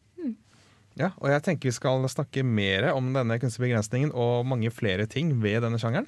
[1.00, 5.06] Ja, og jeg tenker vi skal snakke mer om denne kunstige begrensningen og mange flere
[5.08, 6.04] ting ved denne sjangeren.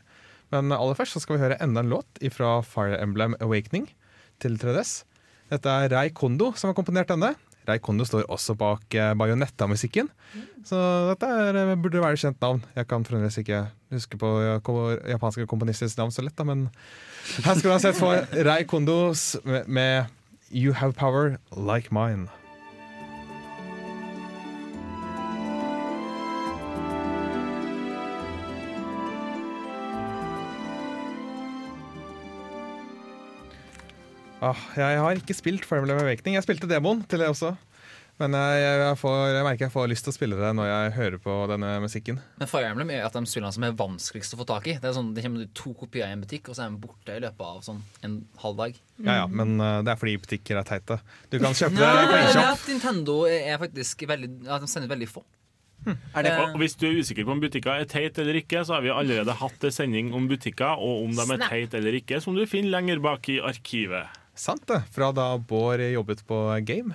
[0.53, 3.87] Men aller først så skal vi høre enda en låt fra Fire Emblem Awakening
[4.45, 5.05] til 3DS.
[5.51, 7.33] Dette er Rei Kondo som har komponert denne.
[7.69, 10.11] Rei Kondo står også bak eh, Bayonetta-musikken.
[10.67, 10.79] Så
[11.11, 12.63] dette er, eh, burde være kjent navn.
[12.77, 13.65] Jeg kan fremdeles ikke
[13.95, 14.31] huske på
[15.09, 16.69] japanske komponisters navn så lett, da, men
[17.45, 20.13] her skal du ha sett for Rei Kondos med, med
[20.53, 22.29] You Have Power Like Mine.
[34.45, 36.37] Ah, jeg har ikke spilt Fire Emblem Awakening.
[36.37, 37.55] Jeg spilte demoen til det også.
[38.21, 40.91] Men jeg, jeg, får, jeg merker jeg får lyst til å spille det når jeg
[40.95, 42.21] hører på denne musikken.
[42.39, 44.77] Men Fire Emblem er at de spillene som er vanskeligst å få tak i.
[44.79, 47.17] Det er sånn, det kommer to kopier i en butikk, og så er de borte
[47.17, 48.79] i løpet av sånn en halv dag.
[49.01, 51.01] Ja, ja, Men uh, det er fordi butikker er teite.
[51.33, 52.51] Du kan kjøpe det på det er eShop.
[52.53, 55.25] at Nintendo er faktisk veldig ja, De sender veldig få.
[55.85, 58.79] Er det, og hvis du er usikker på om butikker er teite eller ikke, så
[58.79, 62.23] har vi allerede hatt en sending om butikker, og om de er teite eller ikke,
[62.25, 64.23] som du finner lenger bak i arkivet.
[64.35, 64.83] Sant det.
[64.93, 66.95] Fra da Bård jobbet på Game.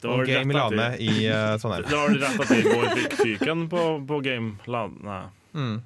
[0.00, 1.86] Det var Og Game rett Lane i uh, Trondheim.
[1.90, 5.22] Det var det rett at Bård fikk fyken på, på Game Lane.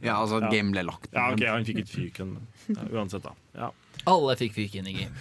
[0.02, 3.36] Ja, altså, game ble lagt Ja, ok, han fikk ikke fyken, men ja, uansett, da.
[3.54, 3.68] Ja.
[4.10, 5.14] Alle fikk fyken i game.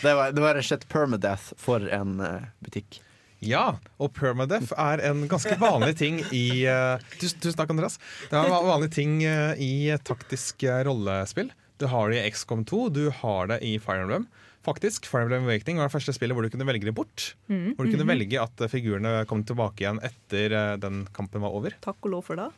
[0.00, 2.98] Det var, det var rett og slett permadeath for en uh, butikk.
[3.44, 7.98] Ja, og permadeath er en ganske vanlig ting i uh, tusen, tusen takk, Andreas.
[8.28, 11.52] Det er en vanlig ting uh, i taktisk eh, rollespill.
[11.80, 14.26] Du har det i XCOM 2, du har det i Fire Emblem.
[14.66, 17.30] Faktisk, Fire Emblem Awakening var det første spillet hvor du kunne velge det bort.
[17.48, 17.74] Mm.
[17.78, 18.12] Hvor du kunne Mhm.
[18.12, 21.72] velge at eh, figurene kom tilbake igjen etter eh, den kampen var over.
[21.80, 22.50] Takk og lov for det.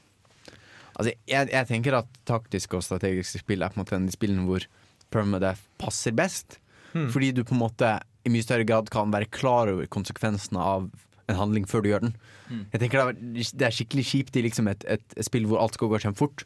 [0.98, 4.10] Altså, jeg, jeg tenker at taktiske og strategiske spill er på en måte en av
[4.10, 4.66] de spillene hvor
[5.14, 6.58] permadeath passer best.
[6.92, 7.06] Mm.
[7.14, 7.92] Fordi du på en måte
[8.26, 10.90] i mye større grad kan være klar over konsekvensene av
[11.30, 12.16] en handling før du gjør den.
[12.50, 12.66] Mm.
[12.74, 15.62] Jeg tenker det er, det er skikkelig kjipt i liksom et, et, et spill hvor
[15.62, 16.44] alt skal gå kjempefort.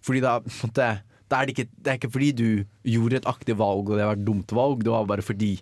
[0.00, 0.88] Fordi da, på en måte,
[1.30, 2.48] da er det, ikke, det er ikke fordi du
[2.90, 5.54] gjorde et aktivt valg og det var et dumt valg, det var bare fordi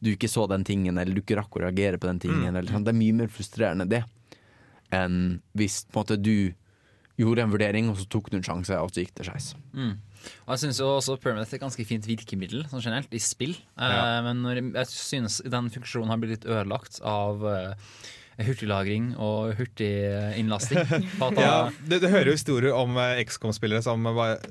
[0.00, 2.54] du ikke så den tingen, eller du ikke rakk å reagere på den tingen.
[2.54, 2.86] Eller, sånn.
[2.86, 4.00] Det er mye mer frustrerende det
[4.96, 8.76] enn hvis på en måte, du gjorde en vurdering, og så tok du en sjanse,
[8.80, 9.50] og så gikk det skeis.
[9.76, 9.98] Mm.
[10.46, 13.54] Og jeg syns også Permanent er et ganske fint virkemiddel sånn generelt i spill.
[13.76, 13.90] Ja.
[13.90, 17.92] Eh, men når, jeg synes den funksjonen har blitt litt ødelagt av eh,
[18.46, 20.80] hurtiglagring og hurtiginnlasting.
[21.40, 24.04] Ja, du, det, det hører jo historier om eh, XCOM-spillere som,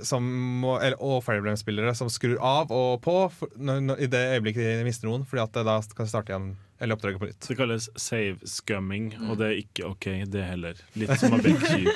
[0.05, 0.25] som
[0.63, 4.23] må- eller, og Fire Emblem-spillere som skrur av og på for, når, når, i det
[4.37, 6.49] øyeblikket de mister noen, fordi at da kan de starte igjen
[6.79, 7.43] eller oppdraget på nytt.
[7.43, 10.79] Det kalles save scumming, og det er ikke OK, det heller.
[10.95, 11.89] Litt som å benke kyr.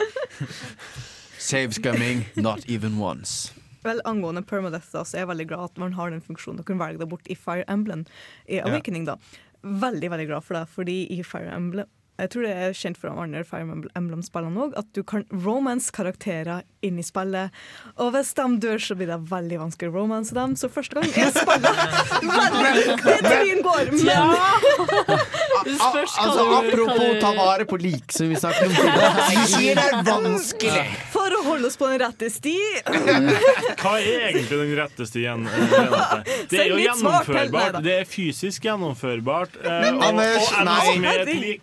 [1.44, 3.54] Save scumming, not even once.
[3.84, 6.62] Vel, Angående permadeath da, så er jeg veldig glad at man har den funksjonen.
[6.64, 8.06] å kan velge det bort i Fire Emblem.
[8.48, 9.18] I Awakening, da.
[9.64, 13.10] Veldig veldig glad for det, fordi i Fire Emblem jeg tror det er kjent fra
[13.24, 13.66] andre Fire
[13.98, 17.50] Emblem-spillene òg, at du kan romance-karakterer inn i spillet.
[17.98, 20.54] Og hvis de dør, så blir det veldig vanskelig å romance dem.
[20.60, 21.74] Så første gang jeg spiller
[22.22, 24.34] veldig, Det er teorien går, men
[25.64, 29.86] Altså, apropos ta vare på lik, som vi snakket om tidligere.
[30.04, 30.84] Det er vanskelig!
[31.14, 35.48] For å holde oss på den rette sti Hva er egentlig den rette stien?
[35.48, 37.80] eh, Det er jo gjennomførbart.
[37.86, 39.58] Det er fysisk gjennomførbart.
[39.64, 41.58] Og, og- og, og nei.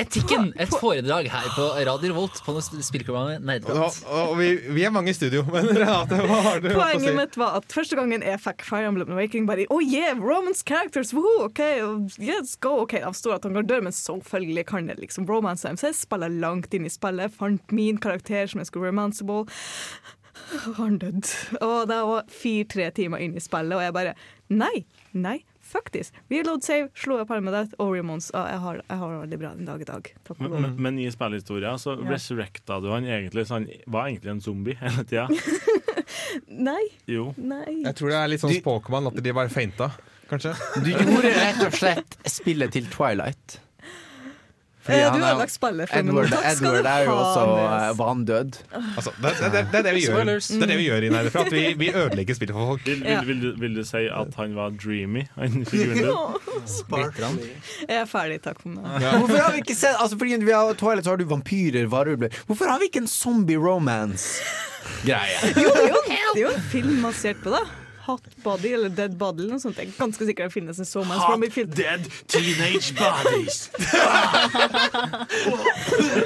[0.00, 3.98] Etikken, et foredrag her på Radio Revolt på spillprogrammet Og, Nerdprat.
[4.10, 6.78] og vi, vi er mange i studio, men Renate, hva har du å si?
[6.78, 10.64] Poenget mitt var at første gangen jeg fikk Fire Emblem Awakening, bare Oh yeah, romance
[10.66, 11.62] characters, woohoo, OK,
[12.18, 12.74] let's go.
[12.82, 15.78] OK, de står at han går dør, men selvfølgelig kan det liksom romance dem.
[15.78, 19.46] Så jeg spiller langt inn i spillet, fant min karakter som jeg skulle romanceable.
[20.80, 21.22] Han døde.
[21.62, 24.16] Og det var fire-tre timer inn i spillet, og jeg bare
[24.52, 24.84] Nei,
[25.16, 26.12] nei, fuck this.
[26.30, 28.30] Reload save, slå par med det, og remons.
[28.36, 30.10] Og jeg har, jeg har det veldig bra den dag i dag.
[30.28, 32.10] Takk Men, men, men i spillhistoria så Ja.
[32.14, 35.28] resurrecta du han egentlig, så han var egentlig en zombie hele tida.
[36.68, 36.82] Nei.
[37.10, 37.30] Jo.
[37.36, 37.80] Nei.
[37.84, 39.90] Jeg tror det er litt sånn Pokémon, at de bare feinta,
[40.30, 40.54] kanskje.
[40.84, 43.58] Du gjorde rett og slett spillet til Twilight.
[44.84, 45.96] Fordi Eh, du er- har lagt spillet for.
[45.98, 46.44] Edward, meg.
[46.52, 47.82] Edward er jo også Nes.
[47.90, 48.50] eh, vandød.
[48.96, 50.48] Altså, det, det, det, det er det vi gjør Spoilers.
[50.48, 51.32] Det er det vi gjør i Nerdeprat.
[51.32, 52.84] For at vi, vi ødelegger spillet for folk.
[52.86, 57.38] Vil, vil, vil, du, vil du si at han var dreamy, han figuren?
[57.88, 58.84] Jeg er ferdig, takk for meg.
[59.22, 62.28] Hvorfor har vi ikke sett altså Fordi vi har Twilight så har du vampyrer, varulver.
[62.46, 65.40] Hvorfor har vi ikke en zombie romance-greie?
[65.56, 67.64] Jo, det jo, det er jo en film basert på det.
[68.04, 69.78] Hot Body eller Dead Body eller noe sånt.
[69.80, 71.70] Jeg er ganske sikker det finnes en Hot, from i film.
[71.76, 73.70] dead teenage bodies.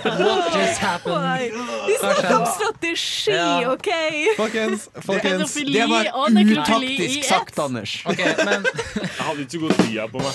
[0.04, 1.52] What just happened?
[1.86, 3.72] Vi snakker om strategi, Ja.
[3.72, 3.88] OK?
[4.36, 5.54] Folkens, folkens.
[5.54, 6.04] Det var
[6.52, 8.02] utaktisk sagt, Anders.
[8.06, 10.34] Ok, men Jeg hadde ikke så god tid på meg.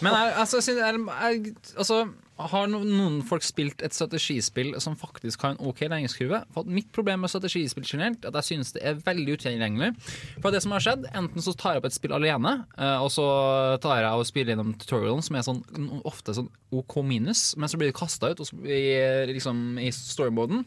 [0.00, 2.04] Men jeg, altså, jeg jeg, altså,
[2.38, 6.42] har noen folk spilt et strategispill som faktisk har en OK læringskurve?
[6.54, 9.90] For mitt problem med strategispill generelt er at jeg synes det er veldig utilgjengelig.
[10.38, 13.10] For det som har skjedd, Enten så tar jeg opp et spill alene, eh, og
[13.10, 13.26] så
[13.82, 15.62] tar jeg og spiller gjennom tutorialen, som er sånn,
[16.06, 18.84] ofte sånn OK minus, men så blir det kasta ut i,
[19.32, 20.66] liksom, i storymoden.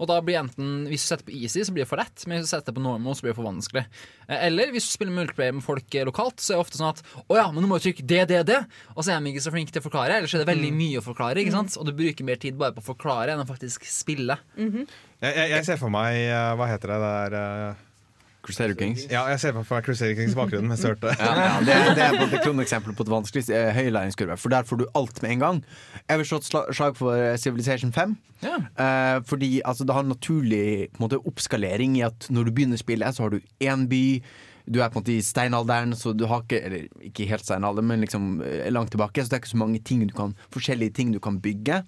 [0.00, 2.40] Og da blir enten, Hvis du setter på easy, så blir det for lett, men
[2.40, 3.84] hvis du setter på normal, så blir det for vanskelig.
[4.26, 6.94] Eh, Eller hvis du spiller multiplayer med folk eh, lokalt, så er det ofte sånn
[6.94, 8.60] at å ja, men du må jo trykke det, det, det,
[8.96, 10.16] og så er de ikke så flinke til å forklare.
[10.16, 11.76] ellers så er det veldig mye å forklare, ikke sant?
[11.76, 14.40] og du bruker mer tid bare på å forklare enn å faktisk spille.
[14.56, 14.88] Mhm.
[15.20, 17.80] Jeg, jeg, jeg ser for meg eh, Hva heter det der uh,
[18.42, 19.02] Crusader Kings.
[19.12, 21.94] Ja, jeg ser for meg Crusader Kings bakgrunnen mens jeg hørte Ja, ja, det, er-
[21.98, 24.36] det er på et kroneksempel på et vanskelig eh, høy læringskurve.
[24.40, 25.62] For der får du alt med en gang.
[26.08, 28.14] Jeg vil slå et slag for eh, Civilization 5.
[28.46, 28.54] Ja.
[28.80, 30.62] Eh, fordi altså, det har naturlig
[30.94, 34.02] på en måte, oppskalering i at når du begynner spillet, så har du én by.
[34.70, 37.82] Du er på en måte i steinalderen, så du har ikke Eller ikke helt steinalder,
[37.84, 39.20] men liksom eh, langt tilbake.
[39.24, 41.82] Så det er ikke så mange ting du kan forskjellige ting du kan bygge.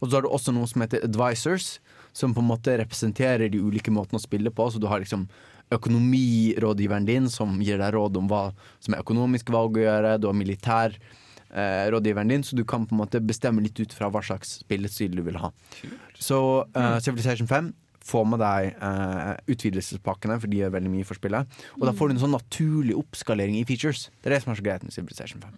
[0.00, 1.80] Og så har du også noe som heter advisors,
[2.16, 4.70] som på en måte representerer de ulike måtene å spille på.
[4.72, 5.26] Så du har liksom
[5.74, 8.42] økonomirådgiveren din som gir deg råd om hva
[8.78, 10.12] som er økonomiske valg å gjøre.
[10.22, 10.94] Du har militær
[11.50, 15.16] eh, din, så du kan på en måte bestemme litt ut fra hva slags spillestil
[15.16, 15.50] du vil ha.
[16.14, 16.38] Så
[16.76, 17.74] eh, Civilization 5
[18.06, 21.58] få med deg eh, utvidelsespakkene, for de gjør veldig mye for spillet.
[21.80, 24.08] Og da får du en sånn naturlig oppskalering i features.
[24.20, 25.56] Det er det som er så greit med Civilization 5.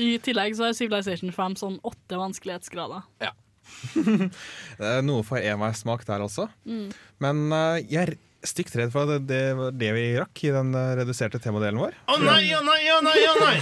[0.00, 3.04] I tillegg så er Civilization 5 sånn åtte vanskelighetsgrader.
[4.80, 6.48] Det er noe for enveissmak der også.
[6.64, 6.88] Mm.
[7.22, 8.16] Men uh, jeg
[8.46, 11.80] stygt redd for at det, det var det vi rakk i den eh, reduserte temadelen
[11.82, 11.96] vår.
[12.08, 13.56] Å nei, å nei, å nei, å nei!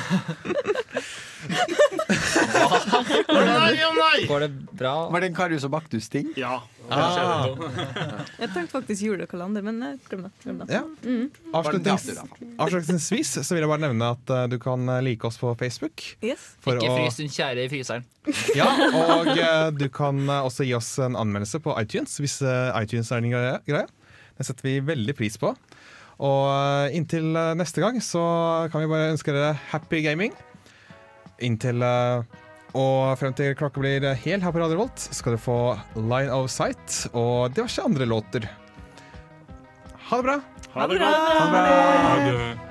[3.29, 4.27] Å nei, å nei!
[4.29, 4.95] Går det bra?
[5.13, 6.33] Var det en Karius og Baktus-ting?
[6.39, 6.61] Ja.
[6.89, 7.45] Ah.
[8.39, 10.69] Jeg tenkte faktisk julekalender, men jeg glem det.
[10.73, 10.85] Ja.
[11.05, 11.27] Mm.
[11.53, 12.07] Avslutnings,
[12.57, 16.07] avslutningsvis så vil jeg bare nevne at uh, du kan eh, like oss på Facebook.
[16.25, 16.55] Yes.
[16.65, 18.09] For Ikke å- frys din kjære i fryseren.
[18.57, 18.69] Ja,
[19.03, 23.13] og uh, du kan uh, også gi oss en anmeldelse på iTunes hvis eh, iTunes
[23.13, 23.87] er din greie.
[24.39, 25.53] Det setter vi veldig pris på.
[26.19, 28.23] Og eh, inntil eh, neste gang så
[28.73, 30.35] kan vi bare ønske dere happy gaming.
[31.47, 32.39] Inntil eh,
[32.79, 35.59] og frem til klokka blir hel her på Radio Volt, skal du få
[35.97, 38.49] Line of Sight og diverse andre låter.
[40.11, 40.39] Ha det bra!
[40.75, 41.13] Ha det Ha det bra.
[41.13, 42.09] godt.
[42.09, 42.68] Ha det.